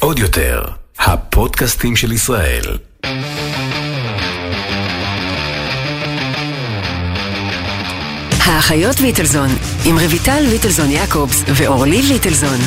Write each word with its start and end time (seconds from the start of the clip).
עוד 0.00 0.18
יותר, 0.18 0.62
הפודקאסטים 0.98 1.96
של 1.96 2.12
ישראל. 2.12 2.62
האחיות 8.46 9.00
ליטלזון, 9.00 9.48
עם 9.84 9.98
רויטל 9.98 10.40
ליטלזון 10.40 10.90
יעקובס 10.90 11.42
ואורלי 11.46 12.02
ליטלזון. 12.02 12.58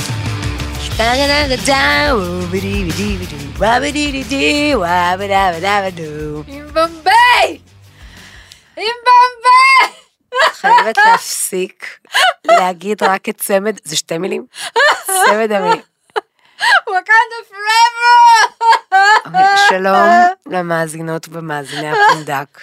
עם 6.48 6.68
במביי! 6.68 7.60
עם 8.78 8.96
במביי! 9.06 9.97
חייבת 10.62 10.98
להפסיק 11.06 12.00
להגיד 12.46 13.04
רק 13.04 13.30
את 13.30 13.38
צמד, 13.38 13.80
זה 13.84 13.96
שתי 13.96 14.18
מילים? 14.18 14.46
צמד 15.06 15.52
המילים. 15.52 15.82
וואקנדה 16.88 17.38
פרבר! 17.50 19.42
שלום 19.70 20.08
למאזינות 20.46 21.28
ומאזיני 21.32 21.92
הפונדק. 21.92 22.60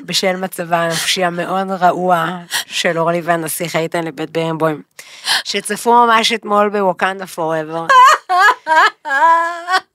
בשל 0.00 0.36
מצבה 0.36 0.76
הנפשי 0.82 1.24
המאוד 1.24 1.70
רעוע 1.70 2.26
של 2.66 2.98
אורלי 2.98 3.20
והנסיך 3.24 3.76
איתן 3.76 4.04
לבית 4.04 4.30
ברנבוים, 4.30 4.82
שצפו 5.44 6.06
ממש 6.06 6.32
אתמול 6.32 6.68
בווקנדה 6.68 7.26
פוראבר. 7.26 7.86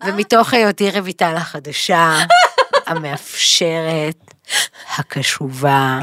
ומתוך 0.03 0.53
היותי 0.53 0.91
רויטל 0.99 1.35
החדשה, 1.37 2.17
המאפשרת, 2.85 4.33
הקשובה, 4.97 5.99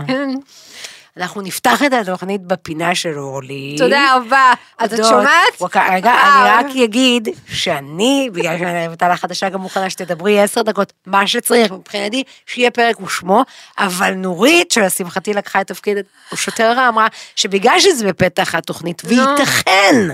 אנחנו 1.18 1.40
נפתח 1.42 1.82
את 1.82 1.92
התוכנית 1.92 2.40
בפינה 2.40 2.94
של 2.94 3.18
אורלי. 3.18 3.76
תודה 3.78 4.16
רבה. 4.16 4.52
אז 4.78 4.94
את 4.94 5.04
שומעת? 5.04 5.76
רגע. 5.90 6.12
אני 6.12 6.50
רק 6.50 6.76
אגיד 6.84 7.28
שאני, 7.46 8.30
בגלל 8.32 8.58
שאני 8.58 8.86
רויטל 8.86 9.10
החדשה 9.10 9.48
גם 9.48 9.60
מוכנה 9.60 9.90
שתדברי 9.90 10.40
עשר 10.40 10.62
דקות, 10.62 10.92
מה 11.06 11.26
שצריך 11.26 11.72
מבחינתי, 11.72 12.22
שיהיה 12.46 12.70
פרק 12.70 13.00
ושמו, 13.00 13.44
אבל 13.78 14.14
נורית, 14.14 14.70
שלשמחתי 14.70 15.34
לקחה 15.34 15.60
את 15.60 15.66
תפקיד 15.66 15.98
שוטר 16.34 16.72
רע, 16.72 16.88
אמרה 16.88 17.06
שבגלל 17.36 17.80
שזה 17.80 18.06
בפתח 18.06 18.54
התוכנית, 18.54 19.02
וייתכן 19.04 20.08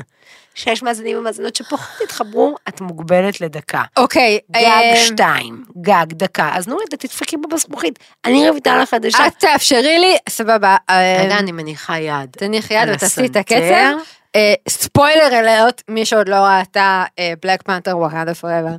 שיש 0.55 0.83
מאזינים 0.83 1.19
ומאזינות 1.19 1.57
שפחות 1.57 2.01
התחברו, 2.05 2.55
את 2.69 2.81
מוגבלת 2.81 3.41
לדקה. 3.41 3.83
אוקיי. 3.97 4.39
גג 4.51 4.57
אה, 4.65 4.97
שתיים, 4.97 5.65
גג 5.81 6.07
דקה, 6.09 6.51
אז 6.53 6.69
נורית, 6.69 6.95
תדפקי 6.95 7.37
בזכוכית, 7.53 7.99
אני 8.25 8.51
רויטל 8.51 8.81
החדשה. 8.83 9.27
את 9.27 9.33
תאפשרי 9.39 9.99
לי, 9.99 10.17
סבבה. 10.29 10.77
אה, 10.91 11.23
רגע, 11.25 11.39
אני 11.39 11.53
מניחה 11.53 11.99
יד. 11.99 12.31
תניחי 12.31 12.75
יד 12.75 12.89
ותעשי 12.95 13.27
את. 13.27 13.37
הקצב. 13.37 13.95
אה, 14.37 14.55
ספוילר 14.69 15.41
אלרט, 15.41 15.83
מי 15.89 16.07
שעוד 16.07 16.29
לא 16.29 16.37
ראתה 16.37 17.05
בלק 17.43 17.63
פנתר 17.63 17.99
וואקנדה 17.99 18.35
פוראבר. 18.35 18.75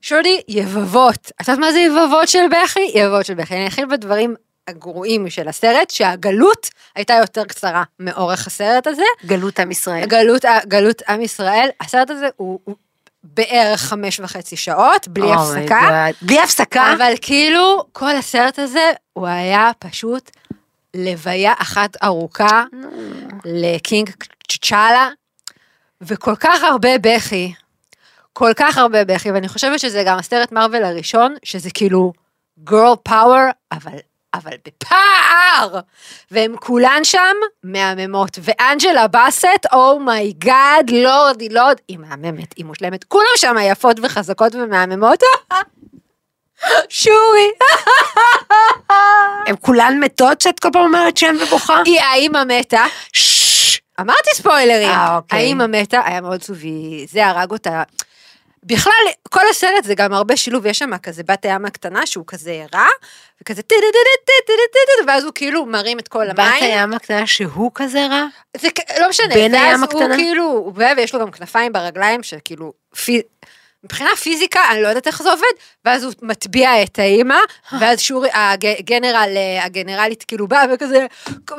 שודי, 0.00 0.40
יבבות. 0.48 1.30
את 1.42 1.48
יודעת 1.48 1.58
מה 1.58 1.72
זה 1.72 1.78
יבבות 1.78 2.28
של 2.28 2.44
בכי? 2.50 2.90
יבבות 2.94 3.26
של 3.26 3.34
בכי. 3.34 3.54
אני 3.54 3.66
אתחיל 3.66 3.86
בדברים 3.86 4.34
הגרועים 4.68 5.30
של 5.30 5.48
הסרט, 5.48 5.90
שהגלות 5.90 6.70
הייתה 6.94 7.14
יותר 7.14 7.44
קצרה 7.44 7.82
מאורך 8.00 8.46
הסרט 8.46 8.86
הזה. 8.86 9.02
גלות 9.26 9.60
עם 9.60 9.70
ישראל. 9.70 10.06
גלות, 10.06 10.44
גלות 10.68 11.02
עם 11.08 11.20
ישראל, 11.20 11.68
הסרט 11.80 12.10
הזה 12.10 12.28
הוא, 12.36 12.60
הוא 12.64 12.76
בערך 13.24 13.80
חמש 13.80 14.20
וחצי 14.20 14.56
שעות, 14.56 15.08
בלי 15.08 15.34
Oh 15.34 15.38
הפסקה. 15.38 16.06
בלי 16.22 16.40
הפסקה? 16.40 16.92
אבל 16.96 17.12
כאילו, 17.20 17.84
כל 17.92 18.16
הסרט 18.16 18.58
הזה, 18.58 18.92
הוא 19.12 19.26
היה 19.26 19.70
פשוט 19.78 20.30
לוויה 20.94 21.52
אחת 21.58 21.96
ארוכה 22.04 22.64
ל 23.44 23.57
King 23.57 24.10
T'Challa, 24.48 25.08
וכל 26.00 26.36
כך 26.40 26.62
הרבה 26.62 26.98
בכי, 27.00 27.52
כל 28.32 28.52
כך 28.56 28.78
הרבה 28.78 29.04
בכי, 29.04 29.30
ואני 29.30 29.48
חושבת 29.48 29.80
שזה 29.80 30.02
גם 30.06 30.18
הסרט 30.18 30.52
Marvel 30.52 30.84
הראשון, 30.84 31.34
שזה 31.42 31.70
כאילו 31.74 32.12
girl 32.64 32.94
power, 33.02 33.50
אבל, 33.72 33.98
אבל 34.36 34.52
בפער, 34.66 35.80
והם 36.30 36.56
כולן 36.60 37.00
שם 37.04 37.36
מהממות, 37.62 38.38
ואנג'לה 38.42 39.06
באסט, 39.06 39.66
oh 39.72 40.02
my 40.02 40.31
God, 40.31 40.90
Lord, 40.90 41.40
היא 41.40 41.50
Lord, 41.50 41.76
היא 41.88 41.98
מהממת, 41.98 42.54
היא 42.56 42.64
מושלמת, 42.64 43.04
כולם 43.04 43.26
שם 43.36 43.56
יפות 43.62 43.96
וחזקות 44.02 44.54
ומהממות, 44.54 45.22
שורי, 46.88 47.50
הן 49.46 49.54
כולן 49.60 49.98
מתות 50.00 50.40
שאת 50.40 50.60
כל 50.60 50.68
פעם 50.72 50.82
אומרת 50.82 51.16
שם 51.16 51.36
ובוכה? 51.42 51.82
היא 51.84 52.00
האימא 52.00 52.44
מתה. 52.44 52.84
אמרתי 54.00 54.30
ספוילרים. 54.34 54.88
אה, 54.88 55.16
אוקיי. 55.16 55.38
האימא 55.38 55.66
מתה, 55.66 56.00
היה 56.04 56.20
מאוד 56.20 56.34
עצובי, 56.34 57.06
זה 57.10 57.26
הרג 57.26 57.50
אותה. 57.50 57.82
בכלל, 58.66 58.92
כל 59.30 59.40
הסרט 59.50 59.84
זה 59.84 59.94
גם 59.94 60.12
הרבה 60.12 60.36
שילוב, 60.36 60.66
יש 60.66 60.78
שם 60.78 60.98
כזה 60.98 61.22
בת 61.22 61.44
הים 61.44 61.64
הקטנה 61.64 62.06
שהוא 62.06 62.24
כזה 62.26 62.64
רע, 62.74 62.86
וכזה 63.42 63.62
טה-טה-טה-טה-טה-טה, 63.62 65.10
ואז 65.10 65.24
הוא 65.24 65.32
כאילו 65.34 65.66
מרים 65.66 65.98
את 65.98 66.08
כל 66.08 66.32
בת 66.32 66.38
המים. 66.38 66.64
הים 66.64 66.92
הקטנה 66.92 67.26
שהוא 67.26 67.70
כזה 67.74 68.06
רע? 68.06 68.26
זה 68.56 68.68
לא 69.00 69.08
משנה, 69.08 69.34
בן 69.34 69.54
הים 69.54 69.64
ואז 69.64 69.80
הוא 69.80 69.84
הקטנה? 69.84 70.16
כאילו, 70.16 70.44
הוא 70.44 70.72
ויש 70.96 71.14
לו 71.14 71.20
גם 71.20 71.30
כנפיים 71.30 71.72
ברגליים, 71.72 72.22
שכאילו, 72.22 72.72
מבחינה 73.84 74.16
פיזיקה, 74.16 74.60
אני 74.70 74.82
לא 74.82 74.88
יודעת 74.88 75.06
איך 75.06 75.22
זה 75.22 75.30
עובד, 75.30 75.44
ואז 75.84 76.04
הוא 76.04 76.12
מטביע 76.22 76.82
את 76.82 76.98
האימא, 76.98 77.38
ואז 77.80 78.00
שורי, 78.00 78.28
הגנרל, 78.32 79.36
הגנרלית 79.62 80.24
כאילו 80.24 80.48
באה 80.48 80.64
וכזה, 80.74 81.06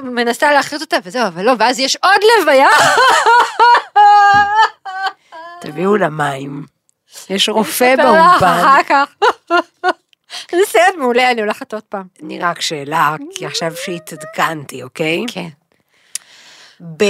מנסה 0.03 0.51
להכריז 0.51 0.81
אותה, 0.81 0.97
וזהו, 1.03 1.27
אבל 1.27 1.43
לא, 1.43 1.53
ואז 1.59 1.79
יש 1.79 1.95
עוד 1.95 2.19
לוויה. 2.39 2.69
תביאו 5.61 5.97
לה 5.97 6.09
מים. 6.09 6.76
יש 7.29 7.49
רופא 7.49 7.95
באולפן. 7.95 8.45
אחר 8.45 8.83
כך. 8.89 9.15
זה 10.51 10.57
סרט 10.67 10.95
מעולה, 10.97 11.31
אני 11.31 11.41
הולכת 11.41 11.73
עוד 11.73 11.83
פעם. 11.83 12.03
אני 12.23 12.39
רק 12.39 12.61
שאלה, 12.61 13.15
כי 13.35 13.45
עכשיו 13.45 13.71
שהתעדכנתי, 13.75 14.83
אוקיי? 14.83 15.25
כן. 15.33 15.49
ב... 16.97 17.03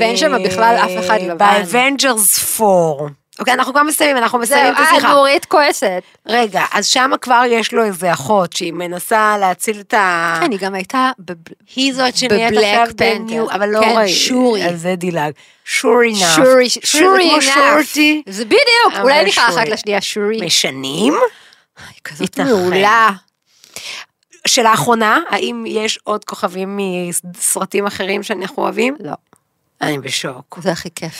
ואין 0.00 0.16
שם 0.16 0.32
בכלל 0.44 0.76
אף 0.84 1.04
אחד 1.06 1.18
לבן. 1.20 1.36
ב 1.38 1.52
Avengers 1.52 2.60
4. 2.60 3.06
אוקיי, 3.38 3.54
אנחנו 3.54 3.72
כבר 3.72 3.82
מסיימים, 3.82 4.16
אנחנו 4.16 4.38
זהו, 4.38 4.56
מסיימים 4.56 4.74
את 4.74 4.78
אה, 4.78 4.90
השיחה. 4.90 5.08
נורית 5.12 5.44
כועסת. 5.44 6.02
רגע, 6.26 6.64
אז 6.72 6.86
שם 6.86 7.10
כבר 7.20 7.42
יש 7.48 7.72
לו 7.74 7.84
איזה 7.84 8.12
אחות 8.12 8.52
שהיא 8.52 8.72
מנסה 8.72 9.38
להציל 9.38 9.80
את 9.80 9.94
ה... 9.94 10.36
כן, 10.40 10.50
היא 10.50 10.58
גם 10.60 10.74
הייתה... 10.74 11.10
בב- 11.18 11.34
היא 11.76 11.94
זאת 11.94 12.16
שנהיית 12.16 12.52
בבלק 12.52 12.64
עכשיו. 12.64 12.86
בניו, 12.96 13.50
אבל 13.50 13.68
לא 13.68 13.80
כן, 13.80 13.92
ראי. 13.96 14.08
שורי. 14.08 14.62
על 14.62 14.76
זה 14.76 14.94
דילג. 14.96 15.32
שורי 15.64 16.12
נאף. 16.12 16.34
שורי, 16.36 16.68
שורי 16.84 17.30
נאף. 17.36 17.96
זה 18.28 18.44
בדיוק, 18.44 19.00
אולי 19.02 19.24
נקרא 19.24 19.46
שורי. 19.50 19.62
אחת 19.62 19.68
לשנייה 19.68 20.00
שורי. 20.00 20.40
משנים? 20.46 21.14
היא 21.88 22.00
כזאת. 22.04 22.40
מעולה. 22.40 23.10
שאלה 24.46 24.74
אחרונה, 24.74 25.20
האם 25.30 25.64
יש 25.68 25.98
עוד 26.04 26.24
כוכבים 26.24 26.78
מסרטים 26.78 27.86
אחרים 27.86 28.22
שאנחנו 28.22 28.62
אוהבים? 28.62 28.96
לא, 29.00 29.12
אני 29.80 29.98
בשוק. 29.98 30.58
זה 30.62 30.72
הכי 30.72 30.88
כיף. 30.94 31.14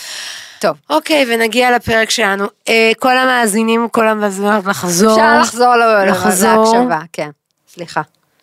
טוב, 0.67 0.77
אוקיי, 0.91 1.27
ונגיע 1.29 1.77
לפרק 1.77 2.11
שלנו. 2.11 2.47
אה, 2.69 2.93
כל 2.99 3.19
המאזינים, 3.19 3.89
כל 3.89 4.09
המאזינות, 4.09 4.65
לחזור. 4.67 5.13
אפשר 5.13 5.39
לחזור. 5.41 5.77
להקשבה, 5.77 7.01
כן. 7.13 7.31
סליחה. 7.69 8.03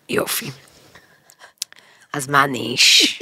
יופי. 0.10 0.52
אז 2.14 2.28
מה 2.28 2.46
ניש? 2.46 3.20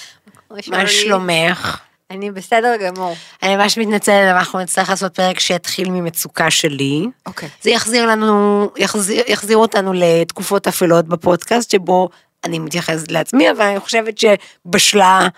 מה 0.70 0.86
שלומך? 0.86 1.78
אני 2.10 2.30
בסדר 2.30 2.76
גמור. 2.76 3.16
אני 3.42 3.56
ממש 3.56 3.78
מתנצלת, 3.78 4.36
אנחנו 4.36 4.58
נצטרך 4.58 4.90
לעשות 4.90 5.14
פרק 5.14 5.40
שיתחיל 5.40 5.90
ממצוקה 5.90 6.50
שלי. 6.50 7.06
אוקיי. 7.26 7.48
זה 7.62 7.70
יחזיר 7.70 8.06
לנו, 8.06 8.70
יחזיר, 8.76 9.22
יחזיר 9.28 9.56
אותנו 9.56 9.92
לתקופות 9.94 10.66
אפלות 10.66 11.08
בפודקאסט, 11.08 11.70
שבו 11.70 12.08
אני 12.44 12.58
מתייחסת 12.58 13.10
לעצמי, 13.10 13.50
אבל 13.50 13.62
אני 13.62 13.80
חושבת 13.80 14.18
שבשלה 14.18 15.28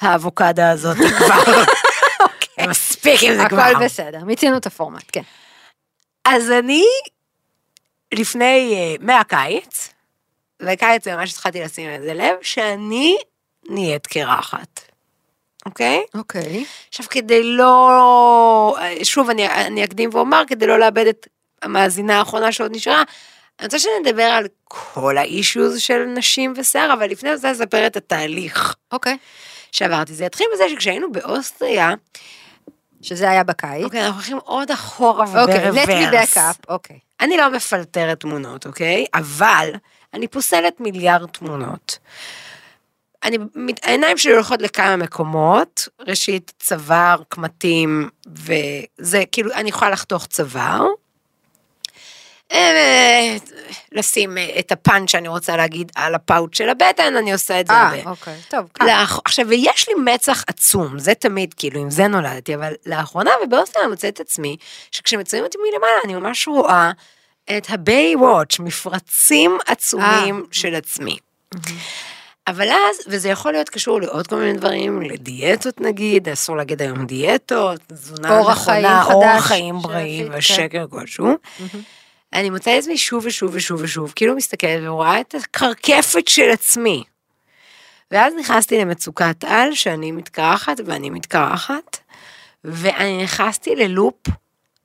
האבוקדה 0.00 0.70
הזאת 0.70 0.96
כבר. 1.18 1.64
מספיק 2.60 3.22
עם 3.22 3.34
זה 3.36 3.48
כבר. 3.48 3.60
הכל 3.60 3.84
בסדר, 3.84 4.24
מיצינו 4.24 4.56
את 4.56 4.66
הפורמט, 4.66 5.04
כן. 5.12 5.22
אז 6.24 6.50
אני, 6.50 6.84
לפני, 8.14 8.74
אה, 8.74 8.94
מהקיץ, 9.00 9.92
בקיץ 10.62 11.08
ממש 11.08 11.32
התחלתי 11.32 11.60
לשים 11.60 11.90
לזה 11.90 12.14
לב, 12.14 12.34
שאני 12.42 13.16
נהיית 13.68 14.06
קרחת. 14.06 14.80
אוקיי? 15.66 16.04
אוקיי. 16.14 16.64
עכשיו, 16.88 17.06
כדי 17.10 17.42
לא... 17.42 18.76
שוב, 19.02 19.30
אני, 19.30 19.48
אני 19.48 19.84
אקדים 19.84 20.10
ואומר, 20.12 20.42
כדי 20.46 20.66
לא 20.66 20.78
לאבד 20.78 21.06
את 21.06 21.26
המאזינה 21.62 22.18
האחרונה 22.18 22.52
שעוד 22.52 22.76
נשארה, 22.76 23.02
אני 23.58 23.66
רוצה 23.66 23.78
שנדבר 23.78 24.22
על 24.22 24.46
כל 24.64 25.18
האישוז 25.18 25.80
של 25.80 26.04
נשים 26.04 26.52
ושיער, 26.56 26.92
אבל 26.92 27.10
לפני 27.10 27.36
זה 27.36 27.52
אספר 27.52 27.86
את 27.86 27.96
התהליך 27.96 28.74
אוקיי. 28.92 29.16
שעברתי. 29.72 30.14
זה 30.14 30.26
התחיל 30.26 30.46
בזה 30.54 30.68
שכשהיינו 30.68 31.12
באוסטריה, 31.12 31.94
שזה 33.06 33.30
היה 33.30 33.44
בקיץ. 33.44 33.84
אוקיי, 33.84 34.00
אנחנו 34.00 34.14
הולכים 34.14 34.38
עוד 34.44 34.70
אחורה 34.70 35.42
אוקיי, 35.42 35.70
let 35.70 35.74
me 35.74 35.82
וברוורס. 35.82 36.36
back 36.36 36.40
up, 36.40 36.64
אוקיי. 36.68 36.98
אני 37.20 37.36
לא 37.36 37.50
מפלטרת 37.50 38.20
תמונות, 38.20 38.66
אוקיי? 38.66 39.06
אבל 39.14 39.70
אני 40.14 40.28
פוסלת 40.28 40.80
מיליארד 40.80 41.28
תמונות. 41.28 41.98
אני, 43.24 43.38
העיניים 43.82 44.18
שלי 44.18 44.32
הולכות 44.32 44.62
לכמה 44.62 44.96
מקומות, 44.96 45.88
ראשית 46.00 46.52
צוואר, 46.60 47.22
קמטים, 47.28 48.08
וזה, 48.26 49.22
כאילו, 49.32 49.52
אני 49.54 49.68
יכולה 49.68 49.90
לחתוך 49.90 50.26
צוואר. 50.26 50.86
אה, 52.52 53.36
לשים 53.92 54.38
אה, 54.38 54.48
את 54.58 54.72
הפאנץ' 54.72 55.10
שאני 55.10 55.28
רוצה 55.28 55.56
להגיד 55.56 55.92
על 55.94 56.14
הפאוט 56.14 56.54
של 56.54 56.68
הבטן, 56.68 57.16
אני 57.16 57.32
עושה 57.32 57.60
את 57.60 57.66
זה 57.66 57.72
הרבה. 57.72 57.96
אה, 57.96 58.10
אוקיי, 58.10 58.34
טוב. 58.48 58.66
לאח... 58.80 59.20
עכשיו, 59.24 59.48
ויש 59.48 59.88
לי 59.88 59.94
מצח 59.94 60.44
עצום, 60.46 60.98
זה 60.98 61.14
תמיד, 61.14 61.54
כאילו, 61.54 61.80
עם 61.80 61.90
זה 61.90 62.08
נולדתי, 62.08 62.54
אבל 62.54 62.72
לאחרונה 62.86 63.30
ובאוסטר 63.44 63.80
אני 63.80 63.88
מוצאת 63.90 64.14
את 64.14 64.20
עצמי, 64.20 64.56
שכשמצויים 64.90 65.44
אותי 65.44 65.58
מלמעלה, 65.58 66.00
אני 66.04 66.14
ממש 66.14 66.48
רואה 66.48 66.90
את 67.56 67.66
הביי 67.70 68.16
וואץ', 68.16 68.58
מפרצים 68.58 69.58
עצומים 69.66 70.36
אה. 70.36 70.48
של 70.52 70.74
עצמי. 70.74 71.16
אבל 72.46 72.68
אז, 72.68 72.96
וזה 73.06 73.28
יכול 73.28 73.52
להיות 73.52 73.68
קשור 73.68 74.00
לעוד 74.00 74.26
כל 74.26 74.36
מיני 74.36 74.52
דברים, 74.52 75.02
לדיאטות 75.02 75.80
נגיד, 75.80 76.28
אסור 76.28 76.56
להגיד 76.56 76.82
היום 76.82 77.06
דיאטות, 77.06 77.80
תזונה 77.86 78.40
נכונה, 78.40 79.04
אורח 79.04 79.46
חיים 79.46 79.74
שעשית, 79.74 79.90
בריא 79.90 80.24
כן. 80.24 80.38
ושקר 80.38 80.86
כלשהו. 80.90 81.36
אני 82.32 82.50
מוצאת 82.50 82.68
את 82.74 82.78
עצמי 82.78 82.98
שוב 82.98 83.26
ושוב 83.26 83.50
ושוב 83.54 83.80
ושוב, 83.82 84.12
כאילו 84.16 84.36
מסתכלת 84.36 84.80
ורואה 84.82 85.20
את 85.20 85.34
הקרקפת 85.34 86.28
של 86.28 86.50
עצמי. 86.50 87.04
ואז 88.10 88.34
נכנסתי 88.40 88.78
למצוקת 88.78 89.44
על, 89.44 89.74
שאני 89.74 90.12
מתקרחת 90.12 90.76
ואני 90.86 91.10
מתקרחת, 91.10 91.98
ואני 92.64 93.22
נכנסתי 93.22 93.76
ללופ 93.76 94.14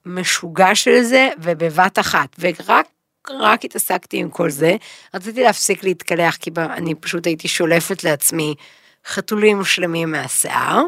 משוגע 0.06 0.76
של 0.76 1.02
זה, 1.02 1.30
ובבת 1.38 2.00
אחת, 2.00 2.36
ורק 2.40 2.88
רק 3.30 3.66
התעסקתי 3.66 4.18
עם 4.18 4.30
כל 4.30 4.50
זה, 4.50 4.76
רציתי 5.14 5.44
להפסיק 5.44 5.84
להתקלח, 5.84 6.36
כי 6.36 6.52
אני 6.58 6.96
פשוט 6.96 7.28
הייתי 7.28 7.48
שולפת 7.48 8.04
לעצמי 8.04 8.56
חתולים 9.08 9.64
שלמים 9.64 10.12
מהשיער, 10.12 10.82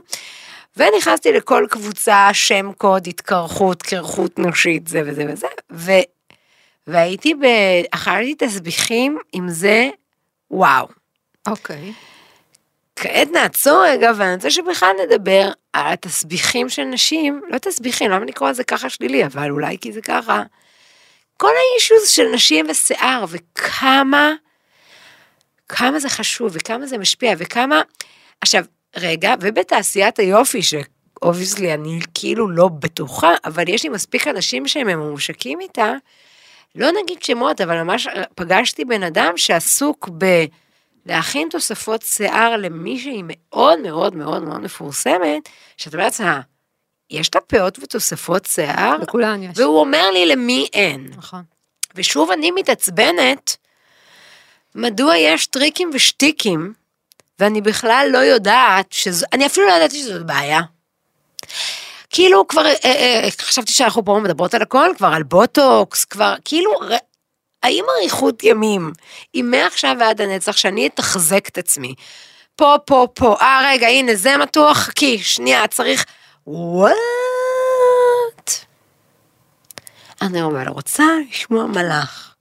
ונכנסתי 0.78 1.32
לכל 1.32 1.66
קבוצה, 1.70 2.30
שם 2.34 2.72
קוד, 2.78 3.08
התקרחות, 3.08 3.82
קרחות 3.82 4.40
נשית, 4.40 4.88
זה 4.88 5.02
וזה 5.06 5.26
וזה. 5.30 5.48
והייתי, 6.88 7.34
ב... 7.34 7.46
אכלתי 7.92 8.36
תסביכים 8.38 9.18
עם 9.34 9.50
זה, 9.50 9.90
וואו. 10.52 10.88
אוקיי. 11.48 11.94
כעת 12.96 13.28
נעצור 13.32 13.84
רגע, 13.88 14.12
ואני 14.18 14.36
רוצה 14.36 14.52
שבכלל 14.52 14.90
נדבר 15.06 15.52
על 15.74 15.94
התסביכים 15.94 16.70
של 16.70 16.84
נשים, 16.84 17.42
לא 17.50 17.58
תסביכים, 17.58 18.12
למה 18.12 18.26
לקרוא 18.26 18.50
לזה 18.50 18.64
ככה 18.64 18.90
שלילי, 18.90 19.26
אבל 19.26 19.52
אולי 19.52 19.78
כי 19.82 19.92
זה 19.92 20.02
ככה. 20.02 20.44
כל 21.38 21.52
האישוז 21.56 22.10
של 22.10 22.28
נשים 22.34 22.66
ושיער, 22.70 23.26
וכמה, 23.30 24.34
כמה 25.70 26.00
זה 26.00 26.10
חשוב, 26.10 26.52
וכמה 26.54 26.86
זה 26.88 26.98
משפיע, 26.98 27.34
וכמה... 27.38 27.82
עכשיו, 28.42 28.64
רגע, 28.96 29.34
ובתעשיית 29.42 30.20
היופי, 30.20 30.60
שאובייסלי 30.62 31.74
אני 31.74 32.00
כאילו 32.14 32.50
לא 32.50 32.68
בטוחה, 32.68 33.32
אבל 33.46 33.70
יש 33.70 33.84
לי 33.84 33.90
מספיק 33.90 34.28
אנשים 34.28 34.68
שהם 34.68 34.88
ממושקים 34.88 35.60
איתה, 35.60 35.94
לא 36.76 36.92
נגיד 37.04 37.24
שמות, 37.24 37.62
אבל 37.62 37.84
ממש 37.84 38.08
פגשתי 38.36 38.86
בן 38.86 39.04
אדם 39.04 39.38
שעסוק 39.38 40.10
ב... 40.18 40.46
להכין 41.06 41.48
תוספות 41.52 42.02
שיער 42.02 42.58
למישהי 42.58 43.22
מאוד 43.26 43.80
מאוד 43.80 44.16
מאוד 44.16 44.44
מאוד 44.44 44.62
מפורסמת, 44.62 45.50
שאת 45.78 45.94
אומרת 45.94 46.20
לה, 46.20 46.40
יש 47.10 47.36
לה 47.36 47.42
פאות 47.42 47.80
ותוספות 47.80 48.46
שיער? 48.46 48.98
לכולן 48.98 49.44
יש. 49.44 49.60
והוא 49.60 49.80
אומר 49.80 50.12
לי 50.12 50.26
למי 50.26 50.68
אין. 50.74 51.12
נכון. 51.18 51.44
ושוב 51.96 52.32
אני 52.32 52.52
מתעצבנת, 52.52 53.58
מדוע 54.76 55.18
יש 55.18 55.48
טריקים 55.48 55.90
ושטיקים, 55.94 56.74
ואני 57.40 57.62
בכלל 57.62 58.08
לא 58.12 58.18
יודעת 58.18 58.92
שזו, 58.92 59.26
אני 59.34 59.46
אפילו 59.46 59.68
לא 59.68 59.72
ידעתי 59.72 60.00
שזאת 60.00 60.26
בעיה. 60.26 60.62
כאילו 62.14 62.48
כבר, 62.48 62.66
אה, 62.66 62.74
אה, 62.86 63.28
חשבתי 63.42 63.72
שאנחנו 63.72 64.06
פה 64.06 64.20
מדברות 64.24 64.54
על 64.54 64.62
הכל, 64.62 64.90
כבר 64.98 65.08
על 65.08 65.24
בוטוקס, 65.24 66.06
כבר, 66.06 66.34
כאילו, 66.46 66.72
ר- 66.82 66.98
האם 67.64 67.84
אריכות 68.00 68.44
ימים, 68.44 68.94
היא 69.34 69.44
מעכשיו 69.44 69.96
ועד 70.00 70.22
הנצח, 70.22 70.58
שאני 70.58 70.88
אתחזק 70.88 71.48
את 71.48 71.58
עצמי, 71.58 71.94
פה, 72.56 72.76
פה, 72.86 73.08
פה, 73.14 73.36
אה, 73.42 73.62
רגע, 73.66 73.88
הנה, 73.88 74.16
זה 74.16 74.38
מתוח, 74.38 74.78
חכי, 74.78 75.18
שנייה, 75.18 75.68
צריך, 75.68 76.06
וואט? 76.48 76.94
אני 80.22 80.44
אבל 80.44 80.68
רוצה 80.68 81.04
לשמוע 81.32 81.66
מלאך. 81.66 82.34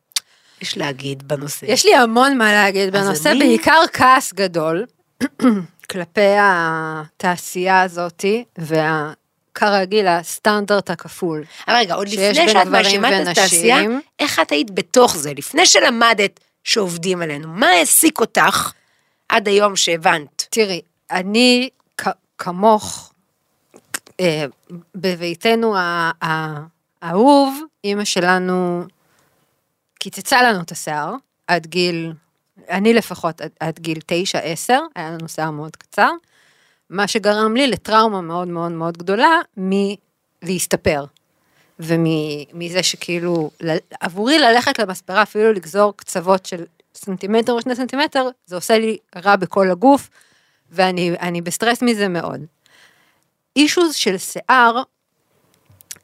יש 0.60 0.76
להגיד 0.78 1.28
בנושא. 1.28 1.66
יש 1.68 1.84
לי 1.86 1.94
המון 1.96 2.38
מה 2.38 2.52
להגיד 2.52 2.92
בנושא, 2.92 3.30
אני- 3.30 3.38
בעיקר 3.38 3.80
כעס 3.92 4.32
גדול 4.32 4.86
כלפי 5.90 6.20
התעשייה 6.38 7.82
הזאתי, 7.82 8.44
וכרגיל 9.56 10.06
הסטנדרט 10.06 10.90
הכפול. 10.90 11.44
אבל 11.68 11.76
רגע, 11.76 11.94
עוד 11.94 12.08
לפני 12.08 12.34
שאת 12.48 12.66
מאשימה 12.66 13.22
את. 13.22 13.26
התעשייה, 13.28 13.80
איך 14.18 14.40
את 14.40 14.52
היית 14.52 14.70
בתוך 14.70 15.16
זה? 15.16 15.32
לפני 15.36 15.66
שלמדת 15.66 16.40
שעובדים 16.64 17.22
עלינו, 17.22 17.48
מה 17.48 17.66
העסיק 17.66 18.20
אותך 18.20 18.72
עד 19.28 19.48
היום 19.48 19.76
שהבנת? 19.76 20.46
תראי, 20.50 20.80
אני 21.10 21.68
כ- 21.98 22.08
כמוך, 22.38 23.12
אה, 24.20 24.44
בביתנו 24.94 25.74
האהוב, 27.02 27.60
אימא 27.84 28.04
שלנו 28.04 28.84
קיצצה 29.98 30.42
לנו 30.42 30.60
את 30.60 30.72
השיער 30.72 31.14
עד 31.46 31.66
גיל, 31.66 32.12
אני 32.70 32.94
לפחות 32.94 33.40
עד, 33.40 33.50
עד 33.60 33.78
גיל 33.78 33.98
9-10, 34.68 34.72
היה 34.94 35.10
לנו 35.10 35.28
שיער 35.28 35.50
מאוד 35.50 35.76
קצר, 35.76 36.10
מה 36.92 37.08
שגרם 37.08 37.56
לי 37.56 37.66
לטראומה 37.66 38.20
מאוד 38.20 38.48
מאוד 38.48 38.72
מאוד 38.72 38.98
גדולה 38.98 39.38
מלהסתפר. 39.56 41.04
ומזה 41.78 42.82
שכאילו, 42.82 43.50
עבורי 44.00 44.38
ללכת 44.38 44.78
למספרה, 44.78 45.22
אפילו 45.22 45.52
לגזור 45.52 45.96
קצוות 45.96 46.46
של 46.46 46.64
סנטימטר 46.94 47.52
או 47.52 47.62
שני 47.62 47.76
סנטימטר, 47.76 48.28
זה 48.46 48.54
עושה 48.54 48.78
לי 48.78 48.98
רע 49.16 49.36
בכל 49.36 49.70
הגוף, 49.70 50.10
ואני 50.70 51.10
אני 51.20 51.40
בסטרס 51.40 51.82
מזה 51.82 52.08
מאוד. 52.08 52.40
אישוז 53.56 53.94
של 53.94 54.18
שיער, 54.18 54.82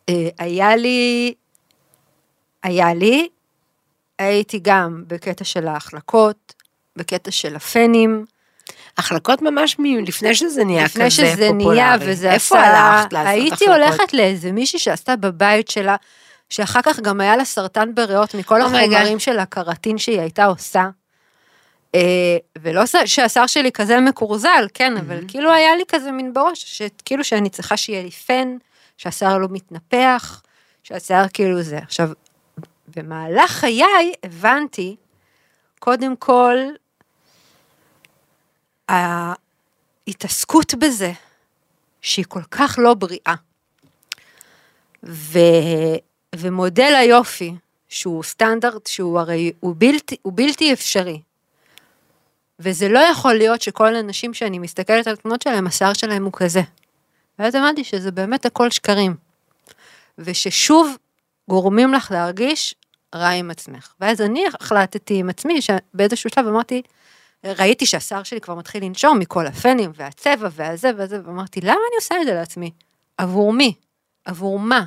אה, 0.08 0.28
היה 0.38 0.76
לי, 0.76 1.34
היה 2.62 2.94
לי, 2.94 3.28
הייתי 4.18 4.58
גם 4.62 5.04
בקטע 5.06 5.44
של 5.44 5.68
ההחלקות, 5.68 6.54
בקטע 6.96 7.30
של 7.30 7.56
הפנים, 7.56 8.24
החלקות 8.98 9.42
ממש 9.42 9.76
מלפני 9.78 10.34
שזה 10.34 10.64
נהיה 10.64 10.88
כזה 10.88 11.04
לפני 11.06 11.10
פופולרי. 11.10 11.34
שזה 11.34 11.52
נהיה 11.52 11.96
וזה 12.00 12.32
איפה 12.32 12.58
עשה, 12.60 12.68
הלכת 12.68 13.12
לעשות 13.12 13.28
הייתי 13.28 13.54
החלקות? 13.54 13.74
הולכת 13.74 14.14
לאיזה 14.14 14.52
מישהי 14.52 14.78
שעשתה 14.78 15.16
בבית 15.16 15.68
שלה, 15.68 15.96
שאחר 16.50 16.80
כך 16.82 17.00
גם 17.00 17.20
היה 17.20 17.36
לה 17.36 17.44
סרטן 17.44 17.94
בריאות 17.94 18.34
מכל 18.34 18.62
Oh 18.62 18.64
החומרים 18.64 19.18
של 19.18 19.38
הקרטין 19.38 19.98
שהיא 19.98 20.20
הייתה 20.20 20.44
עושה. 20.44 20.88
אה, 21.94 22.00
ולא 22.58 22.86
ש- 22.86 22.96
שהשיער 23.06 23.46
שלי 23.46 23.72
כזה 23.72 24.00
מקורזל, 24.00 24.66
כן, 24.74 24.96
אבל 24.96 25.20
כאילו 25.28 25.52
היה 25.52 25.76
לי 25.76 25.82
כזה 25.88 26.12
מין 26.12 26.32
בראש, 26.32 26.64
שכאילו 26.78 27.24
שאני 27.24 27.50
צריכה 27.50 27.76
שיהיה 27.76 28.02
לי 28.02 28.10
פן, 28.10 28.56
שהשיער 28.96 29.38
לא 29.38 29.48
מתנפח, 29.50 30.42
שהשיער 30.82 31.24
כאילו 31.32 31.62
זה. 31.62 31.78
עכשיו, 31.78 32.08
במהלך 32.96 33.50
חיי 33.50 34.12
הבנתי, 34.24 34.96
קודם 35.78 36.16
כל, 36.16 36.56
ההתעסקות 38.88 40.74
בזה, 40.74 41.12
שהיא 42.00 42.24
כל 42.28 42.42
כך 42.50 42.78
לא 42.78 42.94
בריאה, 42.94 43.34
ו, 45.04 45.38
ומודל 46.34 46.94
היופי, 46.98 47.54
שהוא 47.88 48.22
סטנדרט 48.22 48.86
שהוא 48.86 49.20
הרי, 49.20 49.52
הוא 49.60 49.74
בלתי, 49.78 50.16
הוא 50.22 50.32
בלתי 50.36 50.72
אפשרי. 50.72 51.20
וזה 52.60 52.88
לא 52.88 52.98
יכול 52.98 53.34
להיות 53.34 53.62
שכל 53.62 53.94
הנשים 53.94 54.34
שאני 54.34 54.58
מסתכלת 54.58 55.06
על 55.06 55.16
תמונות 55.16 55.42
שלהם, 55.42 55.66
השיער 55.66 55.92
שלהם 55.92 56.24
הוא 56.24 56.32
כזה. 56.36 56.60
ואז 57.38 57.54
הבנתי 57.54 57.84
שזה 57.84 58.10
באמת 58.10 58.46
הכל 58.46 58.70
שקרים. 58.70 59.14
וששוב 60.18 60.96
גורמים 61.48 61.94
לך 61.94 62.10
להרגיש 62.10 62.74
רע 63.14 63.28
עם 63.28 63.50
עצמך. 63.50 63.94
ואז 64.00 64.20
אני 64.20 64.44
החלטתי 64.60 65.18
עם 65.18 65.28
עצמי, 65.28 65.62
שבאיזשהו 65.62 66.30
שלב 66.34 66.46
אמרתי, 66.46 66.82
ראיתי 67.44 67.86
שהשיער 67.86 68.22
שלי 68.22 68.40
כבר 68.40 68.54
מתחיל 68.54 68.84
לנשום 68.84 69.18
מכל 69.18 69.46
הפנים 69.46 69.92
והצבע 69.94 70.48
והזה 70.52 70.90
וזה, 70.96 71.20
ואמרתי, 71.24 71.60
למה 71.60 71.72
אני 71.72 71.96
עושה 71.96 72.20
את 72.20 72.26
זה 72.26 72.34
לעצמי? 72.34 72.70
עבור 73.18 73.52
מי? 73.52 73.74
עבור 74.24 74.58
מה? 74.58 74.84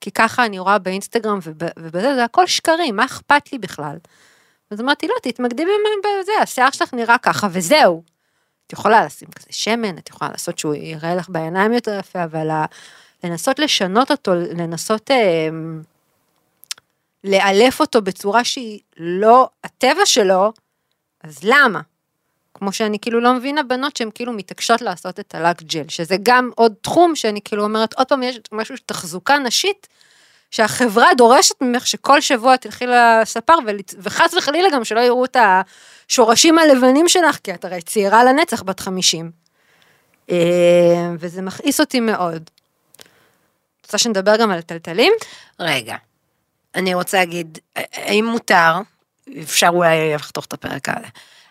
כי 0.00 0.10
ככה 0.10 0.44
אני 0.44 0.58
רואה 0.58 0.78
באינסטגרם 0.78 1.38
וב- 1.42 1.68
ובזה, 1.78 2.14
זה 2.14 2.24
הכל 2.24 2.46
שקרים, 2.46 2.96
מה 2.96 3.04
אכפת 3.04 3.52
לי 3.52 3.58
בכלל? 3.58 3.96
אז 4.70 4.80
אמרתי, 4.80 5.06
לא, 5.08 5.14
תתמקדי 5.22 5.64
בזה, 5.64 6.32
השיער 6.42 6.70
שלך 6.70 6.94
נראה 6.94 7.18
ככה 7.18 7.48
וזהו. 7.50 8.02
את 8.66 8.72
יכולה 8.72 9.04
לשים 9.04 9.28
כזה 9.28 9.46
שמן, 9.50 9.98
את 9.98 10.08
יכולה 10.08 10.30
לעשות 10.30 10.58
שהוא 10.58 10.74
יראה 10.74 11.14
לך 11.14 11.28
בעיניים 11.28 11.72
יותר 11.72 11.98
יפה, 11.98 12.24
אבל 12.24 12.48
לנסות 13.24 13.58
לשנות 13.58 14.10
אותו, 14.10 14.34
לנסות 14.34 15.10
אה, 15.10 15.48
לאלף 17.24 17.80
אותו 17.80 18.02
בצורה 18.02 18.44
שהיא 18.44 18.80
לא 18.96 19.48
הטבע 19.64 20.06
שלו, 20.06 20.52
אז 21.26 21.38
למה? 21.42 21.80
כמו 22.54 22.72
שאני 22.72 22.98
כאילו 22.98 23.20
לא 23.20 23.34
מבינה 23.34 23.62
בנות 23.62 23.96
שהן 23.96 24.10
כאילו 24.14 24.32
מתעקשות 24.32 24.82
לעשות 24.82 25.20
את 25.20 25.34
הלק 25.34 25.62
ג'ל, 25.62 25.88
שזה 25.88 26.16
גם 26.22 26.50
עוד 26.54 26.74
תחום 26.80 27.16
שאני 27.16 27.40
כאילו 27.44 27.64
אומרת, 27.64 27.94
עוד 27.94 28.08
פעם 28.08 28.22
יש 28.22 28.40
משהו 28.52 28.74
תחזוקה 28.86 29.38
נשית, 29.38 29.86
שהחברה 30.50 31.14
דורשת 31.16 31.54
ממך 31.60 31.86
שכל 31.86 32.20
שבוע 32.20 32.56
תלכי 32.56 32.84
לספר, 32.86 33.54
וחס 33.98 34.34
וחלילה 34.34 34.70
גם 34.72 34.84
שלא 34.84 35.00
יראו 35.00 35.24
את 35.24 35.36
השורשים 36.08 36.58
הלבנים 36.58 37.08
שלך, 37.08 37.38
כי 37.44 37.54
את 37.54 37.64
הרי 37.64 37.82
צעירה 37.82 38.24
לנצח 38.24 38.62
בת 38.62 38.80
50. 38.80 39.30
אה, 40.30 40.36
וזה 41.18 41.42
מכעיס 41.42 41.80
אותי 41.80 42.00
מאוד. 42.00 42.50
רוצה 43.84 43.98
שנדבר 43.98 44.36
גם 44.36 44.50
על 44.50 44.60
טלטלים? 44.60 45.12
רגע, 45.60 45.96
אני 46.74 46.94
רוצה 46.94 47.18
להגיד, 47.18 47.58
האם 47.76 48.24
מותר, 48.24 48.72
אפשר 49.42 49.68
אולי 49.68 50.14
לחתוך 50.14 50.44
את 50.44 50.52
הפרק 50.52 50.88
הזה, 50.88 51.06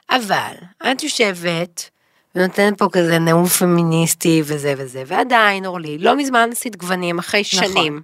אבל 0.10 0.54
את 0.92 1.04
יושבת 1.04 1.90
ונותנת 2.36 2.78
פה 2.78 2.88
כזה 2.92 3.20
נאום 3.20 3.48
פמיניסטי 3.48 4.42
וזה 4.46 4.74
וזה, 4.78 5.04
ועדיין, 5.08 5.66
אורלי, 5.66 5.98
לא 5.98 6.16
מזמן 6.16 6.50
עשית 6.52 6.76
גוונים 6.76 7.20
אחרי 7.20 7.44
נכון. 7.54 7.68
שנים. 7.68 8.02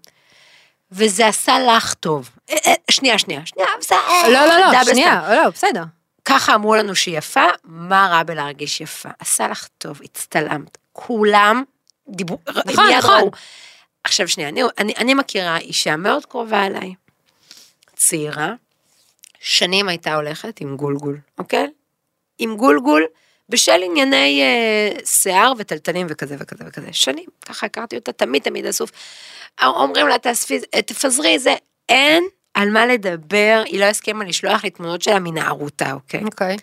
וזה 0.92 1.28
עשה 1.28 1.60
לך 1.60 1.94
טוב. 1.94 2.30
אה, 2.50 2.56
אה, 2.68 2.74
שנייה, 2.92 3.20
שנייה, 3.20 3.42
שנייה, 3.46 3.70
בסדר. 3.80 3.98
לא, 4.24 4.46
לא, 4.46 4.58
לא, 4.60 4.72
דאבל 4.72 4.92
שנייה, 4.92 5.36
לא, 5.36 5.50
בסדר. 5.50 5.84
ככה 6.26 6.56
אמרו 6.56 6.76
לנו 6.76 6.96
שהיא 6.96 7.18
יפה, 7.18 7.46
מה 7.64 8.08
רע 8.12 8.24
בלהרגיש 8.24 8.82
יפה? 8.82 9.10
עשה 9.20 9.48
לך 9.48 9.68
טוב, 9.78 10.00
הצטלמת. 10.04 10.78
כולם 10.94 11.64
דיברו, 12.10 12.38
נכון, 12.66 12.86
נכון. 12.98 13.30
עכשיו 14.04 14.28
שנייה, 14.28 14.50
אני, 14.50 14.62
אני, 14.78 14.94
אני 14.98 15.14
מכירה 15.14 15.58
אישה 15.58 15.96
מאוד 15.96 16.26
קרובה 16.26 16.66
אליי, 16.66 16.94
צעירה, 17.96 18.54
שנים 19.42 19.90
הייתה 19.90 20.16
הולכת 20.16 20.62
עם 20.62 20.76
גולגול, 20.78 21.18
אוקיי? 21.38 21.68
עם 22.38 22.58
גולגול, 22.58 23.06
בשל 23.50 23.82
ענייני 23.84 24.42
אה, 24.42 25.06
שיער 25.06 25.54
וטלטלים 25.58 26.08
וכזה 26.10 26.36
וכזה 26.40 26.64
וכזה. 26.68 26.88
שנים, 26.92 27.26
ככה 27.46 27.66
הכרתי 27.66 27.96
אותה, 27.96 28.12
תמיד 28.12 28.42
תמיד 28.42 28.66
אסוף. 28.66 28.92
אומרים 29.64 30.08
לה, 30.08 30.18
תאספי, 30.18 30.60
תפזרי 30.86 31.40
זה, 31.40 31.56
אין 31.90 32.24
על 32.54 32.70
מה 32.70 32.86
לדבר, 32.86 33.64
היא 33.66 33.80
לא 33.80 33.86
הסכימה 33.86 34.26
לשלוח 34.26 34.64
לי 34.64 34.70
תמונות 34.70 35.02
שלה 35.02 35.20
מנערותה, 35.20 35.92
אוקיי? 35.92 36.24
אוקיי. 36.24 36.58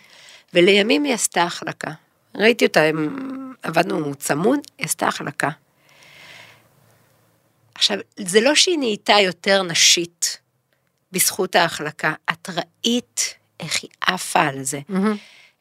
ולימים 0.53 1.03
היא 1.03 1.13
עשתה 1.13 1.43
החלקה. 1.43 1.91
ראיתי 2.35 2.65
אותה, 2.65 2.83
הם- 2.83 3.53
עבדנו 3.63 4.15
צמוד, 4.15 4.59
היא 4.77 4.85
עשתה 4.85 5.07
החלקה. 5.07 5.49
עכשיו, 7.75 7.97
זה 8.19 8.41
לא 8.41 8.55
שהיא 8.55 8.77
נהייתה 8.77 9.13
יותר 9.19 9.63
נשית 9.63 10.18
בזכות 11.11 11.55
ההחלקה, 11.55 12.13
את 12.31 12.49
ראית 12.49 13.35
איך 13.59 13.79
היא 13.81 13.89
עפה 14.07 14.41
על 14.41 14.63
זה. 14.63 14.79
מהמם. 14.89 15.17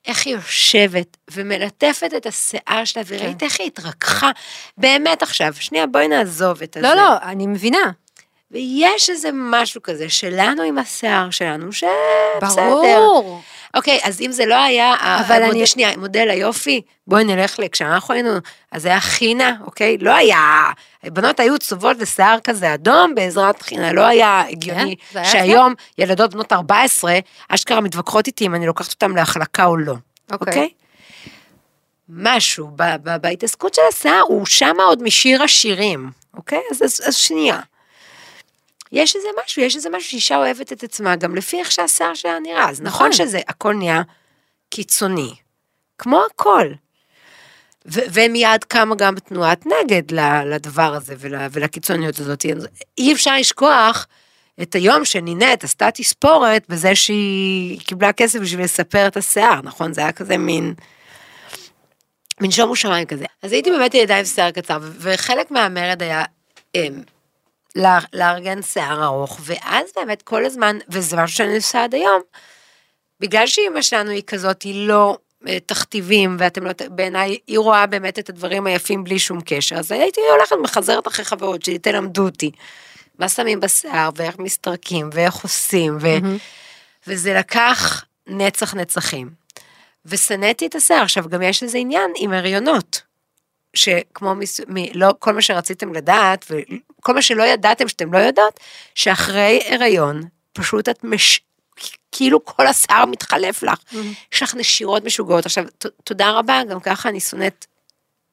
איך 0.06 0.26
היא 0.26 0.34
יושבת 0.34 1.16
ומלטפת 1.30 2.10
את 2.16 2.26
השיער 2.26 2.84
שלה, 2.84 3.02
וראית 3.06 3.42
איך 3.42 3.60
היא 3.60 3.66
התרככה. 3.66 4.30
באמת 4.78 5.22
עכשיו, 5.22 5.54
שנייה, 5.60 5.86
בואי 5.86 6.08
נעזוב 6.08 6.62
את 6.62 6.76
הזה. 6.76 6.86
לא, 6.86 6.94
לא, 6.94 7.16
אני 7.22 7.46
מבינה. 7.46 7.90
ויש 8.50 9.10
איזה 9.10 9.30
משהו 9.32 9.82
כזה 9.82 10.08
שלנו 10.08 10.62
עם 10.62 10.78
השיער 10.78 11.30
שלנו, 11.30 11.72
שבסדר. 11.72 12.70
ברור. 12.70 13.42
אוקיי, 13.74 14.00
אז 14.04 14.20
אם 14.20 14.32
זה 14.32 14.46
לא 14.46 14.54
היה, 14.64 14.94
אבל 14.94 15.34
המודל, 15.42 15.50
אני- 15.58 15.66
שנייה, 15.66 15.96
מודל 15.96 16.28
היופי, 16.30 16.82
בואי 17.06 17.24
נלך 17.24 17.58
ל... 17.58 17.68
כשאנחנו 17.72 18.14
היינו, 18.14 18.30
אז 18.72 18.86
היה 18.86 19.00
חינה, 19.00 19.52
אוקיי? 19.66 19.98
לא 20.00 20.14
היה, 20.16 20.70
בנות 21.04 21.40
היו 21.40 21.58
צובעות 21.58 21.96
לשיער 21.98 22.38
כזה 22.44 22.74
אדום 22.74 23.14
בעזרת 23.14 23.62
חינה, 23.62 23.92
לא 23.92 24.06
היה 24.06 24.42
הגיוני 24.50 24.96
כן, 24.96 25.04
זה 25.12 25.18
היה 25.20 25.28
שהיום 25.30 25.74
ילדות 25.98 26.34
בנות 26.34 26.52
14, 26.52 27.18
אשכרה 27.48 27.80
מתווכחות 27.80 28.26
איתי 28.26 28.46
אם 28.46 28.54
אני 28.54 28.66
לוקחת 28.66 28.92
אותן 28.92 29.10
להחלקה 29.10 29.64
או 29.64 29.76
לא, 29.76 29.94
אוקיי. 30.32 30.48
אוקיי? 30.48 30.68
משהו 32.08 32.70
ב- 32.76 32.96
ב- 33.02 33.16
בהתעסקות 33.16 33.74
של 33.74 33.82
השיער, 33.92 34.20
הוא 34.20 34.46
שמה 34.46 34.82
עוד 34.82 35.02
משיר 35.02 35.42
השירים, 35.42 36.10
אוקיי? 36.34 36.60
אז, 36.70 36.82
אז, 36.82 37.00
אז 37.06 37.14
שנייה. 37.16 37.60
יש 38.92 39.16
איזה 39.16 39.28
משהו, 39.44 39.62
יש 39.62 39.76
איזה 39.76 39.90
משהו 39.90 40.10
שאישה 40.10 40.36
אוהבת 40.36 40.72
את 40.72 40.82
עצמה, 40.84 41.16
גם 41.16 41.34
לפי 41.34 41.58
איך 41.60 41.72
שהשיער 41.72 42.14
שלה 42.14 42.38
נראה. 42.38 42.70
אז 42.70 42.80
נכון 42.82 43.08
נכון. 43.08 43.26
שזה, 43.26 43.40
הכל 43.48 43.74
נהיה 43.74 44.02
קיצוני. 44.70 45.34
כמו 45.98 46.20
הכל. 46.32 46.66
ו- 47.86 48.00
ומיד 48.12 48.64
קמה 48.64 48.94
גם 48.94 49.14
תנועת 49.18 49.64
נגד 49.66 50.02
לדבר 50.46 50.94
הזה 50.94 51.14
ול- 51.18 51.46
ולקיצוניות 51.50 52.18
הזאת. 52.18 52.46
אי 52.98 53.12
אפשר 53.12 53.36
לשכוח 53.36 54.06
את 54.62 54.74
היום 54.74 55.04
שנינת 55.04 55.64
עשתה 55.64 55.90
תספורת 55.90 56.64
בזה 56.68 56.94
שהיא 56.94 57.80
קיבלה 57.80 58.12
כסף 58.12 58.38
בשביל 58.38 58.64
לספר 58.64 59.06
את 59.06 59.16
השיער, 59.16 59.60
נכון? 59.62 59.92
זה 59.92 60.00
היה 60.00 60.12
כזה 60.12 60.38
מין... 60.38 60.74
מין 62.40 62.50
שומו 62.50 62.76
שמיים 62.76 63.06
כזה. 63.06 63.24
אז 63.42 63.52
הייתי 63.52 63.70
באמת 63.70 63.94
ילדה 63.94 64.18
עם 64.18 64.24
שיער 64.24 64.50
קצר, 64.50 64.78
וחלק 64.98 65.50
מהמרד 65.50 66.02
היה 66.02 66.24
אמ, 66.74 66.80
לה- 66.82 67.02
לארגן 68.12 68.62
שיער 68.62 69.04
ארוך, 69.04 69.40
ואז 69.42 69.90
באמת 69.96 70.22
כל 70.22 70.44
הזמן, 70.44 70.78
וזה 70.88 71.16
משהו 71.16 71.36
שאני 71.36 71.56
עושה 71.56 71.84
עד 71.84 71.94
היום, 71.94 72.22
בגלל 73.20 73.46
שאימא 73.46 73.82
שלנו 73.82 74.10
היא 74.10 74.22
כזאת, 74.26 74.62
היא 74.62 74.88
לא 74.88 75.18
אה, 75.48 75.60
תכתיבים, 75.66 76.36
ואתם 76.38 76.64
לא, 76.64 76.72
בעיניי, 76.90 77.38
היא 77.46 77.58
רואה 77.58 77.86
באמת 77.86 78.18
את 78.18 78.28
הדברים 78.28 78.66
היפים 78.66 79.04
בלי 79.04 79.18
שום 79.18 79.38
קשר, 79.44 79.76
אז 79.76 79.92
הייתי 79.92 80.20
הולכת 80.30 80.56
מחזרת 80.62 81.08
אחרי 81.08 81.24
חברות 81.24 81.64
שלי, 81.64 81.78
תלמדו 81.78 82.24
אותי. 82.24 82.50
מה 83.18 83.28
שמים 83.28 83.60
בשיער, 83.60 84.10
ואיך 84.16 84.38
מסתרקים, 84.38 85.10
ואיך 85.12 85.34
עושים, 85.34 85.98
ו... 86.00 86.06
וזה 87.06 87.34
לקח 87.34 88.04
נצח 88.26 88.74
נצחים. 88.74 89.30
ושנאתי 90.06 90.66
את 90.66 90.74
השיער. 90.74 91.02
עכשיו, 91.02 91.28
גם 91.28 91.42
יש 91.42 91.62
איזה 91.62 91.78
עניין 91.78 92.10
עם 92.16 92.32
הריונות, 92.32 93.02
שכמו 93.78 94.34
מס... 94.34 94.60
מ... 94.60 94.74
לא 94.94 95.14
כל 95.18 95.32
מה 95.32 95.42
שרציתם 95.42 95.92
לדעת, 95.92 96.46
וכל 96.50 97.14
מה 97.14 97.22
שלא 97.22 97.42
ידעתם 97.42 97.88
שאתם 97.88 98.12
לא 98.12 98.18
יודעות, 98.18 98.60
שאחרי 98.94 99.60
הריון, 99.70 100.22
פשוט 100.52 100.88
את 100.88 101.04
מש... 101.04 101.40
כאילו 102.12 102.44
כל 102.44 102.66
השיער 102.66 103.04
מתחלף 103.04 103.62
לך. 103.62 103.78
יש 104.34 104.42
לך 104.42 104.54
נשירות 104.54 105.04
משוגעות. 105.04 105.46
עכשיו, 105.46 105.64
ת... 105.78 105.86
תודה 106.04 106.30
רבה, 106.30 106.60
גם 106.70 106.80
ככה 106.80 107.08
אני 107.08 107.20
שונאת 107.20 107.66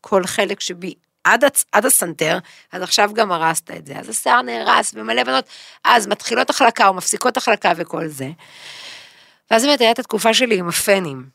כל 0.01 0.25
חלק 0.25 0.59
שבי. 0.59 0.93
עד, 1.23 1.43
הצ... 1.43 1.65
עד 1.71 1.85
הסנטר, 1.85 2.37
אז 2.71 2.81
עכשיו 2.81 3.11
גם 3.13 3.31
הרסת 3.31 3.71
את 3.71 3.85
זה. 3.85 3.93
אז 3.99 4.09
השיער 4.09 4.41
נהרס 4.41 4.91
ומלא 4.95 5.23
בנות, 5.23 5.45
אז 5.83 6.07
מתחילות 6.07 6.49
החלקה 6.49 6.87
או 6.87 6.93
מפסיקות 6.93 7.37
החלקה 7.37 7.71
וכל 7.75 8.07
זה. 8.07 8.29
ואז 9.51 9.65
באמת 9.65 9.81
הייתה 9.81 9.91
את 9.91 9.99
התקופה 9.99 10.33
שלי 10.33 10.59
עם 10.59 10.69
הפנים. 10.69 11.34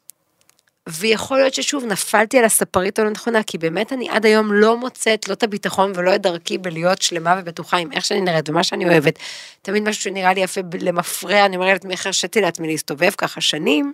ויכול 0.89 1.39
להיות 1.39 1.55
ששוב 1.55 1.85
נפלתי 1.85 2.39
על 2.39 2.45
הספרית 2.45 2.99
הלא 2.99 3.11
נכונה, 3.11 3.43
כי 3.43 3.59
באמת 3.59 3.93
אני 3.93 4.11
עד 4.11 4.27
היום 4.27 4.53
לא 4.53 4.77
מוצאת 4.77 5.29
לא 5.29 5.33
את 5.33 5.43
הביטחון 5.43 5.93
ולא 5.95 6.15
את 6.15 6.23
דרכי 6.23 6.59
בלהיות 6.59 7.03
שלמה 7.03 7.37
ובטוחה 7.39 7.77
עם 7.77 7.93
איך 7.93 8.05
שאני 8.05 8.21
נראית 8.21 8.49
ומה 8.49 8.65
שאני 8.65 8.85
אוהבת. 8.89 9.19
תמיד 9.63 9.89
משהו 9.89 10.03
שנראה 10.03 10.35
לי 10.35 10.41
יפה 10.41 10.61
למפרע, 10.81 11.45
אני 11.45 11.57
אומרת 11.57 11.73
לעצמי, 11.73 11.93
איך 11.93 12.07
הרשיתי 12.07 12.41
לעצמי 12.41 12.69
להסתובב 12.69 13.11
ככה 13.11 13.41
שנים. 13.41 13.93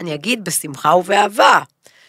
אני 0.00 0.14
אגיד 0.14 0.44
בשמחה 0.44 0.94
ובאהבה, 0.94 1.60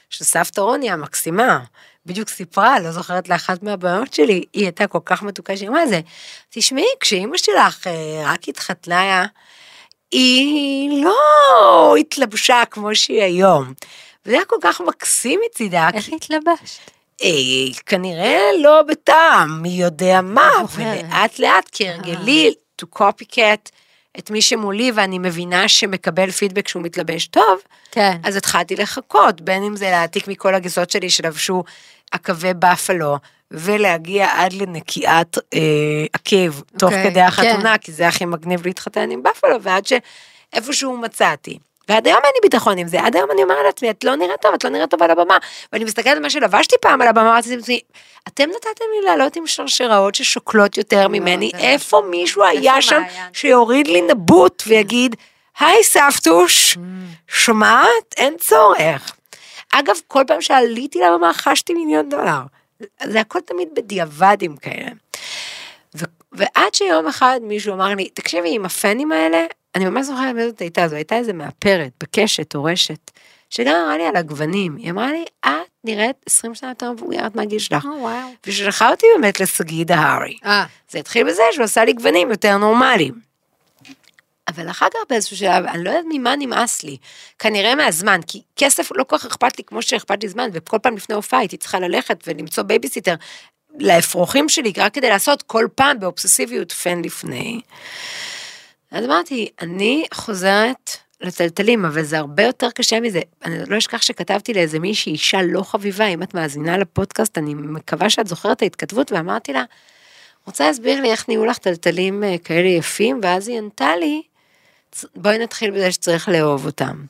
שסבתא 0.09 0.61
רוני 0.61 0.91
המקסימה, 0.91 1.59
בדיוק 2.05 2.29
סיפרה, 2.29 2.79
לא 2.79 2.91
זוכרת 2.91 3.29
לאחת 3.29 3.63
מהבנות 3.63 4.13
שלי, 4.13 4.43
היא 4.53 4.63
הייתה 4.63 4.87
כל 4.87 4.99
כך 5.05 5.23
מתוקה, 5.23 5.57
שהיא 5.57 5.69
אמרה 5.69 5.87
זה, 5.87 6.01
תשמעי, 6.49 6.85
כשאימא 6.99 7.37
שלך 7.37 7.87
אה, 7.87 8.23
רק 8.25 8.49
התחתנה, 8.49 9.25
היא 10.11 11.03
לא 11.03 11.95
התלבשה 11.99 12.63
כמו 12.71 12.95
שהיא 12.95 13.23
היום. 13.23 13.73
וזה 14.25 14.35
היה 14.35 14.45
כל 14.45 14.55
כך 14.61 14.81
מקסים 14.81 15.39
מצידה, 15.45 15.89
איך 15.93 16.05
כי 16.05 16.15
התלבשת? 16.15 16.91
אה, 17.23 17.29
כנראה 17.85 18.39
לא 18.61 18.81
בטעם, 18.81 19.61
מי 19.61 19.69
יודע 19.69 20.21
מה. 20.21 20.51
ולאט 20.75 21.39
לאט 21.39 21.69
כהרגלי 21.71 22.53
to 22.81 22.85
copycat 22.99 23.69
את 24.19 24.31
מי 24.31 24.41
שמולי 24.41 24.91
ואני 24.95 25.19
מבינה 25.19 25.67
שמקבל 25.67 26.31
פידבק 26.31 26.67
שהוא 26.67 26.83
מתלבש 26.83 27.27
טוב, 27.27 27.59
כן. 27.91 28.17
אז 28.23 28.35
התחלתי 28.35 28.75
לחכות, 28.75 29.41
בין 29.41 29.63
אם 29.63 29.75
זה 29.75 29.89
להעתיק 29.89 30.27
מכל 30.27 30.55
הגיסות 30.55 30.89
שלי 30.89 31.09
שלבשו 31.09 31.63
עכבי 32.11 32.53
בפלו, 32.53 33.17
ולהגיע 33.51 34.27
עד 34.31 34.53
לנקיעת 34.53 35.37
אה, 35.53 35.59
עקב 36.13 36.61
תוך 36.77 36.93
אוקיי, 36.93 37.09
כדי 37.09 37.21
החתונה, 37.21 37.71
כן. 37.71 37.77
כי 37.77 37.91
זה 37.91 38.07
הכי 38.07 38.25
מגניב 38.25 38.65
להתחתן 38.65 39.11
עם 39.11 39.23
בפלו, 39.23 39.61
ועד 39.61 39.83
שאיפשהו 39.85 40.97
מצאתי. 40.97 41.57
ועד 41.89 42.07
היום 42.07 42.19
אין 42.23 42.31
לי 42.35 42.39
ביטחון 42.41 42.77
עם 42.77 42.87
זה, 42.87 43.01
עד 43.01 43.15
היום 43.15 43.31
אני 43.31 43.43
אומרת 43.43 43.65
לעצמי, 43.65 43.89
את 43.89 44.03
לא 44.03 44.15
נראית 44.15 44.41
טוב, 44.41 44.53
את 44.53 44.63
לא 44.63 44.69
נראית 44.69 44.89
טוב 44.89 45.03
על 45.03 45.11
הבמה. 45.11 45.37
ואני 45.73 45.85
מסתכלת 45.85 46.15
על 46.15 46.19
מה 46.19 46.29
שלבשתי 46.29 46.75
פעם 46.81 47.01
על 47.01 47.07
הבמה, 47.07 47.29
אמרתי 47.29 47.55
לעצמי, 47.55 47.79
אתם 48.27 48.49
נתתם 48.49 48.85
לי 48.95 49.05
לעלות 49.05 49.35
עם 49.35 49.47
שרשראות 49.47 50.15
ששוקלות 50.15 50.77
יותר 50.77 51.07
ממני, 51.07 51.51
זה 51.53 51.61
איפה 51.61 52.01
מישהו 52.09 52.43
היה 52.43 52.81
שם? 52.81 53.01
שיוריד 53.33 53.87
לי 53.87 54.01
נבוט 54.01 54.63
ויגיד, 54.67 55.15
היי 55.59 55.83
סבתוש, 55.83 56.77
שומעת? 57.27 58.13
אין 58.17 58.37
צורך. 58.37 59.15
אגב, 59.73 59.95
כל 60.07 60.23
פעם 60.27 60.41
שעליתי 60.41 60.99
לבמה 60.99 61.33
חשתי 61.33 61.73
מיליון 61.73 62.09
דולר. 62.09 62.41
זה 63.03 63.21
הכל 63.21 63.39
תמיד 63.39 63.67
בדיעבדים 63.75 64.57
כאלה. 64.57 64.91
ו- 65.95 66.05
ועד 66.31 66.73
שיום 66.73 67.07
אחד 67.07 67.39
מישהו 67.43 67.73
אמר 67.73 67.95
לי, 67.95 68.09
תקשיבי, 68.09 68.55
עם 68.55 68.65
הפנים 68.65 69.11
האלה, 69.11 69.45
אני 69.75 69.85
ממש 69.85 70.05
זוכרת 70.05 70.35
מי 70.35 70.45
זאת 70.45 70.59
הייתה, 70.59 70.87
זו 70.87 70.95
הייתה 70.95 71.15
איזה 71.15 71.33
מאפרת, 71.33 71.91
בקשת 72.03 72.55
או 72.55 72.63
רשת, 72.63 73.11
שגם 73.49 73.75
אמרה 73.75 73.97
לי 73.97 74.05
על 74.05 74.15
הגוונים, 74.15 74.75
היא 74.75 74.91
אמרה 74.91 75.11
לי, 75.11 75.25
את 75.45 75.49
נראית 75.83 76.15
20 76.25 76.55
שנה 76.55 76.69
יותר 76.69 76.91
מבוגרת 76.91 77.35
מהגיל 77.35 77.59
שלך. 77.59 77.87
וואו. 77.99 78.27
ושלחה 78.47 78.89
אותי 78.89 79.05
באמת 79.15 79.39
לשגיא 79.39 79.85
דהרי. 79.85 80.37
אה, 80.45 80.65
זה 80.89 80.99
התחיל 80.99 81.27
בזה 81.27 81.43
שהוא 81.51 81.63
עשה 81.63 81.85
לי 81.85 81.93
גוונים 81.93 82.31
יותר 82.31 82.57
נורמליים. 82.57 83.26
אבל 84.47 84.69
אחר 84.69 84.87
כך 84.93 84.99
באיזשהו 85.09 85.37
שלב, 85.37 85.65
אני 85.65 85.83
לא 85.83 85.89
יודעת 85.89 86.05
ממה 86.09 86.35
נמאס 86.35 86.83
לי. 86.83 86.97
כנראה 87.39 87.75
מהזמן, 87.75 88.19
כי 88.27 88.41
כסף 88.55 88.89
לא 88.95 89.03
כל 89.03 89.17
כך 89.17 89.25
אכפת 89.25 89.57
לי 89.57 89.63
כמו 89.63 89.81
שאכפת 89.81 90.23
לי 90.23 90.29
זמן, 90.29 90.49
וכל 90.53 90.77
פעם 90.81 90.95
לפני 90.95 91.15
הופעה 91.15 91.39
הייתי 91.39 91.57
צריכה 91.57 91.79
ללכת 91.79 92.23
ולמצוא 92.27 92.63
בייביסיטר 92.63 93.15
לאפרוחים 93.79 94.49
שלי, 94.49 94.73
רק 94.77 94.93
כדי 94.93 95.09
לעשות 95.09 95.41
כל 95.41 95.67
פעם 95.75 95.99
באובססיביות 95.99 96.71
פן 96.71 97.01
לפני. 97.01 97.61
אז 98.91 99.05
אמרתי, 99.05 99.49
אני 99.61 100.05
חוזרת 100.13 100.97
לתלתלים, 101.21 101.85
אבל 101.85 102.03
זה 102.03 102.17
הרבה 102.17 102.43
יותר 102.43 102.71
קשה 102.71 102.99
מזה. 102.99 103.19
אני 103.45 103.55
לא 103.67 103.77
אשכח 103.77 104.01
שכתבתי 104.01 104.53
לאיזה 104.53 104.79
מישהי, 104.79 105.11
אישה 105.11 105.41
לא 105.41 105.61
חביבה, 105.63 106.05
אם 106.05 106.23
את 106.23 106.33
מאזינה 106.33 106.77
לפודקאסט, 106.77 107.37
אני 107.37 107.53
מקווה 107.53 108.09
שאת 108.09 108.27
זוכרת 108.27 108.61
ההתכתבות, 108.61 109.11
ואמרתי 109.11 109.53
לה, 109.53 109.63
רוצה 110.45 110.67
להסביר 110.67 111.01
לי 111.01 111.11
איך 111.11 111.29
נהיו 111.29 111.45
לך 111.45 111.57
טלטלים 111.57 112.23
אה, 112.23 112.35
כאלה 112.43 112.67
יפים, 112.67 113.19
ואז 113.23 113.47
היא 113.47 113.57
ענתה 113.57 113.95
לי, 113.95 114.21
"צ- 114.21 114.27
בואי 115.15 115.37
נתחיל 115.37 115.71
בזה 115.71 115.91
שצריך 115.91 116.29
לאהוב 116.29 116.65
אותם. 116.65 117.03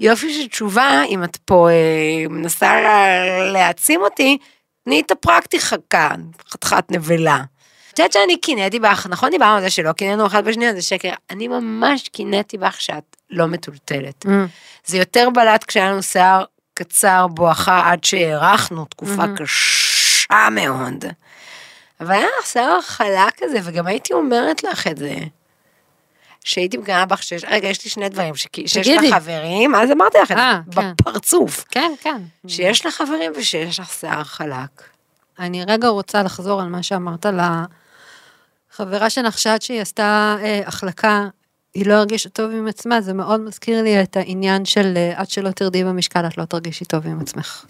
יופי 0.00 0.34
של 0.42 0.48
תשובה, 0.48 1.02
אם 1.08 1.24
את 1.24 1.36
פה 1.36 1.68
אה, 1.70 1.74
מנסה 2.30 2.80
לה- 2.80 3.52
להעצים 3.52 4.00
אותי, 4.00 4.38
תני 4.84 5.00
את 5.00 5.10
הפרקטיקה 5.10 5.76
כאן, 5.90 6.20
חתיכת 6.50 6.84
נבלה. 6.90 7.42
את 7.92 7.98
יודעת 7.98 8.12
שאני 8.12 8.36
קינאתי 8.40 8.78
בך, 8.78 9.06
נכון 9.10 9.30
דיברנו 9.30 9.54
על 9.56 9.60
זה 9.62 9.70
שלא 9.70 9.92
קינאנו 9.92 10.26
אחד 10.26 10.44
בשנייה, 10.44 10.74
זה 10.74 10.82
שקר. 10.82 11.12
אני 11.30 11.48
ממש 11.48 12.08
קינאתי 12.08 12.58
בך 12.58 12.80
שאת 12.80 13.16
לא 13.30 13.46
מטולטלת. 13.46 14.26
אמ, 14.26 14.46
זה 14.86 14.98
יותר 14.98 15.28
בלט 15.34 15.64
כשהיה 15.64 15.90
לנו 15.90 16.02
שיער 16.02 16.44
קצר 16.74 17.26
בואכה 17.26 17.82
עד 17.92 18.04
שהארכנו 18.04 18.84
תקופה 18.84 19.22
קשה 19.36 20.48
מאוד. 20.50 21.04
אבל 22.00 22.10
היה 22.12 22.26
לך 22.40 22.46
שיער 22.46 22.80
חלק 22.82 23.34
כזה, 23.42 23.58
וגם 23.64 23.86
הייתי 23.86 24.12
אומרת 24.12 24.64
לך 24.64 24.86
את 24.86 24.96
זה. 24.98 25.14
שהייתי 26.44 26.76
מגנה 26.76 27.06
בך 27.06 27.22
שיש, 27.22 27.44
רגע, 27.48 27.68
יש 27.68 27.84
לי 27.84 27.90
שני 27.90 28.08
דברים, 28.08 28.34
שכי- 28.36 28.68
שיש. 28.68 28.88
לך 28.88 29.14
חברים, 29.14 29.74
אז 29.74 29.90
אמרתי 29.90 30.18
לך 30.22 30.30
את 30.32 30.36
אה, 30.36 30.60
זה, 30.66 30.80
כן. 30.80 30.92
בפרצוף. 30.92 31.64
כן, 31.70 31.92
כן. 32.02 32.22
שיש 32.46 32.86
לך 32.86 32.94
חברים 32.94 33.32
ושיש 33.36 33.80
לך 33.80 33.92
שיער 33.92 34.24
חלק. 34.24 34.82
אני 35.38 35.64
רגע 35.64 35.88
רוצה 35.88 36.22
לחזור 36.22 36.60
על 36.60 36.68
מה 36.68 36.82
שאמרת 36.82 37.26
לחברה 38.74 39.10
שלך, 39.10 39.38
שעד 39.38 39.62
שהיא 39.62 39.80
עשתה 39.80 40.36
אה, 40.42 40.60
החלקה, 40.66 41.26
היא 41.74 41.86
לא 41.86 41.94
הרגישה 41.94 42.28
טוב 42.28 42.50
עם 42.50 42.66
עצמה, 42.68 43.00
זה 43.00 43.12
מאוד 43.12 43.40
מזכיר 43.40 43.82
לי 43.82 44.02
את 44.02 44.16
העניין 44.16 44.64
של 44.64 44.92
אה, 44.96 45.12
עד 45.16 45.30
שלא 45.30 45.50
תרדי 45.50 45.84
במשקל, 45.84 46.26
את 46.26 46.38
לא 46.38 46.44
תרגישי 46.44 46.84
טוב 46.84 47.06
עם 47.06 47.20
עצמך. 47.20 47.64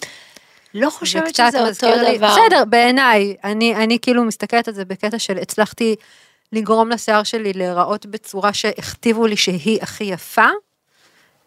לא 0.74 0.90
חושבת 0.90 1.34
שזה 1.34 1.68
אותו 1.68 1.86
לי- 2.02 2.18
דבר. 2.18 2.28
בסדר, 2.30 2.64
בעיניי, 2.64 3.36
אני, 3.44 3.74
אני 3.76 3.98
כאילו 4.02 4.24
מסתכלת 4.24 4.68
על 4.68 4.74
זה 4.74 4.84
בקטע 4.84 5.18
של 5.18 5.38
הצלחתי 5.38 5.96
לגרום 6.52 6.90
לשיער 6.90 7.22
שלי 7.22 7.52
להיראות 7.52 8.06
בצורה 8.06 8.52
שהכתיבו 8.52 9.26
לי 9.26 9.36
שהיא 9.36 9.78
הכי 9.82 10.04
יפה, 10.04 10.48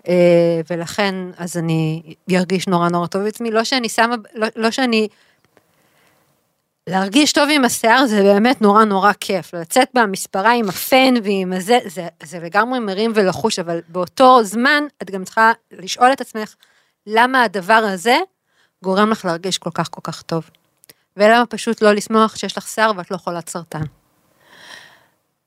אה, 0.07 0.61
ולכן 0.69 1.15
אז 1.37 1.57
אני 1.57 2.01
ארגיש 2.31 2.67
נורא 2.67 2.89
נורא 2.89 3.07
טוב 3.07 3.23
בעצמי, 3.23 3.51
לא 3.51 3.63
שאני 3.63 3.89
שמה, 3.89 4.15
לא, 4.33 4.47
לא 4.55 4.71
שאני... 4.71 5.07
להרגיש 6.87 7.33
טוב 7.33 7.49
עם 7.51 7.65
השיער 7.65 8.05
זה 8.05 8.23
באמת 8.23 8.61
נורא 8.61 8.83
נורא 8.83 9.11
כיף, 9.19 9.53
לצאת 9.53 9.89
במספרה 9.93 10.51
עם 10.51 10.69
הפן 10.69 11.13
ועם 11.23 11.53
הזה, 11.53 11.79
זה, 11.85 12.07
זה 12.23 12.39
לגמרי 12.39 12.79
מרים 12.79 13.11
ולחוש, 13.15 13.59
אבל 13.59 13.79
באותו 13.87 14.43
זמן 14.43 14.83
את 15.01 15.11
גם 15.11 15.23
צריכה 15.23 15.51
לשאול 15.71 16.13
את 16.13 16.21
עצמך, 16.21 16.55
למה 17.07 17.43
הדבר 17.43 17.73
הזה 17.73 18.17
גורם 18.83 19.09
לך 19.09 19.25
להרגיש 19.25 19.57
כל 19.57 19.69
כך 19.73 19.87
כל 19.91 20.01
כך 20.03 20.21
טוב. 20.21 20.49
ולמה 21.17 21.45
פשוט 21.45 21.81
לא 21.81 21.91
לשמוח 21.91 22.35
שיש 22.35 22.57
לך 22.57 22.67
שיער 22.67 22.91
ואת 22.97 23.11
לא 23.11 23.17
חולת 23.17 23.49
סרטן. 23.49 23.83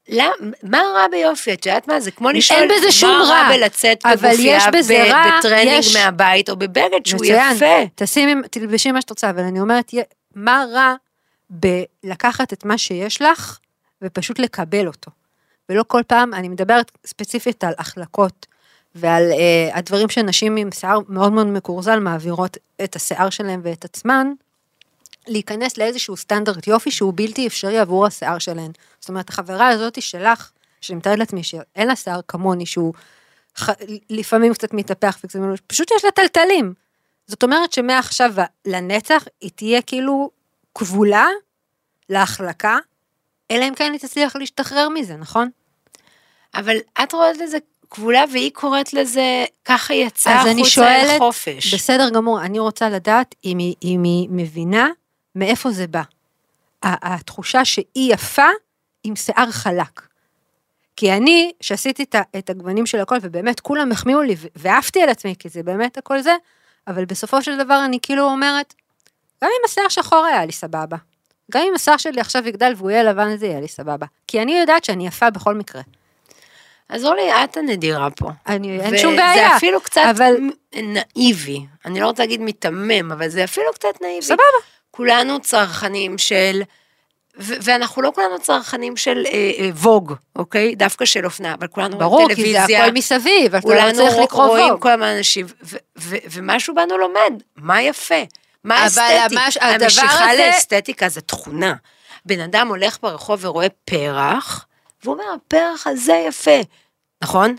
למה, 0.08 0.32
מה 0.62 0.82
רע 0.94 1.06
ביופי? 1.10 1.52
את 1.52 1.66
יודעת 1.66 1.88
מה? 1.88 2.00
זה 2.00 2.10
כמו 2.10 2.30
לשאול, 2.30 2.60
אין 2.60 2.70
בזה 2.78 2.92
שום 2.92 3.10
מה 3.10 3.24
רע, 3.24 3.42
רע 3.42 3.48
בלצאת 3.56 4.02
בגופייה 4.06 4.58
ב- 4.70 4.90
רע, 5.12 5.38
בטרנינג 5.38 5.78
יש- 5.78 5.96
מהבית, 5.96 6.50
או 6.50 6.56
בבגד 6.56 7.06
שהוא 7.06 7.20
מצוין. 7.20 7.56
יפה. 7.56 7.84
תשימי, 7.94 8.48
תלבשי 8.50 8.92
מה 8.92 9.00
שאת 9.00 9.10
רוצה, 9.10 9.30
אבל 9.30 9.42
אני 9.42 9.60
אומרת, 9.60 9.94
מה 10.34 10.64
רע 10.72 10.94
בלקחת 11.50 12.52
את 12.52 12.64
מה 12.64 12.78
שיש 12.78 13.22
לך 13.22 13.58
ופשוט 14.02 14.38
לקבל 14.38 14.86
אותו. 14.86 15.10
ולא 15.68 15.84
כל 15.86 16.02
פעם, 16.06 16.34
אני 16.34 16.48
מדברת 16.48 16.90
ספציפית 17.06 17.64
על 17.64 17.72
החלקות 17.78 18.46
ועל 18.94 19.22
uh, 19.32 19.76
הדברים 19.76 20.08
שנשים 20.08 20.56
עם 20.56 20.72
שיער 20.72 20.98
מאוד 21.08 21.32
מאוד 21.32 21.46
מקורזל 21.46 21.98
מעבירות 22.00 22.56
את 22.84 22.96
השיער 22.96 23.30
שלהם 23.30 23.60
ואת 23.64 23.84
עצמן, 23.84 24.32
להיכנס 25.28 25.78
לאיזשהו 25.78 26.16
סטנדרט 26.16 26.66
יופי 26.66 26.90
שהוא 26.90 27.12
בלתי 27.16 27.46
אפשרי 27.46 27.78
עבור 27.78 28.06
השיער 28.06 28.38
שלהן. 28.38 28.70
זאת 29.00 29.08
אומרת, 29.08 29.28
החברה 29.28 29.68
הזאת 29.68 30.02
שלך, 30.02 30.50
שאני 30.80 30.96
מתארת 30.98 31.18
לעצמי 31.18 31.42
שאין 31.42 31.88
לה 31.88 31.96
שיער 31.96 32.20
כמוני, 32.28 32.66
שהוא 32.66 32.94
ח... 33.58 33.70
לפעמים 34.10 34.54
קצת 34.54 34.74
מתהפך 34.74 35.18
וקצת 35.24 35.38
פשוט 35.66 35.90
יש 35.96 36.04
לה 36.04 36.10
טלטלים. 36.10 36.74
זאת 37.26 37.42
אומרת 37.42 37.72
שמעכשיו 37.72 38.34
לנצח 38.66 39.24
היא 39.40 39.50
תהיה 39.54 39.82
כאילו 39.82 40.30
כבולה 40.74 41.26
להחלקה, 42.08 42.78
אלא 43.50 43.68
אם 43.68 43.74
כן 43.74 43.92
היא 43.92 44.00
תצליח 44.00 44.36
להשתחרר 44.36 44.88
מזה, 44.88 45.16
נכון? 45.16 45.50
אבל 46.54 46.76
את 47.02 47.12
רואה 47.12 47.32
לזה 47.32 47.58
כבולה, 47.90 48.24
והיא 48.32 48.50
קוראת 48.54 48.92
לזה, 48.92 49.44
ככה 49.64 49.94
יצא 49.94 50.40
אז 50.40 50.46
אני 50.46 50.60
החוצה 50.60 50.70
שואלת, 50.70 51.10
אל 51.10 51.18
חופש. 51.18 51.74
בסדר 51.74 52.10
גמור, 52.10 52.42
אני 52.42 52.58
רוצה 52.58 52.88
לדעת 52.88 53.34
אם 53.44 53.58
היא, 53.58 53.74
אם 53.82 54.02
היא 54.04 54.28
מבינה 54.30 54.88
מאיפה 55.38 55.70
זה 55.70 55.86
בא. 55.86 56.02
התחושה 56.82 57.64
שהיא 57.64 58.14
יפה 58.14 58.46
עם 59.04 59.16
שיער 59.16 59.50
חלק. 59.50 60.00
כי 60.96 61.12
אני, 61.12 61.52
שעשיתי 61.60 62.04
את, 62.38 62.50
הגוונים 62.50 62.86
של 62.86 63.00
הכל, 63.00 63.16
ובאמת 63.22 63.60
כולם 63.60 63.92
החמיאו 63.92 64.22
לי, 64.22 64.36
ועפתי 64.56 65.02
על 65.02 65.08
עצמי, 65.08 65.34
כי 65.38 65.48
זה 65.48 65.62
באמת 65.62 65.98
הכל 65.98 66.20
זה, 66.20 66.34
אבל 66.86 67.04
בסופו 67.04 67.42
של 67.42 67.58
דבר 67.58 67.82
אני 67.84 67.98
כאילו 68.02 68.24
אומרת, 68.24 68.74
גם 69.44 69.50
אם 69.60 69.64
השיער 69.64 69.88
שחור 69.88 70.24
היה 70.24 70.44
לי 70.46 70.52
סבבה. 70.52 70.96
גם 71.52 71.62
אם 71.68 71.74
השיער 71.74 71.96
שלי 71.96 72.20
עכשיו 72.20 72.48
יגדל 72.48 72.72
והוא 72.76 72.90
יהיה 72.90 73.02
לבן, 73.02 73.36
זה 73.36 73.46
יהיה 73.46 73.60
לי 73.60 73.68
סבבה. 73.68 74.06
כי 74.26 74.42
אני 74.42 74.58
יודעת 74.58 74.84
שאני 74.84 75.06
יפה 75.06 75.30
בכל 75.30 75.54
מקרה. 75.54 75.82
אז 76.88 77.04
אורלי, 77.04 77.30
את 77.44 77.56
הנדירה 77.56 78.10
פה. 78.10 78.30
אני, 78.46 78.80
אין 78.80 78.98
שום 78.98 79.16
בעיה. 79.16 79.46
וזה 79.46 79.56
אפילו 79.56 79.80
קצת 79.80 80.00
אבל- 80.10 80.36
נאיבי. 80.76 81.66
אני 81.84 82.00
לא 82.00 82.06
רוצה 82.06 82.22
להגיד 82.22 82.40
מיתמם, 82.40 83.12
אבל 83.12 83.28
זה 83.28 83.44
אפילו 83.44 83.72
קצת 83.74 84.00
נאיבי. 84.02 84.22
סבבה. 84.22 84.42
כולנו 85.02 85.40
צרכנים 85.40 86.18
של... 86.18 86.62
ו- 87.40 87.54
ואנחנו 87.62 88.02
לא 88.02 88.12
כולנו 88.14 88.38
צרכנים 88.40 88.96
של 88.96 89.24
אה, 89.26 89.50
אה, 89.58 89.70
ווג, 89.74 90.12
אוקיי? 90.36 90.74
דווקא 90.74 91.04
של 91.04 91.24
אופנה, 91.24 91.54
אבל 91.54 91.66
כולנו 91.66 91.96
רואים 91.96 92.10
ברור, 92.10 92.28
כי 92.28 92.34
טלוויזיה. 92.34 92.66
זה 92.66 92.82
הכל 92.84 92.92
מסביב, 92.92 93.54
אתה 93.54 93.56
לא 93.56 93.74
כולנו 93.74 93.94
צריך 93.98 94.16
לקרוא 94.22 94.46
רואים 94.46 94.70
ווג. 94.72 94.82
כל 94.82 94.90
הזמן 94.90 95.06
אנשים, 95.18 95.46
ו- 95.62 95.76
ו- 95.98 96.16
ומשהו 96.30 96.74
בנו 96.74 96.98
לומד, 96.98 97.32
מה 97.56 97.82
יפה, 97.82 98.14
מה 98.64 98.78
אבל 98.78 98.86
אסתטי. 98.86 99.36
המש- 99.36 99.58
הדבר 99.60 99.84
המשיכה 99.84 100.30
הזה- 100.30 100.50
לאסתטיקה 100.54 101.08
זה 101.08 101.20
תכונה. 101.20 101.74
בן 102.26 102.40
אדם 102.40 102.68
הולך 102.68 102.98
ברחוב 103.02 103.44
ורואה 103.44 103.66
פרח, 103.84 104.66
והוא 105.04 105.14
אומר, 105.14 105.24
הפרח 105.36 105.86
הזה 105.86 106.24
יפה, 106.28 106.60
נכון? 107.22 107.56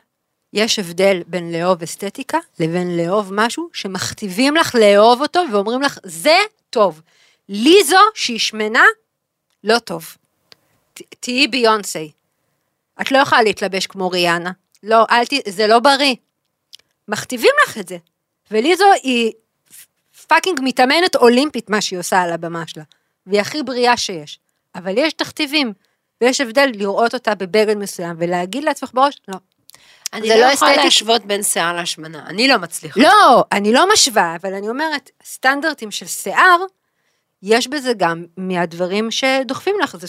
יש 0.54 0.80
הבדל 0.80 1.22
בין 1.28 1.52
לאהוב 1.52 1.84
אסתטיקה 1.84 2.38
לבין 2.60 2.98
לאהוב 2.98 3.34
משהו 3.34 3.70
שמכתיבים 3.74 4.56
לך 4.56 4.76
לאהוב 4.76 5.22
אותו 5.22 5.42
ואומרים 5.52 5.82
לך, 5.82 5.98
זה 6.04 6.38
טוב. 6.70 7.02
לי 7.50 7.84
זו 7.84 8.00
שהיא 8.16 8.40
שמנה, 8.40 8.84
לא 9.64 9.80
טוב. 9.80 10.18
תהיי 11.20 11.48
ביונסי. 11.48 12.12
את 13.02 13.12
לא 13.12 13.18
יכולה 13.18 13.42
להתלבש 13.42 13.88
כמו 13.88 14.10
ריאנה. 14.10 14.52
לא, 14.84 15.06
אל 15.12 15.26
ת... 15.26 15.34
זה 15.48 15.68
לא 15.68 15.80
בריא. 15.80 16.16
מכתיבים 17.08 17.52
לך 17.64 17.78
את 17.78 17.88
זה. 17.88 17.98
ולי 18.52 18.76
זו 18.76 18.86
היא 19.04 19.32
פאקינג 20.28 20.60
מתאמנת 20.64 21.16
אולימפית 21.16 21.70
מה 21.70 21.82
שהיא 21.82 22.00
עושה 22.00 22.22
על 22.22 22.32
הבמה 22.32 22.68
שלה. 22.68 22.84
והיא 23.28 23.42
הכי 23.42 23.64
בריאה 23.64 23.98
שיש. 23.98 24.40
אבל 24.76 24.94
יש 24.98 25.14
תכתיבים, 25.14 25.74
ויש 26.22 26.42
הבדל 26.42 26.72
לראות 26.74 27.14
אותה 27.14 27.36
בבגד 27.36 27.78
מסוים 27.78 28.16
ולהגיד 28.20 28.64
לעצמך 28.64 28.90
בראש, 28.94 29.22
לא, 29.28 29.36
אני 30.14 30.30
לא 30.30 30.36
לא 30.36 30.46
יכולה 30.46 30.72
אסתטי. 30.72 30.86
להשוות 30.86 31.26
בין 31.26 31.44
שיער 31.44 31.74
להשמנה, 31.74 32.26
אני 32.28 32.48
לא 32.48 32.58
מצליחה. 32.58 33.00
לא, 33.00 33.44
אני 33.52 33.74
לא 33.74 33.94
משווה, 33.94 34.36
אבל 34.42 34.54
אני 34.54 34.70
אומרת, 34.70 35.10
סטנדרטים 35.26 35.92
של 35.92 36.08
שיער, 36.08 36.58
יש 37.44 37.68
בזה 37.68 37.94
גם 37.98 38.26
מהדברים 38.38 39.12
שדוחפים 39.12 39.76
לך. 39.84 39.98
זה, 40.00 40.08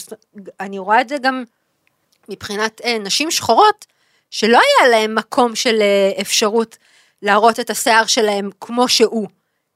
אני 0.61 0.79
רואה 0.79 1.01
את 1.01 1.09
זה 1.09 1.17
גם 1.23 1.45
מבחינת 2.29 2.81
אה, 2.85 2.99
נשים 2.99 3.31
שחורות, 3.31 3.87
שלא 4.31 4.59
היה 4.59 4.89
להם 4.91 5.15
מקום 5.15 5.57
של 5.57 5.81
אה, 5.81 6.21
אפשרות 6.21 6.77
להראות 7.23 7.61
את 7.61 7.71
השיער 7.71 8.07
שלהם 8.07 8.51
כמו 8.61 8.89
שהוא. 8.89 9.29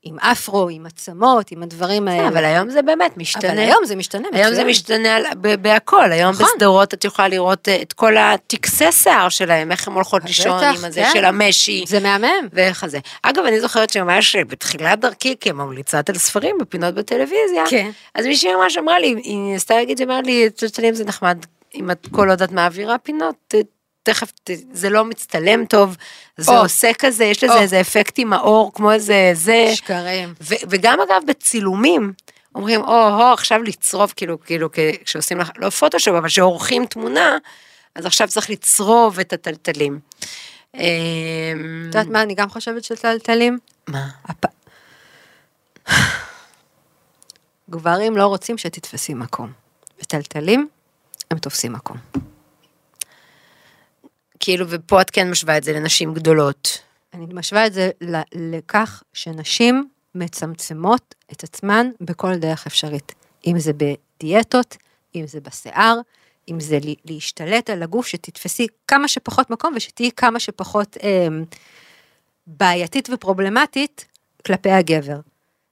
עם 0.05 0.19
אפרו, 0.19 0.69
עם 0.69 0.87
עצמות, 0.87 1.51
עם 1.51 1.63
הדברים 1.63 2.09
האלה. 2.09 2.29
אבל 2.29 2.45
היום 2.45 2.71
זה 2.71 2.83
באמת 2.83 3.17
משתנה. 3.17 3.51
אבל 3.53 3.59
היום 3.59 3.85
זה 3.85 3.97
משתנה. 3.97 4.29
היום 4.33 4.55
זה. 4.55 4.65
משתנה 4.65 5.19
בהכל, 5.61 6.13
היום 6.13 6.31
נכון. 6.31 6.47
בסדרות 6.47 6.95
את 6.95 7.05
יכולה 7.05 7.29
לראות 7.29 7.69
אה, 7.69 7.83
את 7.83 7.93
כל 7.93 8.17
הטקסי 8.17 8.93
שיער 8.93 9.29
שלהם, 9.29 9.73
איך 9.73 9.89
הן 9.89 9.95
הולכות 9.95 10.25
לישון 10.25 10.65
עם 10.65 10.85
הזה 10.85 11.01
כן. 11.01 11.11
של 11.13 11.25
המשי. 11.25 11.85
זה 11.87 12.01
מהמם. 12.01 12.49
ואיך 12.53 12.87
זה. 12.87 12.99
אגב, 13.23 13.45
אני 13.45 13.61
זוכרת 13.61 13.91
שממש 13.91 14.37
בתחילת 14.37 15.01
דרכי 15.01 15.35
כממליצת 15.41 16.09
על 16.09 16.19
ספרים 16.19 16.57
בפינות 16.61 16.95
בטלוויזיה, 16.95 17.65
כן. 17.71 17.91
אז 18.15 18.27
מישהי 18.27 18.55
ממש 18.55 18.79
אמרה 18.79 18.99
לי, 18.99 19.15
היא 19.23 19.39
ניסתה 19.39 19.75
להגיד, 19.75 19.99
היא 19.99 20.07
אמרה 20.07 20.21
לי, 20.23 20.51
צלצלים 20.51 20.95
זה 20.95 21.05
נחמד, 21.05 21.39
אם 21.75 21.91
את 21.91 22.07
כל 22.11 22.31
עוד 22.31 22.43
את 22.43 22.53
מעבירה 22.53 22.99
פינות, 22.99 23.35
ת- 23.49 23.55
תכף, 24.05 24.33
זה 24.73 24.91
לא 24.91 25.05
מצטלם 25.05 25.65
טוב, 25.67 25.97
זה 26.37 26.53
או. 26.53 26.57
עושה 26.59 26.91
כזה, 26.99 27.25
יש 27.25 27.45
לזה 27.45 27.55
או. 27.55 27.61
איזה 27.61 27.81
אפקט 27.81 28.15
עם 28.19 28.33
האור, 28.33 28.73
כמו 28.75 28.93
איזה 28.93 29.31
זה. 29.35 29.71
שקרים. 29.75 30.35
ו- 30.41 30.55
וגם 30.69 30.99
אגב 31.01 31.23
בצילומים, 31.27 32.13
אומרים, 32.55 32.81
או, 32.81 33.09
הו, 33.09 33.33
עכשיו 33.33 33.63
לצרוב, 33.63 34.13
כאילו, 34.17 34.41
כאילו, 34.41 34.69
כשעושים 35.05 35.39
לך, 35.39 35.51
לא 35.57 35.71
פוטושופ, 35.71 36.15
אבל 36.15 36.29
כשעורכים 36.29 36.87
תמונה, 36.87 37.39
אז 37.95 38.07
עכשיו 38.07 38.29
צריך 38.29 38.51
לצרוב 38.51 39.21
את 39.21 39.33
הטלטלים. 39.33 39.99
אמ, 40.75 40.81
את 40.81 41.95
יודעת 41.95 42.07
מה 42.07 42.23
אני 42.23 42.35
גם 42.35 42.49
חושבת 42.51 42.85
של 42.85 42.97
טלטלים? 42.97 43.59
מה? 43.89 44.09
גברים 47.71 48.17
לא 48.17 48.27
רוצים 48.27 48.59
שתתפסי 48.59 49.15
מקום. 49.15 49.53
וטלטלים, 50.03 50.69
הם 51.31 51.39
תופסים 51.39 51.73
מקום. 51.73 51.97
כאילו, 54.45 54.67
ופה 54.69 55.01
את 55.01 55.11
כן 55.11 55.31
משווה 55.31 55.59
את 55.59 55.65
זה 55.65 55.73
לנשים 55.73 56.15
גדולות. 56.15 56.79
אני 57.15 57.27
משווה 57.33 57.67
את 57.67 57.73
זה 57.73 57.91
לכך 58.35 59.03
שנשים 59.13 59.89
מצמצמות 60.15 61.15
את 61.33 61.45
עצמן 61.45 61.91
בכל 62.01 62.37
דרך 62.37 62.67
אפשרית. 62.67 63.13
אם 63.47 63.59
זה 63.59 63.73
בדיאטות, 63.73 64.77
אם 65.15 65.27
זה 65.27 65.41
בשיער, 65.41 65.99
אם 66.49 66.61
זה 66.61 66.79
לה- 66.85 66.93
להשתלט 67.05 67.71
על 67.71 67.83
הגוף, 67.83 68.07
שתתפסי 68.07 68.67
כמה 68.89 69.09
שפחות 69.09 69.51
מקום 69.51 69.73
ושתהיי 69.77 70.11
כמה 70.17 70.41
שפחות 70.41 70.97
אה, 71.03 71.29
בעייתית 72.47 73.09
ופרובלמטית 73.13 74.07
כלפי 74.47 74.71
הגבר. 74.71 75.21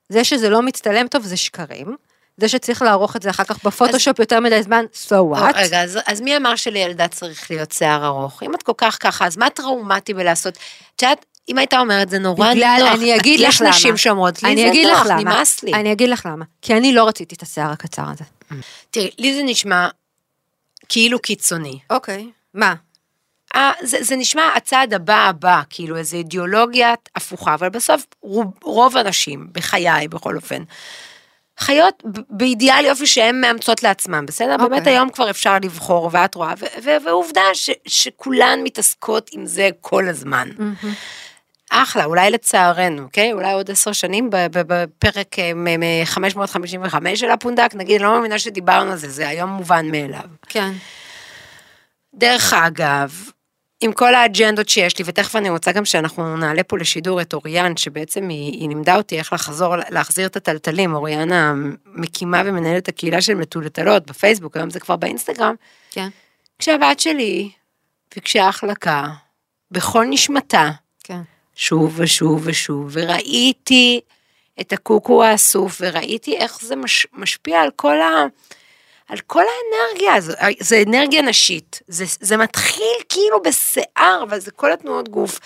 זה 0.08 0.24
שזה 0.24 0.50
לא 0.50 0.62
מצטלם 0.62 1.08
טוב 1.08 1.22
זה 1.22 1.36
שקרים. 1.36 1.96
זה 2.36 2.48
שצריך 2.48 2.82
לערוך 2.82 3.16
את 3.16 3.22
זה 3.22 3.30
אחר 3.30 3.44
כך 3.44 3.64
בפוטושופ 3.64 4.18
יותר 4.18 4.40
מדי 4.40 4.62
זמן, 4.62 4.84
so 5.08 5.36
what? 5.36 5.54
רגע, 5.54 5.82
אז, 5.82 5.98
אז 6.06 6.20
מי 6.20 6.36
אמר 6.36 6.56
שלילדה 6.56 7.08
צריך 7.08 7.50
להיות 7.50 7.72
שיער 7.72 8.06
ארוך? 8.06 8.42
אם 8.42 8.54
את 8.54 8.62
כל 8.62 8.72
כך 8.76 8.98
ככה, 9.00 9.26
אז 9.26 9.36
מה 9.36 9.50
טראומטי 9.50 10.14
בלעשות? 10.14 10.58
את 10.96 11.02
יודעת, 11.02 11.26
אם 11.48 11.58
הייתה 11.58 11.78
אומרת, 11.78 12.10
זה 12.10 12.18
נורא 12.18 12.50
בגלל, 12.50 12.76
נוח. 12.80 12.94
אני 12.94 13.16
אגיד 13.16 13.40
לך 13.40 13.60
למה. 13.60 13.70
יש 13.70 13.76
נשים 13.76 13.96
שאומרות 13.96 14.42
לי, 14.42 14.52
אני 14.52 14.62
זה 14.62 14.68
אגיד 14.68 14.88
נוח. 14.88 15.06
נמאס 15.06 15.62
לי. 15.62 15.74
אני 15.74 15.92
אגיד 15.92 16.08
לך 16.08 16.26
למה. 16.26 16.44
כי 16.62 16.76
אני 16.76 16.92
לא 16.92 17.08
רציתי 17.08 17.34
את 17.34 17.42
השיער 17.42 17.70
הקצר 17.70 18.02
הזה. 18.12 18.24
תראי, 18.90 19.10
לי 19.18 19.34
זה 19.34 19.42
נשמע 19.44 19.88
כאילו 20.88 21.18
קיצוני. 21.18 21.78
אוקיי. 21.90 22.30
מה? 22.54 22.74
זה, 23.82 23.98
זה 24.02 24.16
נשמע 24.16 24.42
הצעד 24.56 24.94
הבא 24.94 25.28
הבא, 25.28 25.62
כאילו 25.70 25.96
איזו 25.96 26.16
אידיאולוגיה 26.16 26.94
הפוכה, 27.16 27.54
אבל 27.54 27.68
בסוף 27.68 28.06
רוב, 28.22 28.46
רוב 28.62 28.96
הנשים, 28.96 29.48
בחיי 29.52 30.08
בכל 30.08 30.36
אופן, 30.36 30.62
חיות 31.62 32.02
באידיאל 32.30 32.84
יופי 32.84 33.06
שהן 33.06 33.40
מאמצות 33.40 33.82
לעצמן, 33.82 34.26
בסדר? 34.26 34.52
אוקיי. 34.52 34.68
באמת 34.68 34.86
היום 34.86 35.10
כבר 35.10 35.30
אפשר 35.30 35.56
לבחור, 35.62 36.08
ואת 36.12 36.34
רואה, 36.34 36.54
ועובדה 37.04 37.42
ש- 37.54 37.70
שכולן 37.86 38.58
מתעסקות 38.64 39.30
עם 39.32 39.46
זה 39.46 39.68
כל 39.80 40.08
הזמן. 40.08 40.48
אחלה, 41.70 42.04
אולי 42.04 42.30
לצערנו, 42.30 43.02
אוקיי? 43.02 43.32
אולי 43.32 43.52
עוד 43.52 43.70
עשר 43.70 43.92
שנים 43.92 44.28
בפרק 44.52 45.38
אה, 45.38 45.52
מ-555 45.54 46.96
של 47.16 47.30
הפונדק, 47.30 47.70
נגיד, 47.74 47.94
אני 48.00 48.04
לא 48.04 48.14
מאמינה 48.14 48.38
שדיברנו 48.38 48.90
על 48.90 48.96
זה, 48.96 49.08
זה 49.10 49.28
היום 49.28 49.50
מובן 49.50 49.90
מאליו. 49.90 50.20
כן. 50.48 50.72
דרך 52.14 52.52
אגב, 52.52 53.14
עם 53.82 53.92
כל 53.92 54.14
האג'נדות 54.14 54.68
שיש 54.68 54.98
לי, 54.98 55.04
ותכף 55.08 55.36
אני 55.36 55.50
רוצה 55.50 55.72
גם 55.72 55.84
שאנחנו 55.84 56.36
נעלה 56.36 56.62
פה 56.62 56.78
לשידור 56.78 57.20
את 57.20 57.34
אוריאן, 57.34 57.76
שבעצם 57.76 58.28
היא, 58.28 58.52
היא 58.52 58.68
לימדה 58.68 58.96
אותי 58.96 59.18
איך 59.18 59.32
לחזור, 59.32 59.74
להחזיר 59.90 60.26
את 60.26 60.36
הטלטלים, 60.36 60.94
אוריאן 60.94 61.32
המקימה 61.32 62.42
ומנהלת 62.44 62.88
הקהילה 62.88 63.20
של 63.20 63.34
מטולטלות 63.34 64.06
בפייסבוק, 64.06 64.56
היום 64.56 64.70
זה 64.70 64.80
כבר 64.80 64.96
באינסטגרם, 64.96 65.54
כן. 65.90 66.08
כשהבת 66.58 67.00
שלי 67.00 67.50
ביקשה 68.14 68.48
החלקה, 68.48 69.04
בכל 69.70 70.04
נשמתה, 70.10 70.70
כן. 71.04 71.20
שוב 71.54 71.94
ושוב 71.96 72.42
ושוב, 72.44 72.90
וראיתי 72.92 74.00
את 74.60 74.72
הקוקו 74.72 75.24
האסוף, 75.24 75.80
וראיתי 75.80 76.36
איך 76.36 76.58
זה 76.60 76.76
מש, 76.76 77.06
משפיע 77.12 77.60
על 77.60 77.70
כל 77.76 78.00
ה... 78.00 78.26
על 79.08 79.18
כל 79.26 79.42
האנרגיה, 79.42 80.20
זה, 80.20 80.34
זה 80.60 80.82
אנרגיה 80.86 81.22
נשית, 81.22 81.80
זה, 81.88 82.04
זה 82.20 82.36
מתחיל 82.36 82.96
כאילו 83.08 83.42
בשיער, 83.42 84.22
אבל 84.22 84.40
זה 84.40 84.50
כל 84.50 84.72
התנועות 84.72 85.08
גוף. 85.08 85.40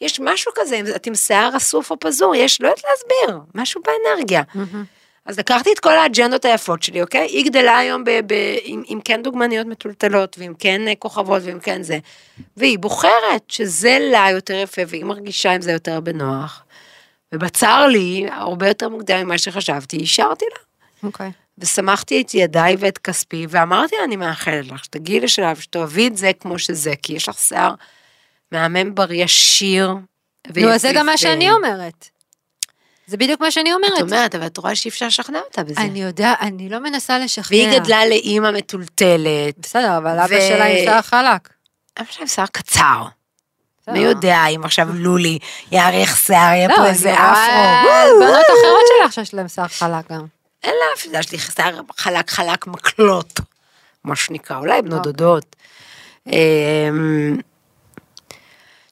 יש 0.00 0.20
משהו 0.20 0.52
כזה, 0.54 0.76
אם 0.76 0.84
את 0.96 1.06
עם 1.06 1.14
שיער 1.14 1.56
אסוף 1.56 1.90
או 1.90 1.96
פזור, 2.00 2.34
יש, 2.34 2.60
לא 2.60 2.68
יודעת 2.68 2.84
להסביר, 2.90 3.38
משהו 3.54 3.82
באנרגיה. 3.82 4.42
אז 5.26 5.38
לקחתי 5.38 5.72
את 5.72 5.80
כל 5.80 5.98
האג'נדות 5.98 6.44
היפות 6.44 6.82
שלי, 6.82 7.02
אוקיי? 7.02 7.26
היא 7.26 7.44
גדלה 7.44 7.78
היום 7.78 8.04
ב, 8.04 8.10
ב, 8.10 8.34
עם, 8.62 8.82
עם 8.86 9.00
כן 9.04 9.22
דוגמניות 9.22 9.66
מטולטלות, 9.66 10.36
ועם 10.38 10.54
כן 10.58 10.88
אה, 10.88 10.94
כוכבות, 10.98 11.42
ועם 11.44 11.60
כן 11.60 11.82
זה. 11.82 11.98
והיא 12.56 12.78
בוחרת 12.78 13.42
שזה 13.48 13.98
לה 14.00 14.26
יותר 14.30 14.54
יפה, 14.54 14.82
והיא 14.88 15.04
מרגישה 15.04 15.52
עם 15.52 15.60
זה 15.60 15.72
יותר 15.72 16.00
בנוח. 16.00 16.62
ובצר 17.32 17.86
לי, 17.86 18.26
הרבה 18.30 18.68
יותר 18.68 18.88
מוקדם 18.88 19.20
ממה 19.24 19.38
שחשבתי, 19.38 19.96
אישרתי 19.96 20.44
לה. 20.52 20.58
אוקיי. 21.08 21.30
ושמחתי 21.58 22.20
את 22.20 22.34
ידיי 22.34 22.76
ואת 22.78 22.98
כספי, 22.98 23.46
ואמרתי 23.48 23.96
לה, 23.96 24.04
אני 24.04 24.16
מאחלת 24.16 24.66
לך, 24.66 24.84
שתגיעי 24.84 25.20
לשלב 25.20 25.56
שתאהבי 25.56 26.06
את 26.06 26.16
זה 26.16 26.30
כמו 26.40 26.58
שזה, 26.58 26.92
כי 27.02 27.12
יש 27.12 27.28
לך 27.28 27.38
שיער 27.38 27.74
מהמם 28.52 28.94
בריא 28.94 29.24
עשיר. 29.24 29.94
נו, 30.56 30.68
אז 30.68 30.82
זה 30.82 30.90
גם 30.94 31.06
מה. 31.06 31.16
שאני 31.16 31.50
אומרת. 31.50 32.08
זה 33.06 33.16
בדיוק 33.16 33.40
מה 33.40 33.50
שאני 33.50 33.72
אומרת. 33.72 33.98
את 33.98 34.02
אומרת, 34.02 34.34
אבל 34.34 34.46
את 34.46 34.56
רואה 34.56 34.76
שאי 34.76 34.88
אפשר 34.88 35.06
לשכנע 35.06 35.38
אותה 35.38 35.64
בזה. 35.64 35.80
אני 35.80 36.02
יודע, 36.02 36.34
אני 36.40 36.68
לא 36.68 36.78
מנסה 36.78 37.18
לשכנע. 37.18 37.58
והיא 37.58 37.78
גדלה 37.78 38.06
לאימא 38.06 38.50
מטולטלת. 38.50 39.58
בסדר, 39.58 39.96
אבל 39.98 40.18
אבא 40.18 40.40
שלה 40.48 40.64
עם 40.64 40.76
שיער 40.76 41.02
חלק. 41.02 41.48
אבא 42.00 42.06
שלהם 42.10 42.26
שיער 42.26 42.46
קצר. 42.46 43.02
מי 43.88 43.98
יודע 43.98 44.46
אם 44.46 44.64
עכשיו 44.64 44.88
לולי 44.92 45.38
יאריך 45.72 46.16
שיער, 46.16 46.54
יהיה 46.54 46.68
לא, 46.68 46.76
פה 46.76 46.86
איזה 46.86 47.14
אפרו. 47.14 48.20
בנות 48.20 48.46
אחרות 48.46 48.84
שלך 49.02 49.12
שיש 49.12 49.34
להם 49.34 49.48
שיער 49.48 49.68
חלק 49.68 50.12
גם. 50.12 50.26
אף, 50.68 51.06
יש 51.12 51.32
לי 51.32 51.38
שיער 51.38 51.80
חלק 51.96 52.30
חלק 52.30 52.66
מקלות, 52.66 53.40
מה 54.04 54.16
שנקרא, 54.16 54.56
אולי 54.56 54.82
בנות 54.82 54.98
אוקיי. 54.98 55.12
דודות. 55.12 55.56
אמ, 56.26 57.36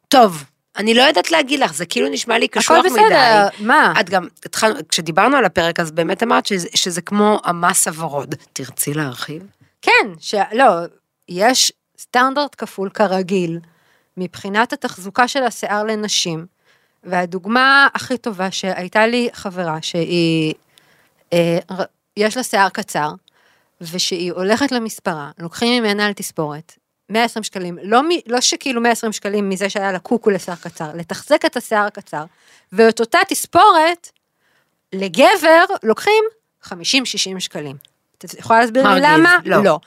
טוב, 0.08 0.44
אני 0.76 0.94
לא 0.94 1.02
יודעת 1.02 1.30
להגיד 1.30 1.60
לך, 1.60 1.74
זה 1.74 1.86
כאילו 1.86 2.08
נשמע 2.08 2.38
לי 2.38 2.48
קשוח 2.48 2.78
הכל 2.78 2.88
מדי. 2.90 3.00
בסדר, 3.04 3.48
מה? 3.58 3.94
את 4.00 4.10
גם, 4.10 4.26
התחלנו, 4.44 4.74
כשדיברנו 4.88 5.36
על 5.36 5.44
הפרק, 5.44 5.80
אז 5.80 5.90
באמת 5.90 6.22
אמרת 6.22 6.46
שזה, 6.46 6.68
שזה 6.74 7.02
כמו 7.02 7.40
המס 7.44 7.88
הוורוד. 7.88 8.34
תרצי 8.52 8.94
להרחיב? 8.94 9.42
כן, 9.82 10.06
שלא, 10.20 10.64
יש 11.28 11.72
סטנדרט 11.98 12.54
כפול 12.58 12.90
כרגיל, 12.90 13.58
מבחינת 14.16 14.72
התחזוקה 14.72 15.28
של 15.28 15.42
השיער 15.44 15.84
לנשים, 15.84 16.46
והדוגמה 17.04 17.88
הכי 17.94 18.18
טובה 18.18 18.50
שהייתה 18.50 19.06
לי 19.06 19.28
חברה 19.32 19.78
שהיא, 19.82 20.54
יש 22.16 22.36
לה 22.36 22.42
שיער 22.42 22.68
קצר, 22.68 23.08
ושהיא 23.80 24.32
הולכת 24.32 24.72
למספרה, 24.72 25.30
לוקחים 25.38 25.82
ממנה 25.82 26.06
על 26.06 26.12
תספורת, 26.12 26.74
120 27.10 27.42
שקלים, 27.42 27.78
לא, 27.82 28.02
מ- 28.02 28.22
לא 28.26 28.40
שכאילו 28.40 28.80
120 28.80 29.12
שקלים 29.12 29.48
מזה 29.48 29.70
שהיה 29.70 29.92
לה 29.92 29.98
קוקו 29.98 30.30
לשיער 30.30 30.56
קצר, 30.56 30.90
לתחזק 30.94 31.44
את 31.44 31.56
השיער 31.56 31.86
הקצר, 31.86 32.24
ואת 32.72 33.00
אותה 33.00 33.18
תספורת, 33.28 34.10
לגבר 34.92 35.64
לוקחים 35.82 36.24
50-60 36.64 36.70
שקלים. 37.38 37.76
את 38.18 38.34
יכולה 38.38 38.60
להסביר 38.60 38.88
לי 38.88 39.00
למה? 39.00 39.36
לא. 39.44 39.64
לא. 39.64 39.78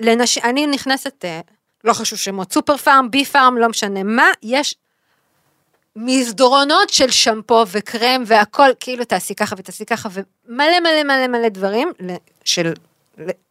לנש... 0.00 0.38
אני 0.38 0.66
נכנסת, 0.66 1.24
אה, 1.24 1.40
לא 1.84 1.92
חשוב 1.92 2.18
שמות, 2.18 2.52
סופר 2.52 2.76
פארם, 2.76 3.10
בי 3.10 3.24
פארם, 3.24 3.58
לא 3.58 3.68
משנה 3.68 4.02
מה, 4.02 4.26
יש 4.42 4.74
מסדרונות 5.96 6.90
של 6.90 7.10
שמפו 7.10 7.64
וקרם 7.72 8.22
והכל, 8.26 8.68
כאילו 8.80 9.04
תעשי 9.04 9.34
ככה 9.34 9.54
ותעשי 9.58 9.84
ככה, 9.84 10.08
ומלא 10.12 10.80
מלא 10.80 11.02
מלא 11.02 11.26
מלא 11.26 11.48
דברים 11.48 11.92
של, 12.44 12.72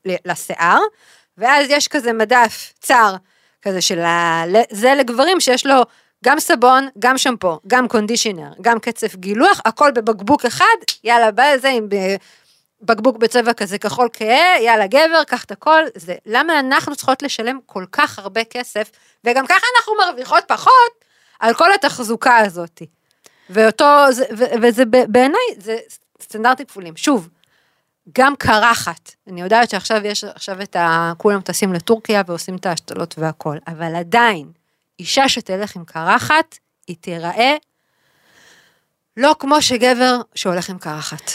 לשיער, 0.06 0.80
ואז 1.38 1.68
יש 1.70 1.88
כזה 1.88 2.14
מדף 2.14 2.74
צר, 2.80 3.16
כזה 3.62 3.82
של 3.82 4.00
ה... 4.00 4.44
זה 4.72 4.94
לגברים 4.96 5.40
שיש 5.40 5.66
לו 5.66 5.82
גם 6.26 6.40
סבון, 6.40 6.88
גם 7.00 7.18
שמפו, 7.18 7.60
גם 7.68 7.88
קונדישנר, 7.88 8.52
גם 8.62 8.80
קצף 8.80 9.16
גילוח, 9.16 9.62
הכל 9.66 9.92
בבקבוק 9.92 10.46
אחד, 10.46 10.76
יאללה, 11.04 11.32
בא 11.32 11.54
לזה 11.54 11.70
עם 11.70 11.88
בקבוק 12.82 13.18
בצבע 13.18 13.54
כזה 13.54 13.78
כחול 13.78 14.10
כהה, 14.14 14.62
יאללה 14.62 14.88
גבר, 14.88 15.24
קח 15.28 15.44
את 15.44 15.52
הכל, 15.52 15.84
זה 15.96 16.16
למה 16.26 16.60
אנחנו 16.60 16.96
צריכות 16.96 17.24
לשלם 17.24 17.60
כל 17.66 17.86
כך 17.92 18.20
הרבה 18.20 18.44
כסף, 18.44 18.92
וגם 19.24 19.48
ככה 19.48 19.66
אנחנו 19.78 19.94
מרוויחות 20.06 20.44
פחות 20.48 21.04
על 21.40 21.54
כל 21.54 21.74
התחזוקה 21.74 22.38
הזאת. 22.38 22.82
ואותו, 23.50 23.86
זה- 24.12 24.26
ו- 24.38 24.54
וזה 24.62 24.84
בעיניי, 25.08 25.42
זה 25.58 25.78
סטנדרטים 26.22 26.66
כפולים. 26.66 26.96
שוב, 26.96 27.30
גם 28.18 28.36
קרחת, 28.36 29.12
אני 29.28 29.42
יודעת 29.42 29.70
שעכשיו 29.70 30.06
יש 30.06 30.24
עכשיו 30.24 30.62
את 30.62 30.76
ה... 30.76 31.14
כולם 31.18 31.42
טסים 31.42 31.74
לטורקיה 31.74 32.22
ועושים 32.28 32.56
את 32.56 32.66
ההשתלות 32.66 33.16
והכל, 33.18 33.58
אבל 33.68 33.96
עדיין, 33.96 34.52
אישה 35.00 35.30
שתלך 35.30 35.76
עם 35.76 35.86
קרחת, 35.86 36.58
היא 36.88 36.96
תיראה 37.02 37.56
לא 39.18 39.36
כמו 39.40 39.62
שגבר 39.62 40.22
שהולך 40.36 40.70
עם 40.70 40.78
קרחת. 40.78 41.32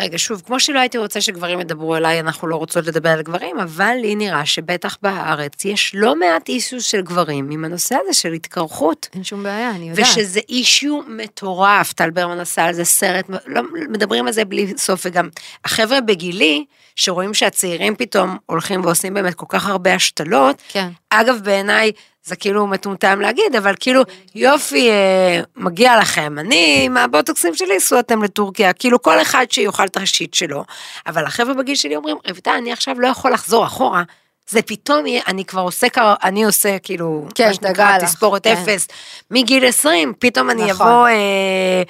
רגע, 0.00 0.18
שוב, 0.18 0.42
כמו 0.46 0.60
שלא 0.60 0.78
הייתי 0.78 0.98
רוצה 0.98 1.20
שגברים 1.20 1.60
ידברו 1.60 1.96
אליי, 1.96 2.20
אנחנו 2.20 2.48
לא 2.48 2.56
רוצות 2.56 2.86
לדבר 2.86 3.08
על 3.08 3.22
גברים, 3.22 3.58
אבל 3.60 3.94
לי 4.00 4.14
נראה 4.14 4.46
שבטח 4.46 4.96
בארץ 5.02 5.64
יש 5.64 5.92
לא 5.94 6.16
מעט 6.16 6.48
איסוס 6.48 6.84
של 6.84 7.00
גברים 7.00 7.50
עם 7.50 7.64
הנושא 7.64 7.96
הזה 8.02 8.14
של 8.14 8.32
התקרחות. 8.32 9.08
אין 9.14 9.24
שום 9.24 9.42
בעיה, 9.42 9.70
אני 9.70 9.90
יודעת. 9.90 10.06
ושזה 10.06 10.40
אישיו 10.48 11.00
מטורף, 11.08 11.92
טל 11.92 12.10
ברמן 12.10 12.40
עשה 12.40 12.64
על 12.64 12.74
זה 12.74 12.84
סרט, 12.84 13.24
לא, 13.46 13.62
מדברים 13.72 14.26
על 14.26 14.32
זה 14.32 14.44
בלי 14.44 14.72
סוף, 14.76 15.00
וגם 15.04 15.28
החבר'ה 15.64 16.00
בגילי, 16.00 16.64
שרואים 16.96 17.34
שהצעירים 17.34 17.96
פתאום 17.96 18.36
הולכים 18.46 18.84
ועושים 18.84 19.14
באמת 19.14 19.34
כל 19.34 19.46
כך 19.48 19.68
הרבה 19.68 19.94
השתלות, 19.94 20.62
כן. 20.68 20.88
אגב 21.10 21.38
בעיניי 21.44 21.92
זה 22.24 22.36
כאילו 22.36 22.66
מטומטם 22.66 23.20
להגיד, 23.20 23.56
אבל 23.58 23.74
כאילו 23.80 24.02
יופי, 24.34 24.90
אה, 24.90 25.40
מגיע 25.56 25.98
לכם, 26.00 26.38
אני 26.38 26.82
עם 26.84 26.96
הבוטוקסים 26.96 27.54
שלי 27.54 27.80
סעו 27.80 28.00
אתם 28.00 28.22
לטורקיה, 28.22 28.72
כאילו 28.72 29.02
כל 29.02 29.22
אחד 29.22 29.46
שיאכל 29.50 29.84
את 29.84 29.96
השיט 29.96 30.34
שלו, 30.34 30.64
אבל 31.06 31.24
החבר'ה 31.24 31.54
בגיל 31.54 31.74
שלי 31.74 31.96
אומרים, 31.96 32.16
רויטל, 32.30 32.50
אני 32.50 32.72
עכשיו 32.72 33.00
לא 33.00 33.08
יכול 33.08 33.32
לחזור 33.32 33.64
אחורה. 33.64 34.02
זה 34.48 34.62
פתאום 34.62 35.06
יהיה, 35.06 35.22
אני 35.26 35.44
כבר 35.44 35.60
עושה, 35.60 35.86
אני 36.22 36.44
עושה 36.44 36.78
כאילו, 36.78 37.26
כן, 37.34 37.46
מה 37.48 37.54
שנקרא, 37.54 37.98
תספורת 37.98 38.44
כן. 38.44 38.52
אפס, 38.52 38.88
מגיל 39.30 39.64
20, 39.64 40.12
פתאום 40.18 40.50
אני 40.50 40.70
נכון. 40.70 40.86
אבוא, 40.86 41.08
אה, 41.08 41.82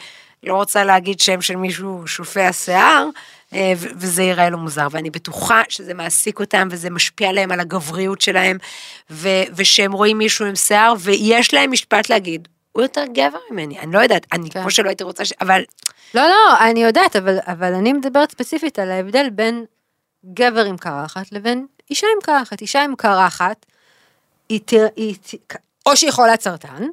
לא 0.42 0.54
רוצה 0.54 0.84
להגיד 0.84 1.20
שם 1.20 1.42
של 1.42 1.56
מישהו 1.56 2.06
שופע 2.06 2.48
השיער, 2.48 3.08
אה, 3.54 3.72
וזה 3.76 4.22
ייראה 4.22 4.50
לו 4.50 4.58
מוזר, 4.58 4.86
ואני 4.90 5.10
בטוחה 5.10 5.62
שזה 5.68 5.94
מעסיק 5.94 6.40
אותם, 6.40 6.68
וזה 6.70 6.90
משפיע 6.90 7.28
עליהם 7.28 7.52
על 7.52 7.60
הגבריות 7.60 8.20
שלהם, 8.20 8.58
ו- 9.10 9.42
ושהם 9.56 9.92
רואים 9.92 10.18
מישהו 10.18 10.46
עם 10.46 10.56
שיער, 10.56 10.94
ויש 10.98 11.54
להם 11.54 11.70
משפט 11.72 12.08
להגיד, 12.08 12.48
הוא 12.72 12.82
יותר 12.82 13.04
גבר 13.12 13.38
ממני, 13.50 13.78
אני 13.78 13.92
לא 13.92 13.98
יודעת, 13.98 14.26
אני 14.32 14.50
כן. 14.50 14.60
כמו 14.60 14.70
שלא 14.70 14.88
הייתי 14.88 15.04
רוצה, 15.04 15.24
ש... 15.24 15.32
אבל 15.40 15.62
לא, 16.14 16.22
לא, 16.22 16.70
אני 16.70 16.82
יודעת, 16.82 17.16
אבל, 17.16 17.38
אבל 17.46 17.74
אני 17.74 17.92
מדברת 17.92 18.30
ספציפית 18.30 18.78
על 18.78 18.90
ההבדל 18.90 19.30
בין 19.30 19.64
גבר 20.34 20.64
עם 20.64 20.76
קרחת 20.76 21.32
לבין 21.32 21.66
אישה 21.90 22.06
עם 22.16 22.22
קרחת. 22.22 22.60
אישה 22.60 22.82
עם 22.82 22.96
קרחת, 22.96 23.66
היא, 24.48 24.60
היא, 24.96 25.14
או 25.86 25.96
שהיא 25.96 26.10
חולת 26.10 26.40
סרטן, 26.40 26.84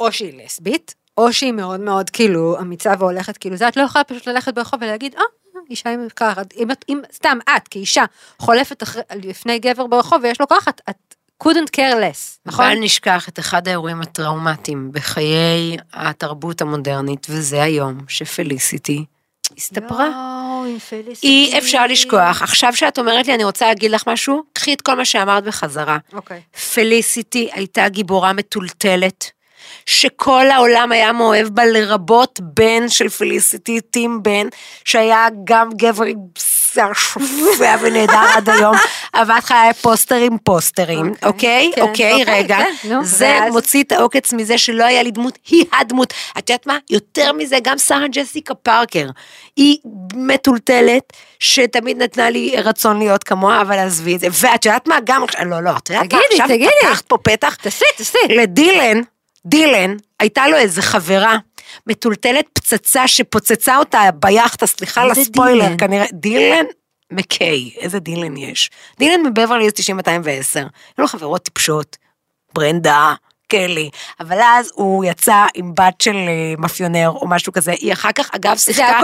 או 0.00 0.12
שהיא 0.12 0.44
לסבית, 0.44 0.94
או 1.18 1.32
שהיא 1.32 1.52
מאוד 1.52 1.80
מאוד 1.80 2.10
כאילו 2.10 2.58
אמיצה 2.60 2.92
והולכת 2.98 3.36
כאילו 3.36 3.56
זה, 3.56 3.68
את 3.68 3.76
לא 3.76 3.82
יכולה 3.82 4.04
פשוט 4.04 4.28
ללכת 4.28 4.54
ברחוב 4.54 4.82
ולהגיד, 4.82 5.14
אה, 5.14 5.22
אישה 5.70 5.90
עם 5.90 6.06
קרחת. 6.14 6.54
אם, 6.56 6.68
אם 6.88 7.00
סתם 7.12 7.38
את 7.56 7.68
כאישה 7.68 8.04
חולפת 8.38 8.82
אחרי, 8.82 9.02
לפני 9.22 9.58
גבר 9.58 9.86
ברחוב 9.86 10.20
ויש 10.22 10.40
לו 10.40 10.46
קרחת, 10.46 10.80
את 10.90 11.14
couldn't 11.44 11.70
care 11.76 11.94
less, 11.94 12.38
נכון? 12.46 12.64
בל 12.64 12.78
נשכח 12.80 13.28
את 13.28 13.38
אחד 13.38 13.68
האירועים 13.68 14.00
הטראומטיים 14.00 14.92
בחיי 14.92 15.76
התרבות 15.92 16.62
המודרנית, 16.62 17.26
וזה 17.30 17.62
היום 17.62 17.98
שפליסיטי 18.08 19.04
הסתפרה. 19.58 20.06
יואו. 20.06 20.40
אי 21.22 21.58
אפשר 21.58 21.86
לשכוח. 21.86 22.42
עכשיו 22.42 22.76
שאת 22.76 22.98
אומרת 22.98 23.26
לי, 23.26 23.34
אני 23.34 23.44
רוצה 23.44 23.68
להגיד 23.68 23.90
לך 23.90 24.06
משהו, 24.06 24.42
קחי 24.52 24.74
את 24.74 24.80
כל 24.80 24.94
מה 24.94 25.04
שאמרת 25.04 25.44
בחזרה. 25.44 25.98
אוקיי. 26.12 26.40
פליסיטי 26.74 27.48
הייתה 27.52 27.88
גיבורה 27.88 28.32
מטולטלת, 28.32 29.30
שכל 29.86 30.50
העולם 30.50 30.92
היה 30.92 31.12
מאוהב 31.12 31.48
בה 31.48 31.64
לרבות 31.64 32.40
בן 32.42 32.88
של 32.88 33.08
פליסיטי, 33.08 33.80
טים 33.80 34.22
בן, 34.22 34.46
שהיה 34.84 35.26
גם 35.44 35.70
גבר 35.76 36.04
עם 36.04 36.18
שיער 36.38 36.92
שופע 36.92 37.76
ונהדר 37.80 38.24
עד 38.36 38.48
היום, 38.48 38.76
עבד 39.12 39.40
חיי 39.40 39.72
פוסטר 39.80 40.16
עם 40.16 40.38
פוסטרים, 40.44 41.12
אוקיי? 41.22 41.70
כן, 41.74 41.82
אוקיי, 41.82 42.12
אוקיי, 42.12 42.34
רגע. 42.34 42.58
כן, 42.82 42.98
זה? 43.02 43.38
מוציא 43.52 43.82
את 43.82 43.92
העוקץ 43.92 44.32
מזה 44.32 44.58
שלא 44.58 44.84
היה 44.84 45.02
לי 45.02 45.10
דמות, 45.10 45.38
היא 45.50 45.64
הדמות. 45.72 46.14
את 46.38 46.50
יודעת 46.50 46.66
מה? 46.66 46.78
יותר 46.90 47.32
מזה, 47.32 47.56
גם 47.62 47.78
שרה 47.78 48.08
ג'סיקה 48.12 48.54
פארקר. 48.54 49.06
היא 49.56 49.76
מטולטלת, 50.14 51.12
שתמיד 51.38 52.02
נתנה 52.02 52.30
לי 52.30 52.54
רצון 52.56 52.98
להיות 52.98 53.24
כמוה, 53.24 53.60
אבל 53.60 53.78
עזבי 53.78 54.16
את 54.16 54.20
זה. 54.20 54.26
ואת 54.32 54.64
יודעת 54.64 54.88
מה? 54.88 54.98
גם, 55.04 55.24
לא, 55.46 55.62
לא, 55.62 55.70
את 55.76 55.90
יודעת 55.90 56.12
מה? 56.12 56.20
עכשיו. 56.30 56.48
פתחת 56.80 57.04
פה 57.06 57.18
פתח. 57.18 57.54
תעשי, 57.54 57.84
תעשי. 57.96 58.18
לדילן, 58.28 59.00
דילן, 59.46 59.96
הייתה 60.20 60.48
לו 60.48 60.56
איזה 60.56 60.82
חברה. 60.82 61.36
מטולטלת 61.86 62.46
פצצה 62.52 63.08
שפוצצה 63.08 63.76
אותה 63.76 64.00
ביאכטה, 64.14 64.66
סליחה 64.66 65.02
על 65.02 65.10
הספוילר, 65.10 65.64
דילן? 65.64 65.78
כנראה, 65.78 66.06
דילן 66.12 66.64
מקיי, 67.10 67.70
איזה 67.76 67.98
דילן 67.98 68.36
יש? 68.36 68.70
דילן 68.98 69.26
מבברלי 69.26 69.64
הילס 69.64 69.72
9210, 69.74 70.60
היו 70.60 70.68
לו 70.98 71.06
חברות 71.08 71.42
טיפשות, 71.42 71.96
ברנדה, 72.54 73.14
קלי, 73.50 73.90
אבל 74.20 74.38
אז 74.42 74.70
הוא 74.74 75.04
יצא 75.04 75.46
עם 75.54 75.74
בת 75.74 76.00
של 76.00 76.16
אה, 76.16 76.54
מאפיונר 76.58 77.08
או 77.08 77.28
משהו 77.28 77.52
כזה, 77.52 77.70
היא 77.70 77.92
אחר 77.92 78.12
כך 78.12 78.30
אגב 78.34 78.56
שיחקה 78.56 79.00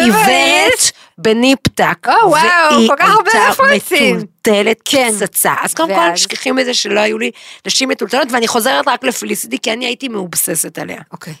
עיוורת 0.00 0.90
בניפטק, 1.18 2.08
או, 2.08 2.28
וואו, 2.28 2.86
כל 2.88 2.96
כך 2.98 3.08
הרבה 3.08 3.48
רפרנסים. 3.50 4.16
מטולטלת 4.16 4.80
כן. 4.84 5.10
פצצה. 5.12 5.54
אז 5.62 5.74
קודם 5.74 5.94
כל? 5.94 6.16
שכחים 6.16 6.56
מזה 6.56 6.74
שלא 6.74 7.00
היו 7.00 7.18
לי 7.18 7.30
נשים 7.66 7.88
מטולטלות, 7.88 8.32
ואני 8.32 8.48
חוזרת 8.48 8.88
רק 8.88 9.04
לפליסיטי, 9.04 9.58
כי 9.58 9.72
אני 9.72 9.86
הייתי 9.86 10.08
מאובססת 10.08 10.78
עליה. 10.78 11.00
אוקיי. 11.12 11.34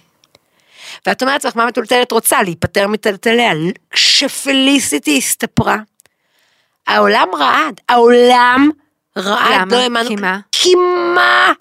ואת 1.06 1.22
אומרת 1.22 1.44
לעצמך, 1.44 1.56
מה 1.56 1.66
מטולטלת 1.66 2.12
רוצה? 2.12 2.42
להיפטר 2.42 2.88
מטלטליה. 2.88 3.52
כשפליסיטי 3.90 5.18
הסתפרה, 5.18 5.76
העולם 6.86 7.28
רעד, 7.38 7.80
העולם 7.88 8.70
רעד, 9.18 9.60
למה? 9.60 9.76
לא 9.76 9.82
האמנו. 9.82 10.08
כי 10.08 10.16
מה? 10.16 10.38
כי 10.52 10.74
מה? 11.14 11.52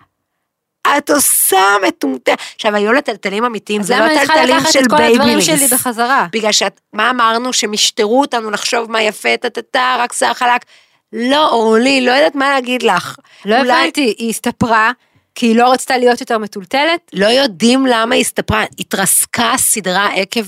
את 0.97 1.09
עושה 1.09 1.57
מטומטם. 1.87 2.33
עכשיו, 2.55 2.75
היו 2.75 2.93
לה 2.93 3.01
טלטלים 3.01 3.45
אמיתיים, 3.45 3.81
אז 3.81 3.87
זה 3.87 3.95
למה 3.95 4.05
לא 4.05 4.11
אני 4.11 4.17
צריכה 4.19 4.33
טלטלים 4.33 4.57
לקחת 4.57 4.71
של 4.71 4.79
את 4.79 4.87
כל 4.89 4.95
הדברים 4.95 5.17
בייביליס. 5.21 5.45
שלי 5.45 5.67
בחזרה? 5.67 6.27
בגלל 6.31 6.51
שאת, 6.51 6.81
מה 6.93 7.09
אמרנו? 7.09 7.53
שהם 7.53 7.73
ישתרו 7.73 8.21
אותנו 8.21 8.51
לחשוב 8.51 8.91
מה 8.91 9.01
יפה, 9.01 9.37
טה-טה-טה, 9.37 9.95
רק 9.99 10.13
שיער 10.13 10.33
חלק. 10.33 10.65
לא, 11.13 11.49
אורלי, 11.49 12.01
לא 12.05 12.11
יודעת 12.11 12.35
מה 12.35 12.49
להגיד 12.49 12.83
לך. 12.83 13.15
לא 13.45 13.57
אולי- 13.59 13.71
הבנתי, 13.71 14.15
היא 14.17 14.29
הסתפרה, 14.29 14.91
כי 15.35 15.45
היא 15.45 15.55
לא 15.55 15.71
רצתה 15.71 15.97
להיות 15.97 16.21
יותר 16.21 16.37
מטולטלת? 16.37 16.99
לא 17.13 17.25
יודעים 17.27 17.85
למה 17.85 18.15
היא 18.15 18.21
הסתפרה, 18.21 18.63
התרסקה 18.79 19.51
הסדרה 19.53 20.07
עקב, 20.15 20.41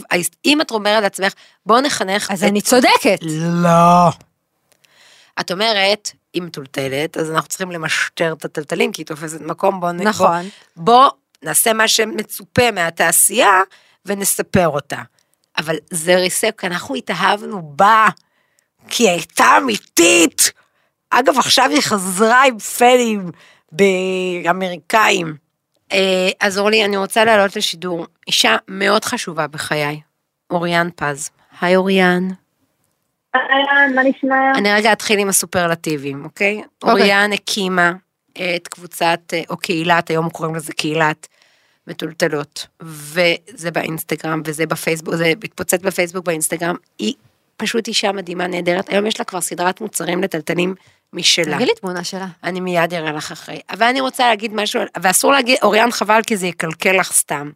אם 0.45 0.62
את 0.62 0.71
אומרת 0.71 1.04
לעצמך, 1.04 1.34
בואו 1.65 1.82
נחנך. 1.82 2.32
אז 2.32 2.43
את- 2.43 2.49
אני 2.49 2.62
צודקת. 2.62 3.19
לא. 3.63 4.10
את 5.39 5.51
אומרת, 5.51 6.12
היא 6.33 6.41
מטולטלת, 6.41 7.17
אז 7.17 7.31
אנחנו 7.31 7.49
צריכים 7.49 7.71
למשטר 7.71 8.33
את 8.33 8.45
הטלטלים, 8.45 8.91
כי 8.91 9.01
היא 9.01 9.07
תופסת 9.07 9.41
מקום, 9.41 9.79
בואו 9.79 9.91
נכון. 9.91 10.41
בוא, 10.75 10.83
בוא 10.85 11.09
נעשה 11.43 11.73
מה 11.73 11.87
שמצופה 11.87 12.71
מהתעשייה, 12.71 13.61
ונספר 14.05 14.67
אותה. 14.67 15.01
אבל 15.57 15.75
זה 15.89 16.15
ריסק, 16.15 16.59
כי 16.59 16.67
אנחנו 16.67 16.95
התאהבנו 16.95 17.61
בה, 17.75 18.07
כי 18.87 19.03
היא 19.03 19.09
הייתה 19.09 19.45
אמיתית. 19.57 20.51
אגב, 21.09 21.37
עכשיו 21.37 21.69
היא 21.69 21.81
חזרה 21.81 22.43
עם 22.45 22.59
פנים 22.59 23.31
באמריקאים. 23.71 25.35
אה, 25.91 26.29
אז 26.39 26.59
אורלי, 26.59 26.85
אני 26.85 26.97
רוצה 26.97 27.25
לעלות 27.25 27.55
לשידור 27.55 28.05
אישה 28.27 28.55
מאוד 28.67 29.05
חשובה 29.05 29.47
בחיי, 29.47 30.01
אוריאן 30.49 30.89
פז. 30.95 31.29
היי 31.61 31.75
אוריאן. 31.75 32.27
אהלן, 33.35 33.95
מה 33.95 34.03
נשמע? 34.03 34.51
אני 34.55 34.73
רגע 34.73 34.93
אתחיל 34.93 35.19
עם 35.19 35.29
הסופרלטיבים, 35.29 36.25
אוקיי? 36.25 36.61
אוריאן 36.83 37.33
הקימה 37.33 37.93
את 38.31 38.67
קבוצת, 38.67 39.19
אה, 39.33 39.41
או 39.49 39.57
קהילת, 39.57 40.09
היום 40.09 40.29
קוראים 40.29 40.55
לזה 40.55 40.73
קהילת 40.73 41.27
מטולטלות, 41.87 42.67
וזה 42.81 43.71
באינסטגרם, 43.71 44.41
וזה 44.45 44.65
בפייסבוק, 44.65 45.15
זה 45.15 45.33
מתפוצץ 45.43 45.81
בפייסבוק, 45.81 46.25
באינסטגרם, 46.25 46.75
היא 46.99 47.13
פשוט 47.57 47.87
אישה 47.87 48.11
מדהימה, 48.11 48.47
נהדרת, 48.47 48.89
היום 48.89 49.05
יש 49.05 49.19
לה 49.19 49.25
כבר 49.25 49.41
סדרת 49.41 49.81
מוצרים 49.81 50.23
לטלטלים 50.23 50.75
משלה. 51.13 51.56
תגיד 51.56 51.67
לי 51.67 51.74
תמונה 51.74 52.04
שלה. 52.04 52.28
אני 52.43 52.60
מיד 52.60 52.93
אראה 52.93 53.12
לך 53.12 53.32
אחרי. 53.32 53.60
אבל 53.69 53.86
אני 53.86 54.02
רוצה 54.02 54.30
להגיד 54.30 54.54
משהו, 54.54 54.82
ואסור 55.02 55.32
להגיד, 55.32 55.58
אוריאן 55.63 55.91
חבל 55.91 56.21
כי 56.28 56.38
זה 56.38 56.47
יקלקל 56.47 56.91
לך 56.91 57.12
סתם. 57.12 57.50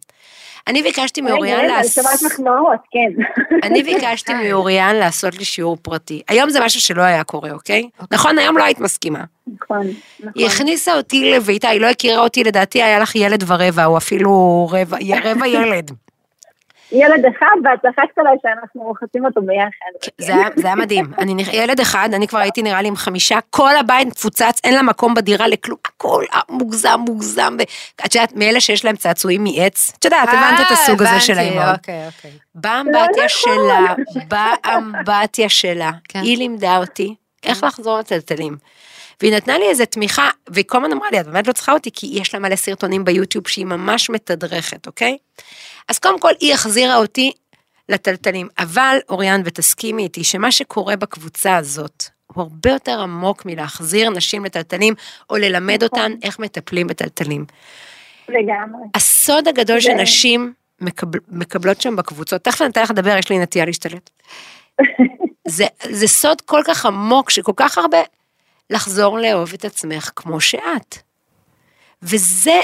אני 0.68 0.82
ביקשתי 0.82 1.20
מאוריאן 1.20 1.58
אני 1.58 1.68
לעשות... 1.68 2.04
מחמאות, 2.26 2.80
כן. 2.90 3.22
אני 3.62 3.82
ביקשתי 3.82 4.34
מאוריאן 4.42 4.96
לעשות 4.96 5.38
לי 5.38 5.44
שיעור 5.44 5.76
פרטי. 5.82 6.22
היום 6.28 6.50
זה 6.50 6.60
משהו 6.60 6.80
שלא 6.80 7.02
היה 7.02 7.24
קורה, 7.24 7.50
אוקיי? 7.50 7.88
נכון, 8.10 8.38
היום 8.38 8.58
לא 8.58 8.64
היית 8.64 8.80
מסכימה. 8.80 9.24
נכון, 9.46 9.86
נכון. 10.20 10.32
היא 10.34 10.46
הכניסה 10.46 10.96
אותי 10.96 11.30
לביתה, 11.30 11.68
היא 11.68 11.80
לא 11.80 11.86
הכירה 11.86 12.18
אותי, 12.18 12.44
לדעתי 12.44 12.82
היה 12.82 12.98
לך 12.98 13.16
ילד 13.16 13.44
ורבע, 13.46 13.84
או 13.84 13.96
אפילו 13.96 14.68
רבע 14.72 15.46
ילד. 15.46 15.90
ילד 16.92 17.24
אחד, 17.24 17.56
ואת 17.64 17.78
צחקת 17.82 18.18
עליי 18.18 18.36
שאנחנו 18.42 18.82
רוחצים 18.82 19.24
אותו 19.24 19.40
ביחד. 19.42 20.10
זה 20.18 20.34
היה, 20.34 20.48
זה 20.56 20.66
היה 20.66 20.76
מדהים. 20.76 21.12
אני, 21.18 21.44
ילד 21.52 21.80
אחד, 21.80 22.08
אני 22.12 22.28
כבר 22.28 22.38
הייתי 22.38 22.62
נראה 22.62 22.82
לי 22.82 22.88
עם 22.88 22.96
חמישה, 22.96 23.38
כל 23.50 23.76
הבית 23.76 24.08
מפוצץ, 24.08 24.60
אין 24.64 24.74
לה 24.74 24.82
מקום 24.82 25.14
בדירה 25.14 25.48
לכלום, 25.48 25.78
הכל 25.84 26.24
מוגזם, 26.48 27.00
מוגזם. 27.06 27.56
את 28.06 28.14
יודעת, 28.14 28.32
מאלה 28.36 28.60
שיש 28.60 28.84
להם 28.84 28.96
צעצועים 28.96 29.44
מעץ, 29.44 29.92
את 29.98 30.04
יודעת, 30.04 30.28
הבנת 30.28 30.66
את 30.66 30.70
הסוג 30.70 31.02
הזה 31.02 31.20
של 31.20 31.38
האימהות. 31.38 31.78
אוקיי, 31.78 32.06
אוקיי. 32.06 32.30
באמבטיה 32.54 33.22
לא 33.22 33.28
שלה, 33.28 33.94
באמבטיה 34.28 35.48
שלה, 35.48 35.90
כן. 36.08 36.20
היא 36.20 36.36
לימדה 36.38 36.76
אותי 36.76 37.14
איך 37.44 37.64
לחזור 37.64 37.98
לטלטלים. 37.98 38.56
והיא 39.20 39.36
נתנה 39.36 39.58
לי 39.58 39.68
איזה 39.68 39.86
תמיכה, 39.86 40.30
והיא 40.48 40.64
כל 40.68 40.78
הזמן 40.78 40.92
אמרה 40.92 41.08
לי, 41.12 41.20
את 41.20 41.26
באמת 41.26 41.46
לא 41.46 41.52
צריכה 41.52 41.72
אותי, 41.72 41.90
כי 41.92 42.10
יש 42.12 42.34
לה 42.34 42.40
מלא 42.40 42.56
סרטונים 42.56 43.04
ביוטיוב 43.04 43.48
שהיא 43.48 43.66
ממש 43.66 44.10
מתדרכת, 44.10 44.86
אוקיי? 44.86 45.16
אז 45.88 45.98
קודם 45.98 46.20
כל, 46.20 46.32
היא 46.40 46.54
החזירה 46.54 46.96
אותי 46.96 47.32
לטלטלים. 47.88 48.48
אבל, 48.58 48.98
אוריאן, 49.08 49.40
ותסכימי 49.44 50.02
איתי, 50.02 50.24
שמה 50.24 50.52
שקורה 50.52 50.96
בקבוצה 50.96 51.56
הזאת, 51.56 52.04
הוא 52.26 52.42
הרבה 52.42 52.70
יותר 52.70 53.00
עמוק 53.00 53.46
מלהחזיר 53.46 54.10
נשים 54.10 54.44
לטלטלים, 54.44 54.94
או 55.30 55.36
ללמד 55.36 55.82
אותן 55.82 56.12
איך 56.22 56.38
מטפלים 56.38 56.86
בטלטלים. 56.86 57.44
לגמרי. 58.28 58.82
הסוד 58.94 59.48
הגדול 59.48 59.80
שנשים 59.80 60.52
מקבל, 60.80 61.18
מקבלות 61.28 61.80
שם 61.80 61.96
בקבוצות, 61.96 62.44
תכף 62.44 62.62
אני 62.62 62.70
אתן 62.70 62.82
לך 62.82 62.90
לדבר, 62.90 63.16
יש 63.18 63.30
לי 63.30 63.38
נטייה 63.38 63.64
להשתלט. 63.64 64.10
זה, 65.48 65.66
זה 65.88 66.08
סוד 66.08 66.40
כל 66.40 66.60
כך 66.66 66.86
עמוק, 66.86 67.30
שכל 67.30 67.52
כך 67.56 67.78
הרבה, 67.78 67.98
לחזור 68.70 69.18
לאהוב 69.18 69.52
את 69.54 69.64
עצמך 69.64 70.10
כמו 70.16 70.40
שאת. 70.40 70.98
וזה, 72.02 72.60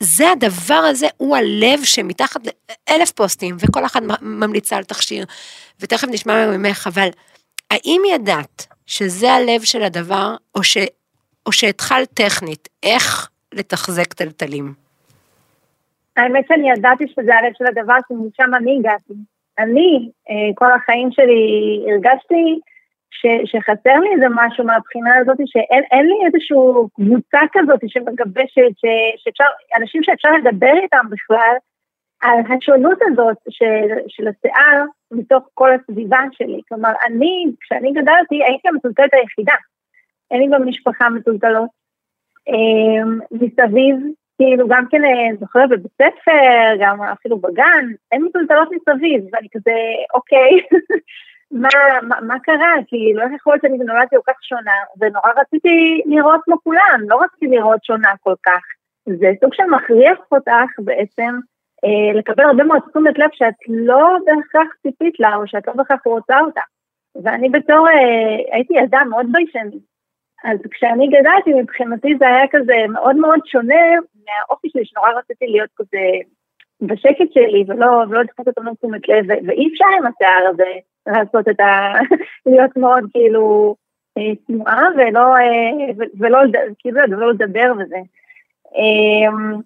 זה 0.00 0.30
הדבר 0.30 0.74
הזה, 0.74 1.06
הוא 1.16 1.36
הלב 1.36 1.84
שמתחת 1.84 2.40
לאלף 2.46 3.10
פוסטים, 3.10 3.56
וכל 3.60 3.84
אחת 3.84 4.00
ממליצה 4.22 4.76
על 4.76 4.84
תכשיר, 4.84 5.24
ותכף 5.80 6.08
נשמע 6.08 6.56
ממך, 6.56 6.86
אבל 6.86 7.08
האם 7.70 8.02
ידעת 8.14 8.66
שזה 8.86 9.32
הלב 9.32 9.60
של 9.62 9.82
הדבר, 9.82 10.34
או, 10.54 10.62
ש, 10.62 10.76
או 11.46 11.52
שהתחלת 11.52 12.08
טכנית, 12.14 12.68
איך 12.82 13.28
לתחזק 13.52 14.12
טלטלים? 14.12 14.72
האמת 16.16 16.44
שאני 16.48 16.70
ידעתי 16.70 17.04
שזה 17.08 17.34
הלב 17.34 17.52
של 17.58 17.64
הדבר, 17.66 17.94
שמשם 18.08 18.54
אני 18.54 18.76
הגעתי. 18.78 19.14
אני, 19.58 20.10
אה, 20.30 20.54
כל 20.54 20.72
החיים 20.72 21.08
שלי, 21.12 21.84
הרגשתי 21.92 22.60
ש, 23.10 23.26
שחסר 23.44 23.98
לי 24.00 24.08
איזה 24.14 24.26
משהו 24.30 24.64
מהבחינה 24.64 25.16
הזאת, 25.16 25.36
שאין 25.46 25.84
אין 25.90 26.06
לי 26.06 26.26
איזושהי 26.26 26.56
קבוצה 26.94 27.40
כזאת 27.52 27.80
שמגבשת, 27.86 28.72
שאפשר, 29.16 29.44
אנשים 29.80 30.02
שאפשר 30.02 30.28
לדבר 30.30 30.72
איתם 30.82 31.06
בכלל, 31.10 31.54
על 32.22 32.38
השונות 32.48 32.98
הזאת 33.02 33.36
של, 33.48 33.88
של 34.08 34.28
השיער 34.28 34.84
מתוך 35.10 35.48
כל 35.54 35.70
הסביבה 35.72 36.18
שלי. 36.32 36.60
כלומר, 36.68 36.92
אני, 37.06 37.46
כשאני 37.60 37.92
גדלתי, 37.92 38.44
הייתי 38.44 38.68
המטולטלת 38.68 39.14
היחידה. 39.14 39.54
אין 40.30 40.40
לי 40.40 40.48
במשפחה 40.48 41.10
מטולטלות. 41.10 41.68
אה, 42.48 43.04
מסביב, 43.30 43.96
כאילו 44.38 44.68
גם 44.68 44.84
כן 44.90 45.04
אה, 45.04 45.36
זוכרת 45.40 45.68
בבית 45.68 45.92
ספר, 45.92 46.76
גם 46.80 47.02
אפילו 47.02 47.38
בגן, 47.38 47.86
אין 48.12 48.24
מטולטלות 48.24 48.68
מסביב, 48.72 49.24
ואני 49.32 49.48
כזה, 49.52 49.72
אוקיי, 50.14 50.50
מה, 51.50 51.68
מה, 52.22 52.40
קרה? 52.40 52.72
כאילו, 52.86 53.22
איך 53.22 53.32
יכול 53.32 53.52
להיות 53.52 53.62
שאני 53.62 53.78
נולדתי 53.78 54.16
כל 54.16 54.32
כך 54.32 54.44
שונה, 54.44 54.76
ונורא 55.00 55.30
רציתי 55.36 56.02
לראות 56.06 56.40
כמו 56.44 56.56
כולם, 56.62 57.00
לא 57.08 57.20
רציתי 57.22 57.46
לראות 57.46 57.84
שונה 57.84 58.12
כל 58.20 58.34
כך. 58.42 58.62
זה 59.06 59.26
סוג 59.40 59.54
של 59.54 59.62
מכריח 59.62 60.18
אותך 60.32 60.70
בעצם 60.78 61.38
אה, 61.84 62.18
לקבל 62.18 62.44
הרבה 62.44 62.64
מאוד 62.64 62.82
תשומת 62.90 63.18
לב 63.18 63.28
שאת 63.32 63.54
לא 63.68 64.16
בהכרח 64.24 64.68
ציפית 64.82 65.20
לה, 65.20 65.36
או 65.36 65.46
שאת 65.46 65.66
לא 65.66 65.72
בהכרח 65.72 66.00
רוצה 66.06 66.40
אותה. 66.40 66.60
ואני 67.22 67.48
בתור, 67.48 67.88
אה, 67.88 68.54
הייתי 68.54 68.74
ילדה 68.74 69.04
מאוד 69.10 69.26
ביישנית. 69.32 69.82
אז 70.44 70.58
כשאני 70.70 71.08
גדלתי, 71.08 71.52
מבחינתי 71.52 72.16
זה 72.18 72.28
היה 72.28 72.48
כזה 72.50 72.74
מאוד 72.88 73.16
מאוד 73.16 73.40
שונה 73.46 73.84
מהאופי 74.26 74.68
שלי, 74.70 74.84
שנורא 74.84 75.10
רציתי 75.10 75.46
להיות 75.46 75.70
כזה 75.76 75.98
בשקט 76.82 77.32
שלי, 77.32 77.64
ולא, 77.68 78.04
ולא 78.08 78.20
לדחות 78.22 78.48
אותו 78.48 78.62
תשומת 78.78 79.08
לב, 79.08 79.24
ואי 79.46 79.68
אפשר 79.72 79.84
עם 79.98 80.06
השיער 80.06 80.48
הזה 80.48 80.70
לעשות 81.06 81.48
את 81.48 81.60
ה... 81.60 81.92
להיות 82.46 82.76
מאוד 82.76 83.04
כאילו 83.12 83.74
אה, 84.18 84.32
צנועה, 84.46 84.88
ולא, 84.96 85.36
אה, 85.36 86.06
ולא, 86.18 86.38
כאילו, 86.78 87.00
ולא 87.10 87.32
לדבר 87.32 87.72
וזה. 87.78 87.96
אה, 88.76 89.56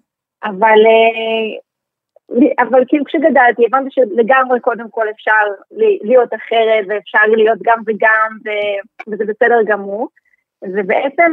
אבל, 0.43 0.79
אה, 0.87 2.63
אבל 2.63 2.83
כאילו 2.87 3.05
כשגדלתי, 3.05 3.65
הבנתי 3.65 3.89
שלגמרי 3.91 4.59
קודם 4.59 4.89
כל 4.89 5.09
אפשר 5.09 5.45
להיות 6.01 6.33
אחרת, 6.33 6.85
ואפשר 6.87 7.19
להיות 7.27 7.59
גם 7.63 7.81
וגם, 7.87 8.37
וזה 9.07 9.25
בסדר 9.25 9.63
גמור. 9.65 10.07
ובעצם 10.63 11.31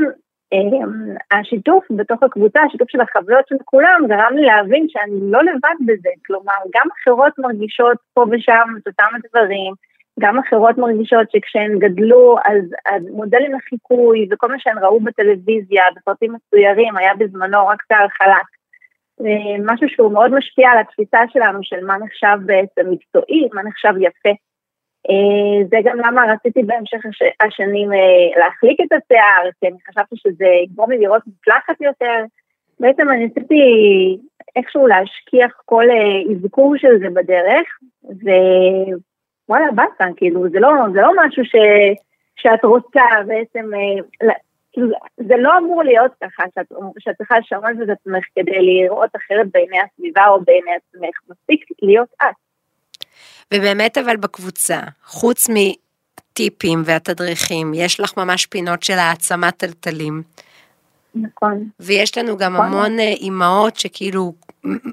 השיתוף 1.33 1.85
בתוך 1.91 2.23
הקבוצה, 2.23 2.61
השיתוף 2.63 2.91
של 2.91 3.01
החוויות 3.01 3.49
של 3.49 3.57
כולם, 3.65 4.01
גרם 4.09 4.37
לי 4.37 4.43
להבין 4.43 4.87
שאני 4.89 5.31
לא 5.31 5.43
לבד 5.43 5.79
בזה. 5.87 6.09
כלומר, 6.27 6.61
גם 6.75 6.87
אחרות 7.01 7.33
מרגישות 7.39 7.97
פה 8.15 8.25
ושם 8.31 8.69
את 8.83 8.87
אותם 8.87 9.09
הדברים, 9.15 9.73
גם 10.21 10.39
אחרות 10.39 10.79
מרגישות 10.79 11.31
שכשהן 11.31 11.79
גדלו, 11.79 12.37
אז, 12.45 12.65
אז 12.87 13.03
מודלים 13.11 13.53
לחיקוי 13.55 14.29
וכל 14.31 14.49
מה 14.49 14.59
שהן 14.59 14.79
ראו 14.79 15.01
בטלוויזיה, 15.01 15.83
בסרטים 15.97 16.33
מצוירים, 16.33 16.97
היה 16.97 17.15
בזמנו 17.15 17.67
רק 17.67 17.83
שיער 17.89 18.09
חלק. 18.09 18.47
אה, 19.21 19.57
משהו 19.65 19.89
שהוא 19.89 20.13
מאוד 20.13 20.31
משפיע 20.35 20.71
על 20.71 20.79
התפיסה 20.79 21.19
שלנו 21.33 21.59
של 21.63 21.85
מה 21.87 21.99
נחשב 21.99 22.39
בעצם 22.47 22.91
מקצועי, 22.91 23.49
מה 23.53 23.63
נחשב 23.63 23.93
יפה. 24.01 24.48
אה, 25.11 25.67
זה 25.69 25.77
גם 25.85 25.99
למה 25.99 26.33
רציתי 26.33 26.63
בהמשך 26.63 27.07
הש- 27.07 27.47
השנים 27.47 27.93
אה, 27.93 28.41
להחליק 28.41 28.81
את 28.81 28.93
השיער, 28.93 29.51
כי 29.61 29.67
אני 29.67 29.77
חשבתי 29.89 30.17
שזה 30.17 30.47
יגרום 30.65 30.91
לי 30.91 30.99
לראות 30.99 31.23
מוצלחת 31.27 31.81
יותר. 31.81 32.25
בעצם 32.81 33.09
אני 33.09 33.27
ניסיתי 33.27 33.63
איכשהו 34.57 34.87
להשכיח 34.87 35.53
כל 35.65 35.85
אה, 35.91 36.33
אזכור 36.33 36.77
של 36.77 36.99
זה 36.99 37.11
בדרך, 37.11 37.67
ווואלה, 39.49 39.73
באסה, 39.75 40.13
כאילו, 40.17 40.49
זה 40.51 40.61
לא, 40.61 40.71
זה 40.93 41.01
לא 41.01 41.13
משהו 41.17 41.45
ש, 41.45 41.55
שאת 42.37 42.65
רוצה 42.65 43.03
בעצם, 43.27 43.71
כאילו, 44.73 44.89
זה 45.17 45.37
לא 45.37 45.59
אמור 45.59 45.83
להיות 45.83 46.13
ככה, 46.23 46.45
שאת, 46.55 46.67
שאת 46.99 47.17
צריכה 47.17 47.39
לשמש 47.39 47.77
את 47.83 47.89
עצמך 47.89 48.25
כדי 48.35 48.59
לראות 48.63 49.11
אחרת 49.17 49.47
בעיני 49.53 49.79
הסביבה 49.81 50.27
או 50.29 50.41
בעיני 50.41 50.71
עצמך, 50.75 51.17
מספיק 51.31 51.65
להיות 51.83 52.09
את. 52.23 52.48
ובאמת 53.55 53.99
אבל 53.99 54.17
בקבוצה, 54.17 54.81
חוץ 55.05 55.47
מטיפים 55.49 56.83
והתדריכים, 56.85 57.73
יש 57.75 58.01
לך 58.01 58.17
ממש 58.17 58.47
פינות 58.47 58.83
של 58.83 58.99
העצמת 58.99 59.57
טלטלים, 59.57 60.23
נכון. 61.15 61.69
ויש 61.81 62.19
לנו 62.19 62.37
גם 62.37 62.55
נכון. 62.55 62.67
המון 62.67 63.01
אה, 63.01 63.09
אימהות 63.09 63.77
שכאילו 63.77 64.33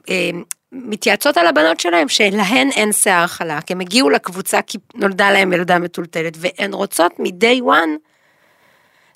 אה, 0.10 0.30
מתייעצות 0.72 1.38
על 1.38 1.48
הבנות 1.48 1.80
שלהם, 1.80 2.08
שלהן 2.08 2.70
אין 2.76 2.92
שיער 2.92 3.28
חלק, 3.28 3.72
הם 3.72 3.80
הגיעו 3.80 4.10
לקבוצה 4.10 4.62
כי 4.62 4.78
נולדה 4.96 5.32
להם 5.32 5.54
ילדה 5.54 5.80
מטולטלת, 5.80 6.34
והן 6.38 6.74
רוצות 6.74 7.20
מ-day 7.20 7.62
one, 7.62 7.90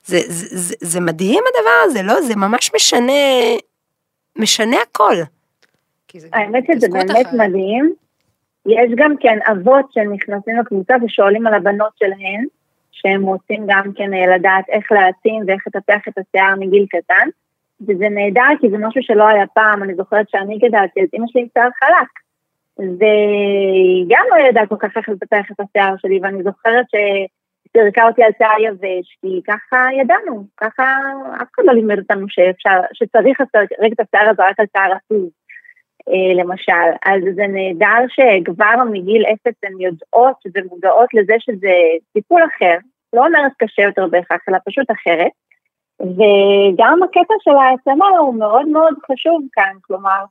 זה, 0.05 0.19
זה, 0.27 0.57
זה, 0.57 0.75
זה 0.81 0.99
מדהים 0.99 1.43
הדבר 1.47 1.83
הזה, 1.83 2.01
לא? 2.01 2.21
זה 2.21 2.35
ממש 2.35 2.71
משנה, 2.75 3.13
משנה 4.35 4.77
הכל. 4.81 5.15
האמת 6.33 6.63
שזה 6.73 6.87
באמת 6.91 7.11
אחרת. 7.11 7.33
מדהים. 7.33 7.93
יש 8.69 8.91
גם 8.95 9.17
כן 9.19 9.37
אבות 9.51 9.91
שנכנסים 9.91 10.59
לקבוצה 10.59 10.95
ושואלים 11.05 11.47
על 11.47 11.53
הבנות 11.53 11.91
שלהן, 11.95 12.45
שהם 12.91 13.23
רוצים 13.23 13.63
גם 13.67 13.93
כן 13.95 14.13
אה, 14.13 14.35
לדעת 14.35 14.69
איך 14.69 14.91
להעצים 14.91 15.43
ואיך 15.47 15.63
לטפח 15.67 16.07
את 16.07 16.13
השיער 16.17 16.55
מגיל 16.59 16.85
קטן. 16.89 17.29
וזה 17.81 18.09
נהדר 18.09 18.49
כי 18.61 18.69
זה 18.69 18.77
משהו 18.77 19.03
שלא 19.03 19.27
היה 19.27 19.47
פעם, 19.47 19.83
אני 19.83 19.95
זוכרת 19.95 20.29
שאני 20.29 20.57
גדלתי, 20.57 21.01
אז 21.01 21.07
אמא 21.13 21.25
שלי 21.27 21.41
עם 21.41 21.47
שיער 21.53 21.69
חלק. 21.79 22.09
והיא 22.99 24.05
גם 24.09 24.25
לא 24.31 24.47
ידעה 24.49 24.67
כל 24.67 24.75
כך 24.79 24.97
איך 24.97 25.09
לטפח 25.09 25.51
את 25.51 25.59
השיער 25.59 25.95
שלי, 25.97 26.19
ואני 26.23 26.43
זוכרת 26.43 26.85
שפירקה 26.91 28.07
אותי 28.07 28.23
על 28.23 28.31
שיער 28.37 28.59
יבש, 28.59 29.17
כי 29.21 29.41
ככה 29.47 29.87
ידענו, 30.01 30.43
ככה 30.57 30.83
אף 31.41 31.47
אחד 31.55 31.63
לא 31.65 31.73
לימד 31.73 31.99
אותנו 31.99 32.25
שאפשר, 32.29 32.79
שצריך 32.93 33.41
לסרק 33.41 33.91
את 33.93 33.99
השיער 33.99 34.29
הזה 34.29 34.43
רק 34.43 34.59
על 34.59 34.65
שיער 34.77 34.91
עצוב. 34.93 35.29
אה, 36.07 36.43
למשל, 36.43 36.89
אז 37.05 37.21
זה 37.35 37.47
נהדר 37.47 38.05
שכבר 38.07 38.83
מגיל 38.91 39.23
אפס 39.33 39.57
הן 39.63 39.73
יודעות 39.79 40.37
ומודעות 40.55 41.13
לזה 41.13 41.33
שזה 41.39 41.73
טיפול 42.13 42.41
אחר, 42.43 42.77
לא 43.13 43.25
אומרת 43.25 43.51
קשה 43.57 43.81
יותר 43.81 44.07
בהכרח, 44.07 44.41
אלא 44.49 44.57
פשוט 44.65 44.91
אחרת. 44.91 45.31
וגם 46.01 47.03
הקטע 47.03 47.33
של 47.39 47.51
העצמה 47.51 48.07
הוא 48.19 48.35
מאוד 48.35 48.67
מאוד 48.67 48.93
חשוב 49.11 49.41
כאן, 49.53 49.73
כלומר, 49.81 50.23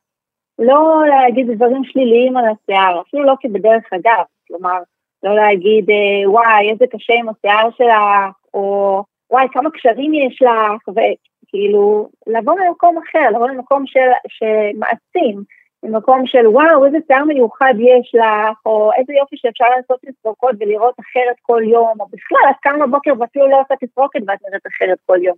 לא 0.59 1.03
להגיד 1.09 1.51
דברים 1.51 1.84
שליליים 1.84 2.36
על 2.36 2.45
השיער, 2.45 3.01
אפילו 3.01 3.24
לא 3.24 3.34
כבדרך 3.40 3.84
אגב, 3.93 4.24
כלומר, 4.49 4.78
לא 5.22 5.34
להגיד, 5.34 5.90
אה, 5.90 6.30
וואי, 6.30 6.70
איזה 6.70 6.84
קשה 6.90 7.12
עם 7.18 7.28
השיער 7.28 7.70
שלך, 7.76 8.36
או 8.55 9.03
וואי, 9.30 9.47
כמה 9.53 9.70
קשרים 9.70 10.14
יש 10.14 10.43
לך, 10.43 10.88
וכאילו, 10.88 12.09
לבוא 12.26 12.55
ממקום 12.55 12.99
אחר, 12.99 13.30
לבוא 13.30 13.49
ממקום 13.51 13.86
של, 13.86 14.11
שמעצים. 14.28 15.43
ממקום 15.83 16.26
של 16.26 16.47
וואו, 16.47 16.87
איזה 16.87 16.99
שיער 17.07 17.24
מיוחד 17.24 17.74
יש 17.79 18.14
לך, 18.14 18.59
או 18.66 18.91
איזה 18.99 19.12
יופי 19.12 19.37
שאפשר 19.39 19.64
לעשות 19.76 20.01
תסרוקות 20.07 20.55
ולראות 20.61 20.95
אחרת 21.01 21.37
כל 21.43 21.62
יום, 21.64 22.01
או 22.01 22.07
בכלל, 22.07 22.51
את 22.51 22.57
קמה 22.62 22.87
בבוקר 22.87 23.11
ואפילו 23.18 23.49
לא 23.49 23.61
עושה 23.61 23.74
תסרוקת 23.87 24.20
ואת 24.26 24.39
נראית 24.49 24.66
אחרת 24.66 24.99
כל 25.07 25.18
יום. 25.22 25.37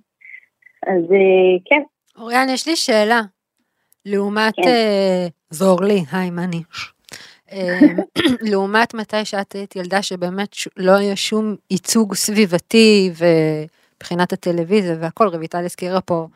אז 0.86 1.12
אה, 1.12 1.58
כן, 1.64 1.82
אוריאן, 2.18 2.48
יש 2.48 2.68
לי 2.68 2.76
שאלה. 2.76 3.20
לעומת 4.06 4.54
כן. 4.56 4.62
אה, 4.68 5.26
זור 5.50 5.82
לי, 5.82 6.04
היי, 6.12 6.30
מה 6.30 6.44
אני? 6.44 6.62
אה, 7.52 7.78
לעומת 8.50 8.94
מתי 8.94 9.24
שאת 9.24 9.52
היית 9.52 9.76
ילדה 9.76 10.02
שבאמת 10.02 10.48
לא 10.76 10.92
היה 10.92 11.16
שום 11.16 11.56
ייצוג 11.70 12.14
סביבתי 12.14 13.10
ובחינת 13.16 14.32
הטלוויזיה 14.32 14.96
והכל, 15.00 15.28
רויטל 15.28 15.64
הזכירה 15.64 16.00
פה 16.00 16.26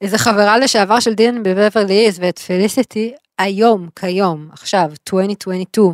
איזה 0.00 0.18
חברה 0.18 0.58
לשעבר 0.58 1.00
של 1.00 1.14
דין 1.14 1.42
בבברלי 1.42 1.94
היז 1.94 2.20
ואת 2.20 2.38
פליסיטי, 2.38 3.14
היום, 3.38 3.88
כיום, 4.00 4.48
עכשיו, 4.52 4.88
2022, 5.08 5.92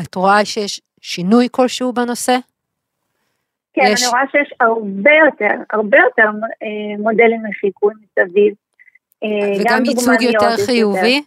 את 0.00 0.14
רואה 0.14 0.44
שיש 0.44 0.80
שינוי 1.00 1.48
כלשהו 1.50 1.92
בנושא? 1.92 2.36
כן, 3.74 3.82
יש. 3.92 4.02
אני 4.02 4.10
רואה 4.10 4.22
שיש 4.32 4.54
הרבה 4.60 5.10
יותר, 5.24 5.54
הרבה 5.70 5.98
יותר 5.98 6.28
אה, 6.62 6.96
מודלים 6.98 7.42
לחיקוי 7.46 7.94
מסביב. 7.94 8.54
אה, 9.24 9.60
וגם 9.60 9.84
ייצוג 9.84 10.22
יותר 10.22 10.56
חיובי? 10.66 11.22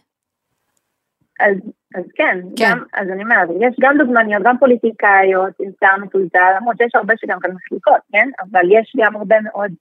אז, 1.40 1.56
אז 1.94 2.04
כן, 2.14 2.38
כן. 2.56 2.64
גם, 2.70 2.84
אז 2.92 3.08
אני 3.08 3.22
אומרת, 3.22 3.48
יש 3.60 3.76
גם 3.80 3.98
דוגמניות, 3.98 4.42
גם 4.42 4.58
פוליטיקאיות 4.58 5.52
עם 5.60 5.70
שיער 5.78 5.98
מטולטל, 5.98 6.52
למרות 6.56 6.76
שיש 6.76 6.94
הרבה 6.94 7.14
שגם 7.16 7.38
כאן 7.40 7.50
מחליקות, 7.50 8.00
כן? 8.12 8.28
אבל 8.40 8.64
יש 8.72 8.92
גם 8.96 9.16
הרבה 9.16 9.36
מאוד 9.40 9.72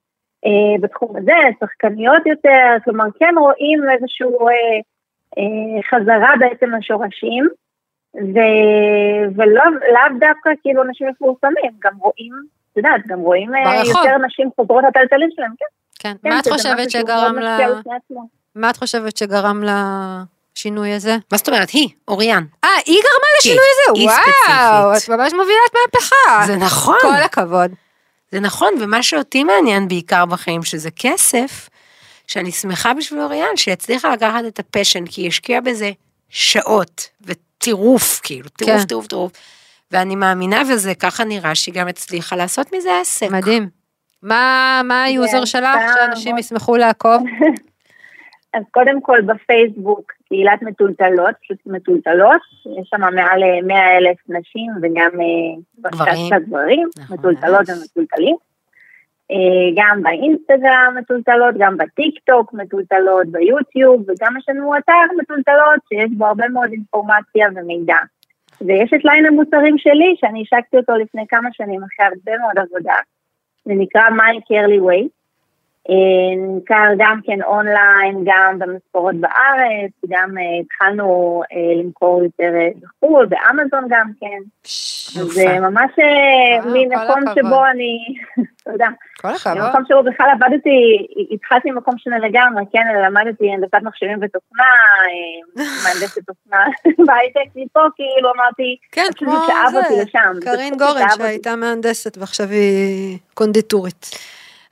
אה, 0.45 0.81
בתחום 0.81 1.15
הזה, 1.17 1.33
שחקניות 1.59 2.25
יותר, 2.25 2.77
כלומר 2.83 3.05
כן 3.19 3.33
רואים 3.37 3.79
איזשהו 3.93 4.47
אה, 4.47 4.79
חזרה 5.89 6.33
בעצם 6.39 6.69
לשורשים, 6.79 7.47
ו, 8.15 8.37
ולאו 9.35 9.63
לאו 9.93 10.19
דווקא 10.19 10.49
כאילו 10.61 10.83
אנשים 10.83 11.07
מפורסמים, 11.07 11.71
גם 11.83 11.91
רואים, 11.99 12.33
את 12.71 12.77
יודעת, 12.77 13.07
גם 13.07 13.19
רואים 13.19 13.55
אה, 13.55 13.63
ברחוב. 13.63 13.95
יותר 14.05 14.17
נשים 14.25 14.49
חוזרות 14.55 14.83
לטלטלים 14.89 15.29
שלהם, 15.35 15.51
כן? 15.59 15.65
כן. 15.99 16.13
כן, 16.23 16.29
מה 16.29 16.39
את 16.39 16.47
חושבת 16.47 16.91
שגרם 16.91 17.35
ל... 17.39 17.47
מה 18.55 18.69
את 18.69 18.77
חושבת 18.77 19.17
שגרם 19.17 19.63
לשינוי 19.63 20.93
הזה? 20.93 21.15
מה 21.31 21.37
זאת 21.37 21.47
אומרת? 21.49 21.69
היא, 21.69 21.89
אוריאן. 22.07 22.43
אה, 22.63 22.69
היא 22.85 22.95
גרמה 22.95 23.27
לשינוי 23.39 23.65
הזה? 23.71 23.99
היא 23.99 24.07
וואו, 24.07 24.91
את 24.93 24.97
ספציפית. 24.97 25.19
ממש 25.19 25.33
מובילת 25.33 25.73
מהפכה. 25.73 26.45
זה 26.45 26.55
נכון. 26.55 26.97
כל 27.01 27.23
הכבוד. 27.25 27.71
זה 28.31 28.39
נכון, 28.39 28.73
ומה 28.81 29.03
שאותי 29.03 29.43
מעניין 29.43 29.87
בעיקר 29.87 30.25
בחיים, 30.25 30.63
שזה 30.63 30.89
כסף, 30.91 31.69
שאני 32.27 32.51
שמחה 32.51 32.93
בשביל 32.93 33.21
אוריאן, 33.21 33.55
שהצליחה 33.55 34.13
לקחת 34.13 34.45
את 34.47 34.59
הפשן, 34.59 35.05
כי 35.05 35.21
היא 35.21 35.27
השקיעה 35.27 35.61
בזה 35.61 35.91
שעות, 36.29 37.09
וטירוף, 37.21 38.19
כאילו, 38.23 38.49
טירוף, 38.49 38.81
כן. 38.81 38.87
טירוף, 38.87 39.07
טירוף. 39.07 39.31
ואני 39.91 40.15
מאמינה, 40.15 40.61
וזה 40.71 40.95
ככה 40.95 41.23
נראה, 41.23 41.55
שהיא 41.55 41.75
גם 41.75 41.87
הצליחה 41.87 42.35
לעשות 42.35 42.73
מזה 42.73 42.89
עסק. 43.01 43.31
מדהים. 43.31 43.69
מה 44.23 44.81
מה 44.83 45.03
ה 45.03 45.10
user 45.10 45.39
כן, 45.39 45.45
שלך, 45.45 45.79
סתם, 45.91 45.99
שאנשים 45.99 46.31
מאוד. 46.31 46.39
ישמחו 46.39 46.77
לעקוב? 46.77 47.23
אז 48.53 48.63
קודם 48.71 49.01
כל 49.01 49.21
בפייסבוק, 49.21 50.11
קהילת 50.27 50.61
מתולתלות, 50.61 51.35
פשוט 51.43 51.57
מתולתלות, 51.65 52.41
יש 52.81 52.89
שם 52.89 53.01
מעל 53.01 53.41
100 53.63 53.97
אלף 53.97 54.17
נשים 54.29 54.71
וגם 54.81 55.09
אה, 55.21 56.39
גברים. 56.39 56.89
נכון, 56.97 57.17
מתולתלות. 57.17 57.69
ומתולתלים. 57.69 58.35
אה, 59.31 59.69
גם 59.75 60.03
באינסטגרם 60.03 60.95
מתולתלות, 60.99 61.55
גם 61.57 61.77
בטיק 61.77 62.19
טוק 62.25 62.53
מתולתלות, 62.53 63.27
ביוטיוב, 63.27 64.01
וגם 64.07 64.37
יש 64.37 64.45
לנו 64.49 64.77
אתר 64.77 65.13
מתולתלות 65.21 65.79
שיש 65.89 66.11
בו 66.17 66.25
הרבה 66.25 66.47
מאוד 66.47 66.71
אינפורמציה 66.71 67.47
ומידע. 67.55 67.97
ויש 68.61 68.93
את 68.93 69.05
ליין 69.05 69.25
המוצרים 69.25 69.77
שלי, 69.77 70.15
שאני 70.17 70.41
השקתי 70.41 70.77
אותו 70.77 70.95
לפני 70.95 71.25
כמה 71.29 71.49
שנים 71.51 71.81
אחרי 71.83 72.05
הרבה 72.05 72.37
מאוד 72.41 72.57
עבודה. 72.57 72.95
זה 73.65 73.73
נקרא 73.75 74.01
My 74.01 74.35
Curly 74.47 74.81
Way. 74.81 75.16
אה, 75.89 76.35
נמכר 76.37 76.87
גם 76.97 77.19
כן 77.25 77.41
אונליין, 77.41 78.23
גם 78.25 78.59
במספרות 78.59 79.15
בארץ, 79.15 79.91
גם 80.09 80.37
אה, 80.37 80.43
התחלנו 80.61 81.41
אה, 81.51 81.81
למכור 81.83 82.23
יותר 82.23 82.51
בחו"ל, 82.81 83.25
באמזון 83.25 83.87
גם 83.89 84.11
כן. 84.19 84.67
זה. 85.23 85.59
ממש 85.59 85.91
כל 87.07 87.29
הכבוד. 87.29 87.35
שבו 87.35 87.65
אני, 87.65 87.97
תודה, 88.65 88.87
כל 89.21 89.27
הכבוד. 89.27 89.57
ממקום 89.57 89.81
שבו 89.87 90.03
בכלל 90.03 90.27
עבדתי, 90.33 91.07
התחלתי 91.31 91.71
ממקום 91.71 91.97
שונה 91.97 92.17
לגמרי, 92.17 92.63
כן, 92.71 92.83
למדתי 93.05 93.51
הנדסת 93.53 93.83
מחשבים 93.83 94.19
ותוכנה, 94.21 94.63
מהנדסת 95.83 96.21
תוכנה 96.25 96.65
בהייטק, 97.07 97.55
מפה 97.55 97.79
כאילו 97.95 98.29
אמרתי, 98.35 98.77
כן, 98.91 99.07
כמו 99.15 99.31
זה, 99.71 100.03
קרין 100.41 100.77
גורן. 100.77 101.09
שהייתה 101.17 101.55
מהנדסת 101.55 102.17
ועכשיו 102.17 102.47
היא 102.49 103.17
קונדיטורית. 103.33 104.05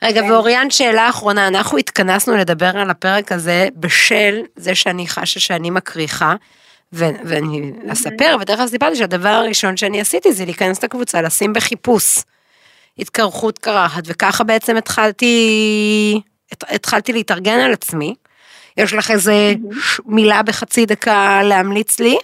רגע, 0.02 0.22
כן. 0.22 0.32
ואוריאן, 0.32 0.70
שאלה 0.70 1.10
אחרונה, 1.10 1.48
אנחנו 1.48 1.78
התכנסנו 1.78 2.36
לדבר 2.38 2.78
על 2.78 2.90
הפרק 2.90 3.32
הזה 3.32 3.68
בשל 3.76 4.42
זה 4.56 4.76
שאני 4.76 5.08
חשה 5.08 5.40
שאני 5.40 5.70
מקריחה, 5.70 6.36
ו- 6.94 7.10
ואני 7.26 7.72
אספר, 7.94 8.38
ותכף 8.42 8.66
סיפרתי 8.70 8.96
שהדבר 8.96 9.30
הראשון 9.30 9.78
שאני 9.78 10.02
עשיתי 10.02 10.34
זה 10.34 10.46
להיכנס 10.46 10.84
לקבוצה, 10.84 11.22
לשים 11.22 11.54
בחיפוש 11.54 12.20
התקרחות 13.00 13.60
קרחת, 13.60 14.04
וככה 14.06 14.44
בעצם 14.44 14.78
התחלתי, 14.78 16.22
הת- 16.52 16.64
התחלתי 16.72 17.14
להתארגן 17.14 17.60
על 17.60 17.74
עצמי. 17.74 18.16
יש 18.78 18.94
לך 18.94 19.12
איזה 19.12 19.54
מילה 20.06 20.44
בחצי 20.44 20.86
דקה 20.86 21.44
להמליץ 21.44 22.00
לי? 22.00 22.18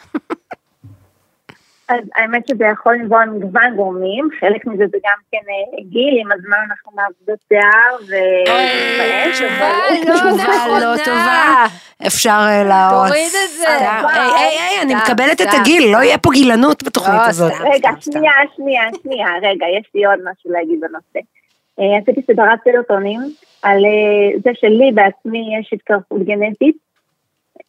אז 1.91 2.03
האמת 2.15 2.47
שזה 2.47 2.65
יכול 2.65 2.95
לנבוע 2.95 3.25
מגוון 3.25 3.75
גורמים, 3.75 4.29
חלק 4.39 4.67
מזה 4.67 4.83
זה 4.91 4.97
גם 5.03 5.17
כן 5.31 5.37
אה, 5.37 5.83
גיל, 5.83 6.17
עם 6.21 6.31
הזמן 6.31 6.57
אנחנו 6.69 6.91
מאבדות 6.95 7.39
שיער 7.47 7.95
ו... 8.09 8.13
אה, 8.47 9.31
תשובה 9.31 9.69
לא 10.07 10.15
תשובה 10.15 10.53
נכונה. 10.55 10.79
לא 10.79 11.03
טובה. 11.05 11.65
אפשר 12.07 12.41
אה, 12.49 12.63
להרוס. 12.63 13.07
תוריד 13.07 13.31
את 13.45 13.49
זה. 13.57 13.67
היי, 13.67 14.31
היי, 14.37 14.57
היי, 14.59 14.81
אני 14.81 14.95
מקבלת 14.95 15.41
את. 15.41 15.47
הגיל, 15.61 15.93
לא 15.93 15.97
יהיה 15.97 16.17
פה 16.17 16.29
גילנות 16.33 16.83
בתוכנית 16.83 17.21
לא, 17.21 17.27
הזאת. 17.27 17.53
רגע, 17.73 17.89
שנייה, 17.99 18.31
שנייה, 18.55 18.83
שנייה, 19.03 19.27
רגע, 19.41 19.65
יש 19.79 19.89
לי 19.95 20.05
עוד 20.05 20.19
משהו 20.19 20.51
להגיד 20.51 20.79
בנושא. 20.79 21.19
אה, 21.79 21.97
עשיתי 22.01 22.21
סדרת 22.21 22.59
סרטונים 22.63 23.19
על 23.63 23.85
אה, 23.85 24.39
זה 24.43 24.49
שלי 24.53 24.91
בעצמי 24.93 25.57
יש 25.59 25.73
התקרחות 25.73 26.21
גנטית. 26.25 26.90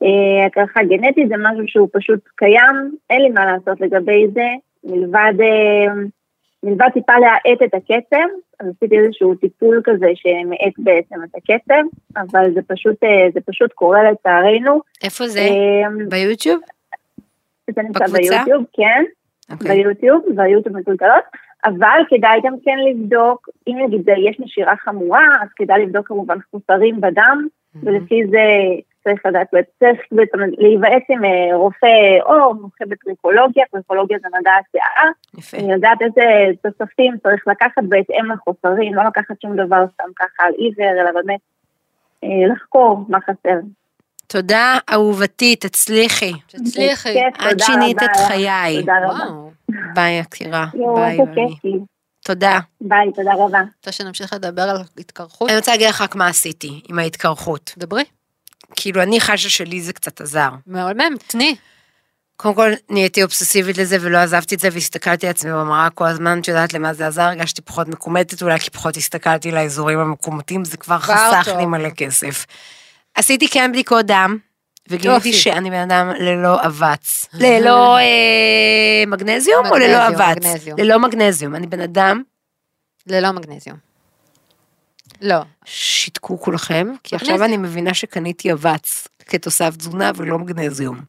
אה, 0.03 0.47
הקרחה 0.47 0.81
גנטית 0.85 1.29
זה 1.29 1.35
משהו 1.39 1.65
שהוא 1.67 1.89
פשוט 1.93 2.21
קיים, 2.37 2.97
אין 3.11 3.23
לי 3.23 3.29
מה 3.29 3.47
לעשות 3.47 3.81
לגבי 3.81 4.27
זה, 4.35 4.47
מלבד, 4.85 5.33
אה, 5.41 5.95
מלבד 6.63 6.89
טיפה 6.95 7.13
להאט 7.19 7.63
את 7.65 7.75
הקצב, 7.75 8.29
אז 8.61 8.67
עשיתי 8.77 8.99
איזשהו 8.99 9.35
טיפול 9.35 9.81
כזה 9.85 10.07
שמאט 10.15 10.75
בעצם 10.79 11.17
את 11.25 11.35
הקצב, 11.37 11.83
אבל 12.17 12.55
זה 12.55 12.61
פשוט, 12.67 13.05
אה, 13.05 13.31
זה 13.35 13.41
פשוט 13.47 13.73
קורה 13.73 14.11
לצערנו. 14.11 14.81
איפה 15.05 15.27
זה? 15.27 15.41
אה, 15.41 16.07
ביוטיוב? 16.09 16.61
זה 17.71 17.83
נמצא 17.83 18.05
בקבוצה? 18.05 18.19
ביוטיוב, 18.19 18.65
כן. 18.73 19.05
אוקיי. 19.53 19.83
ביוטיוב, 19.83 20.25
והיוטיוב 20.37 20.77
מטולטלות, 20.77 21.25
אבל 21.65 22.01
כדאי 22.09 22.41
גם 22.45 22.55
כן 22.65 22.77
לבדוק, 22.91 23.49
אם 23.69 23.77
נגיד 23.85 24.09
יש 24.29 24.41
נשירה 24.41 24.77
חמורה, 24.77 25.27
אז 25.43 25.49
כדאי 25.57 25.83
לבדוק 25.83 26.09
כמובן 26.09 26.39
חוסרים 26.51 27.01
בדם, 27.01 27.47
ולפי 27.83 28.27
זה 28.31 28.41
צריך 29.05 29.27
לדעת, 29.27 29.47
צריך 29.79 30.01
בעצם 30.13 30.39
להיוועץ 30.59 31.03
עם 31.09 31.25
אה, 31.25 31.57
רופא 31.57 31.87
או 32.27 32.55
מומחה 32.55 32.85
בטריקולוגיה, 32.89 33.65
טריקולוגיה 33.71 34.19
זה 34.23 34.29
מדע 34.39 34.51
השיער, 34.51 35.11
יפה. 35.39 35.75
לדעת 35.75 35.99
איזה 36.03 36.23
תוספים 36.63 37.15
צריך 37.23 37.45
לקחת 37.47 37.83
בהתאם 37.89 38.33
לחוסרים, 38.33 38.95
לא 38.95 39.03
לקחת 39.05 39.41
שום 39.43 39.57
דבר 39.57 39.85
סתם 39.95 40.11
ככה 40.17 40.43
על 40.47 40.53
עיוור, 40.59 41.01
אלא 41.01 41.11
באמת 41.13 41.41
אה, 42.25 42.53
לחקור 42.53 43.05
מה 43.09 43.19
חסר. 43.21 43.59
תודה, 44.27 44.79
אהובתי, 44.93 45.57
תצליחי. 45.57 46.33
תצליחי. 46.47 47.29
את 47.29 47.33
תודה 47.51 47.65
שינית 47.65 48.03
רבה 48.03 48.13
את. 48.13 48.17
חיי. 48.17 48.81
תודה 48.81 48.99
רבה. 49.05 49.25
ביי, 49.95 50.19
יקירה. 50.19 50.67
ביי, 50.95 51.19
לי. 51.65 51.79
תודה. 52.25 52.59
ביי, 52.81 53.13
תודה 53.13 53.33
רבה. 53.35 53.61
רוצה 53.77 53.93
שנמשיך 53.93 54.33
לדבר 54.33 54.63
על 54.63 54.77
התקרחות? 54.99 55.49
אני 55.49 55.57
רוצה 55.57 55.71
להגיד 55.71 55.89
לך 55.89 56.01
רק 56.01 56.15
מה 56.17 56.29
עשיתי 56.29 56.81
עם 56.89 56.99
ההתקרחות. 56.99 57.75
דברי. 57.79 58.05
כאילו, 58.77 59.03
אני 59.03 59.21
חשה 59.21 59.49
שלי 59.51 59.81
זה 59.81 59.93
קצת 59.93 60.21
עזר. 60.21 60.51
מהמם, 60.67 61.15
תני. 61.27 61.57
קודם 62.37 62.55
כל, 62.55 62.71
נהייתי 62.91 63.23
אובססיבית 63.23 63.79
לזה 63.79 63.97
ולא 64.01 64.19
עזבתי 64.19 64.55
את 64.55 64.61
זה 64.61 64.69
והסתכלתי 64.73 65.27
על 65.27 65.31
עצמי 65.31 65.53
במראה 65.53 65.91
כל 65.91 66.07
הזמן, 66.07 66.41
את 66.41 66.49
יודעת 66.49 66.75
למה 66.75 66.95
זה 66.95 67.07
עזר, 67.07 67.23
הרגשתי 67.23 67.63
פחות 67.63 67.89
מקומטת 67.89 68.43
אולי, 68.43 68.59
כי 68.59 68.71
פחות 68.71 68.97
הסתכלתי 68.97 69.51
לאזורים 69.51 69.99
המקומטים, 69.99 70.65
זה 70.65 70.77
כבר 70.77 70.99
חסך. 70.99 71.49
לי 71.59 71.67
מלא 71.67 71.91
כסף. 71.91 72.47
עשיתי 73.15 73.49
כן 73.49 73.73
בדיקות 73.73 74.07
דם, 74.07 74.39
וגיליתי. 74.89 75.33
שאני 75.33 75.71
בן 75.71 75.91
אדם 75.91 76.11
ללא 76.19 76.67
אבץ. 76.67 77.29
ללא 77.35 77.99
אה, 77.99 79.05
מגנזיום 79.07 79.67
או 79.67 79.77
ללא 79.77 80.09
אבץ? 80.09 80.37
ללא 80.79 80.99
מגנזיום. 80.99 81.55
אני 81.55 81.67
בן 81.67 81.81
אדם 81.81 82.23
ללא 83.07 83.31
מגנזיום. 83.31 83.92
לא. 85.23 85.41
שיתקו 85.65 86.41
כולכם, 86.41 86.87
כי 87.05 87.17
עכשיו. 87.17 87.45
אני 87.45 87.57
מבינה 87.57 87.95
שקניתי 87.95 88.53
אבץ 88.53 89.09
כתוסף 89.27 89.77
תזונה 89.77 90.11
ולא 90.17 90.39
מגנזיום. 90.39 91.01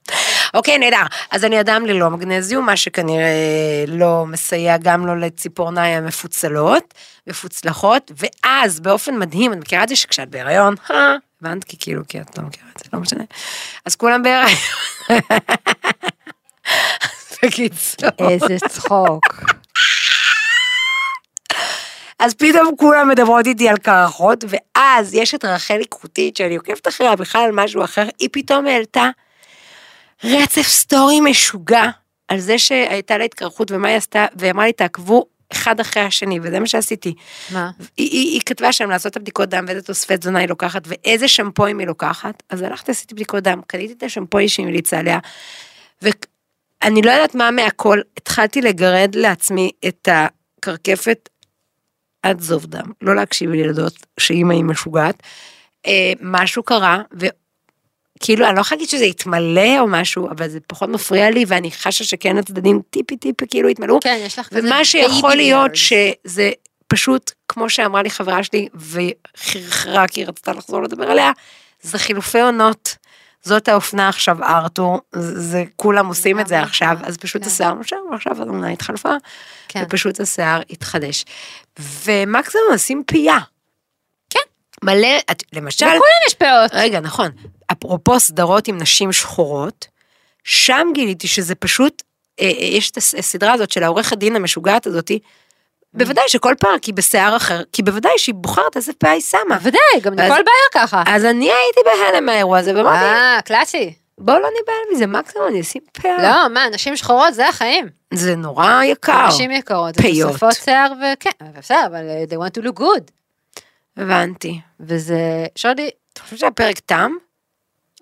אוקיי, 0.53 0.78
נהדר. 0.78 1.03
אז 1.32 1.43
אני 1.45 1.59
אדם 1.59 1.86
ללא 1.86 2.09
מגנזיום, 2.09 2.66
מה 2.66 2.78
שכנראה 2.78 3.86
לא 3.88 4.26
מסייע 4.26 4.78
גם 4.78 5.07
לא 5.07 5.20
לציפורניי 5.20 5.91
המפוצלות, 5.95 6.93
מפוצלחות, 7.28 8.11
ואז 8.18 8.80
באופן 8.80 9.18
מדהים, 9.18 9.53
את 9.53 9.57
מכירה 9.57 9.84
את 9.84 9.89
זה 9.89 9.95
שכשאת 9.95 10.30
בהיריון, 10.30 10.76
הבנת? 10.89 11.64
כי 11.64 11.78
כאילו, 11.80 12.01
כי 12.07 12.22
את 12.22 12.38
לא 12.38 12.43
מכירה 12.43 12.68
את 12.74 12.80
זה, 12.80 12.86
לא 12.93 12.99
משנה. 12.99 13.24
אז 13.86 13.95
כולם 13.95 14.24
בהיריון. 14.24 14.59
בקיצור. 17.43 18.09
איזה 18.20 18.55
צחוק. 18.70 19.53
אז 22.24 22.34
פתאום 22.34 22.76
כולם 22.78 23.09
מדברות 23.09 23.47
איתי 23.47 23.69
על 23.69 23.78
קרחות, 23.78 24.43
ואז 24.47 25.13
יש 25.13 25.36
את 25.36 25.45
רחלי 25.45 25.86
קרוטית, 25.86 26.38
שאני 26.38 26.55
עוקבת 26.55 26.88
אחריה 26.88 27.15
בכלל 27.15 27.41
על 27.41 27.51
משהו 27.51 27.84
אחר, 27.84 28.07
היא 28.19 28.30
פתאום 28.32 28.67
העלתה 28.67 29.09
רצף 30.24 30.67
סטורי 30.67 31.21
משוגע 31.21 31.84
על 32.28 32.39
זה 32.39 32.57
שהייתה 32.57 33.17
לה 33.17 33.24
התקרחות 33.24 33.71
ומה 33.71 33.88
היא 33.88 33.97
עשתה, 33.97 34.26
והיא 34.36 34.51
אמרה 34.51 34.65
לי, 34.65 34.74
תעקבו 34.74 35.26
אחד 35.51 35.80
אחרי 35.80 36.03
השני, 36.03 36.39
וזה 36.43 36.59
מה 36.59 36.67
שעשיתי. 36.67 37.13
מה? 37.51 37.71
היא, 37.97 38.09
היא, 38.11 38.32
היא 38.32 38.41
כתבה 38.45 38.71
שם 38.71 38.89
לעשות 38.89 39.11
את 39.11 39.17
הבדיקות 39.17 39.49
דם 39.49 39.65
ואיזה 39.67 39.82
תוספי 39.82 40.17
תזונה 40.17 40.39
היא 40.39 40.49
לוקחת 40.49 40.82
ואיזה 40.86 41.28
שמפוים 41.28 41.80
היא 41.80 41.88
לוקחת, 41.88 42.43
אז 42.49 42.61
הלכתי 42.61 42.91
עשיתי 42.91 43.15
בדיקות 43.15 43.43
דם, 43.43 43.61
קניתי 43.67 43.93
את 43.93 44.03
השמפוי 44.03 44.49
שהיא 44.49 44.65
המליצה 44.65 44.99
עליה, 44.99 45.19
ואני 46.01 47.01
לא 47.01 47.11
יודעת 47.11 47.36
מה 47.36 47.51
מהכל, 47.51 47.99
התחלתי 48.17 48.61
לגרד 48.61 49.15
לעצמי 49.15 49.71
את 49.88 50.09
הקרקפת 50.11 51.30
עד 52.24 52.41
זוב 52.41 52.65
דם, 52.65 52.91
לא 53.01 53.15
להקשיב 53.15 53.49
לילדות 53.51 53.93
שאימא 54.19 54.53
היא 54.53 54.63
משוגעת, 54.63 55.24
אה, 55.86 56.13
משהו 56.21 56.63
קרה, 56.63 57.01
וכאילו 57.11 58.47
אני 58.47 58.55
לא 58.55 58.61
יכולה 58.61 58.78
להגיד 58.78 58.89
שזה 58.89 59.05
התמלא 59.05 59.80
או 59.80 59.88
משהו, 59.88 60.30
אבל 60.30 60.49
זה 60.49 60.59
פחות 60.67 60.89
מפריע 60.89 61.30
לי 61.30 61.45
ואני 61.47 61.71
חשה 61.71 62.03
שכן 62.03 62.38
הצדדים 62.38 62.82
טיפי 62.89 63.17
טיפי 63.17 63.45
כאילו 63.49 63.69
התמלאו, 63.69 63.99
כן, 63.99 64.19
יש 64.26 64.39
לך 64.39 64.47
כזה 64.47 64.59
ומה 64.59 64.86
שיכול 64.86 65.36
להיות. 65.36 65.71
שזה 65.76 66.51
פשוט, 66.88 67.32
כמו 67.47 67.69
שאמרה 67.69 68.03
לי 68.03 68.09
חברה 68.09 68.43
שלי, 68.43 68.67
וחרחרה 68.76 70.07
כי 70.07 70.21
היא 70.21 70.28
רצתה 70.28 70.53
לחזור 70.53 70.84
לדבר 70.84 71.11
עליה, 71.11 71.32
זה 71.82 71.97
חילופי 71.97 72.39
עונות. 72.41 72.95
זאת 73.44 73.68
האופנה 73.68 74.10
עכשיו 74.10 74.44
ארתור, 74.44 75.00
זה, 75.16 75.64
כולם 75.76 76.08
עושים 76.08 76.39
את 76.39 76.48
זה. 76.48 76.62
עכשיו, 76.62 76.98
אז 77.04 77.18
פשוט 77.18 77.41
כן. 77.41 77.48
השיער 77.48 77.74
נושב, 77.74 77.96
ועכשיו 78.12 78.41
העונה 78.41 78.70
התחלפה, 78.70 79.14
כן. 79.68 79.84
ופשוט 79.86 80.20
השיער 80.20 80.62
התחדש. 80.70 81.26
ומקסימום 81.80 82.68
עושים 82.72 83.04
פייה. 83.08 83.38
כן. 84.30 84.39
מלא, 84.84 85.08
למשל, 85.54 85.86
לכולם 85.86 86.00
יש 86.28 86.34
פאות. 86.34 86.72
רגע, 86.74 87.00
נכון. 87.00 87.30
אפרופו 87.72 88.20
סדרות 88.20 88.68
עם 88.68 88.78
נשים 88.78 89.12
שחורות, 89.12 89.88
שם 90.44 90.88
גיליתי 90.94 91.28
שזה 91.28 91.56
פשוט, 91.56 92.04
אה, 92.39 92.46
אה, 92.46 92.66
יש 92.66 92.91
את 92.91 92.98
הס- 92.98 93.16
הסדרה 93.16 93.54
הזאת 93.54 93.72
של 93.72 93.84
העורכת 93.84 94.18
דין 94.18 94.36
המשוגעת 94.36 94.88
הזאתי, 94.88 95.20
בוודאי 95.94 96.24
שכל 96.28 96.54
פרק 96.60 96.84
היא 96.84 96.94
בשיער 96.94 97.36
אחר, 97.36 97.62
כי 97.72 97.84
בוודאי 97.84 98.12
שהיא 98.18 98.36
בוחרת 98.36 98.76
איזה 98.76 98.94
פאה 98.94 99.12
היא 99.12 99.22
שמה. 99.22 99.58
בוודאי, 99.58 100.00
גם 100.02 100.14
ניקול 100.14 100.44
בעיה 100.44 100.86
ככה. 100.88 101.04
אז 101.08 101.26
אני 101.26 101.52
הייתי 101.52 101.80
בהלם 101.86 102.26
מהאירוע 102.26 102.60
הזה, 102.60 102.76
ואמרתי, 102.76 103.06
אה, 103.06 103.39
קלאסי. 103.46 103.94
בואו 104.18 104.39
לא 104.39 104.48
ניבהל 104.60 104.96
מזה, 104.96 105.08
מקסימום 105.08 105.48
אני 105.48 105.62
אשים 105.62 105.82
פאה. 106.02 106.18
לא, 106.24 106.50
מה, 106.50 106.70
נשים 106.70 106.96
שחורות 106.96 107.34
זה 107.34 107.50
החיים. 107.50 107.89
זה 108.14 108.36
נורא 108.36 108.84
יקר. 108.84 109.28
נשים 109.28 109.52
יקרות, 109.52 109.98
פיות. 109.98 110.32
תוספות 110.32 110.54
שיער 110.54 110.94
וכן, 110.94 111.30
בסדר, 111.58 111.86
אבל 111.88 112.10
אה, 112.10 112.24
they 112.30 112.41
want 112.41 112.60
to 112.62 112.66
look 112.66 112.80
good. 112.82 113.12
הבנתי. 113.98 114.60
וזה, 114.80 115.46
שרדי, 115.56 115.89
אתה 116.14 116.22
חושב 116.22 116.38
שהפרק 116.38 116.80
תם? 116.80 117.12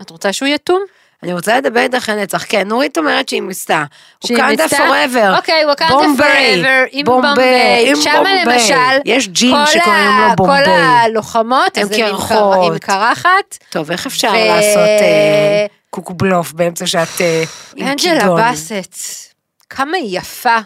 את 0.02 0.10
רוצה 0.10 0.34
שהוא 0.34 0.48
יתום? 0.48 0.84
אני 1.24 1.34
רוצה 1.34 1.58
לדבר 1.58 1.80
איתך 1.80 2.10
לנצח. 2.10 2.46
כן, 2.50 2.68
נורית 2.68 2.98
אומרת 2.98 3.30
שהיא 3.30 3.42
מיסתה. 3.42 3.84
שהיא 4.26 4.38
ווקנדה 4.38 4.64
מיסתה? 4.64 4.78
פוראבר. 4.88 5.36
אוקיי, 5.38 5.66
ווקנדה 5.66 5.94
forever, 6.18 6.88
עם 6.92 7.06
בומביי, 7.06 7.94
בומביי. 7.96 8.46
למשל, 8.46 8.74
יש 9.06 9.28
ג'ין 9.28 9.56
שקוראים 9.66 10.10
לו 10.30 10.36
בומביי. 10.36 10.66
כל 10.66 10.72
הלוחמות, 10.72 11.78
עם 11.78 11.88
קרחות. 11.90 12.54
קר- 12.56 12.64
עם 12.64 12.78
קרחת. 12.78 13.58
טוב, 13.70 13.92
איך 13.92 14.06
אפשר 14.06 14.32
לעשות 14.34 14.78
אה, 15.02 15.66
קוקובלוף 15.90 16.52
באמצע 16.52 16.88
שאת 16.88 17.22
אה, 17.22 17.44
עם 17.76 17.88
אנג'לה 17.88 18.20
כידון? 18.22 18.42
באסט, 18.42 19.34
כמה 19.70 19.98
היא 19.98 20.20
יפה. 20.20 20.58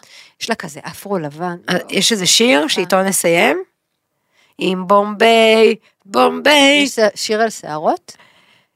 יש 0.42 0.50
לה 0.50 0.56
כזה 0.56 0.80
אפרו 0.88 1.18
לבן. 1.18 1.56
אה, 1.70 1.76
יש 1.90 2.12
איזה 2.12 2.26
שיר 2.26 2.68
שאיתו 2.68 3.04
נסיים? 3.04 3.64
עם 4.58 4.88
בומביי, 4.88 5.76
בומביי. 6.06 6.82
יש 6.84 7.00
שיר 7.16 7.42
על 7.42 7.50
שערות? 7.50 8.16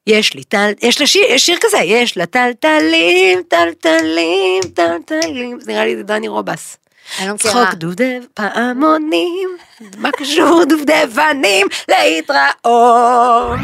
יש 0.07 0.33
לי 0.33 0.43
טל, 0.43 0.71
יש 0.81 1.01
לה 1.01 1.07
שיר, 1.07 1.23
יש 1.29 1.45
שיר 1.45 1.57
כזה, 1.61 1.77
יש 1.77 2.17
לה 2.17 2.25
טלטלים, 2.25 3.41
טלטלים, 3.47 4.61
טלטלים. 4.73 5.59
זה 5.59 5.71
נראה 5.71 5.85
לי 5.85 5.97
זה 5.97 6.03
דני 6.03 6.27
רובס. 6.27 6.77
אני 7.19 7.27
לא 7.27 7.33
מכירה. 7.33 7.53
צחוק 7.53 7.73
דובדב 7.73 8.21
פעמונים, 8.33 9.49
מה 9.97 10.11
קשור 10.11 10.63
דובדבנים 10.69 11.67
להתראות. 11.89 13.59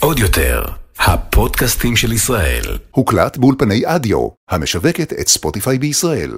עוד 0.00 0.18
יותר, 0.18 0.62
הפודקאסטים 0.98 1.96
של 1.96 2.12
ישראל. 2.12 2.78
הוקלט 2.90 3.36
באולפני 3.36 3.82
אדיו, 3.84 4.28
המשווקת 4.50 5.12
את 5.12 5.28
ספוטיפיי 5.28 5.78
בישראל. 5.78 6.32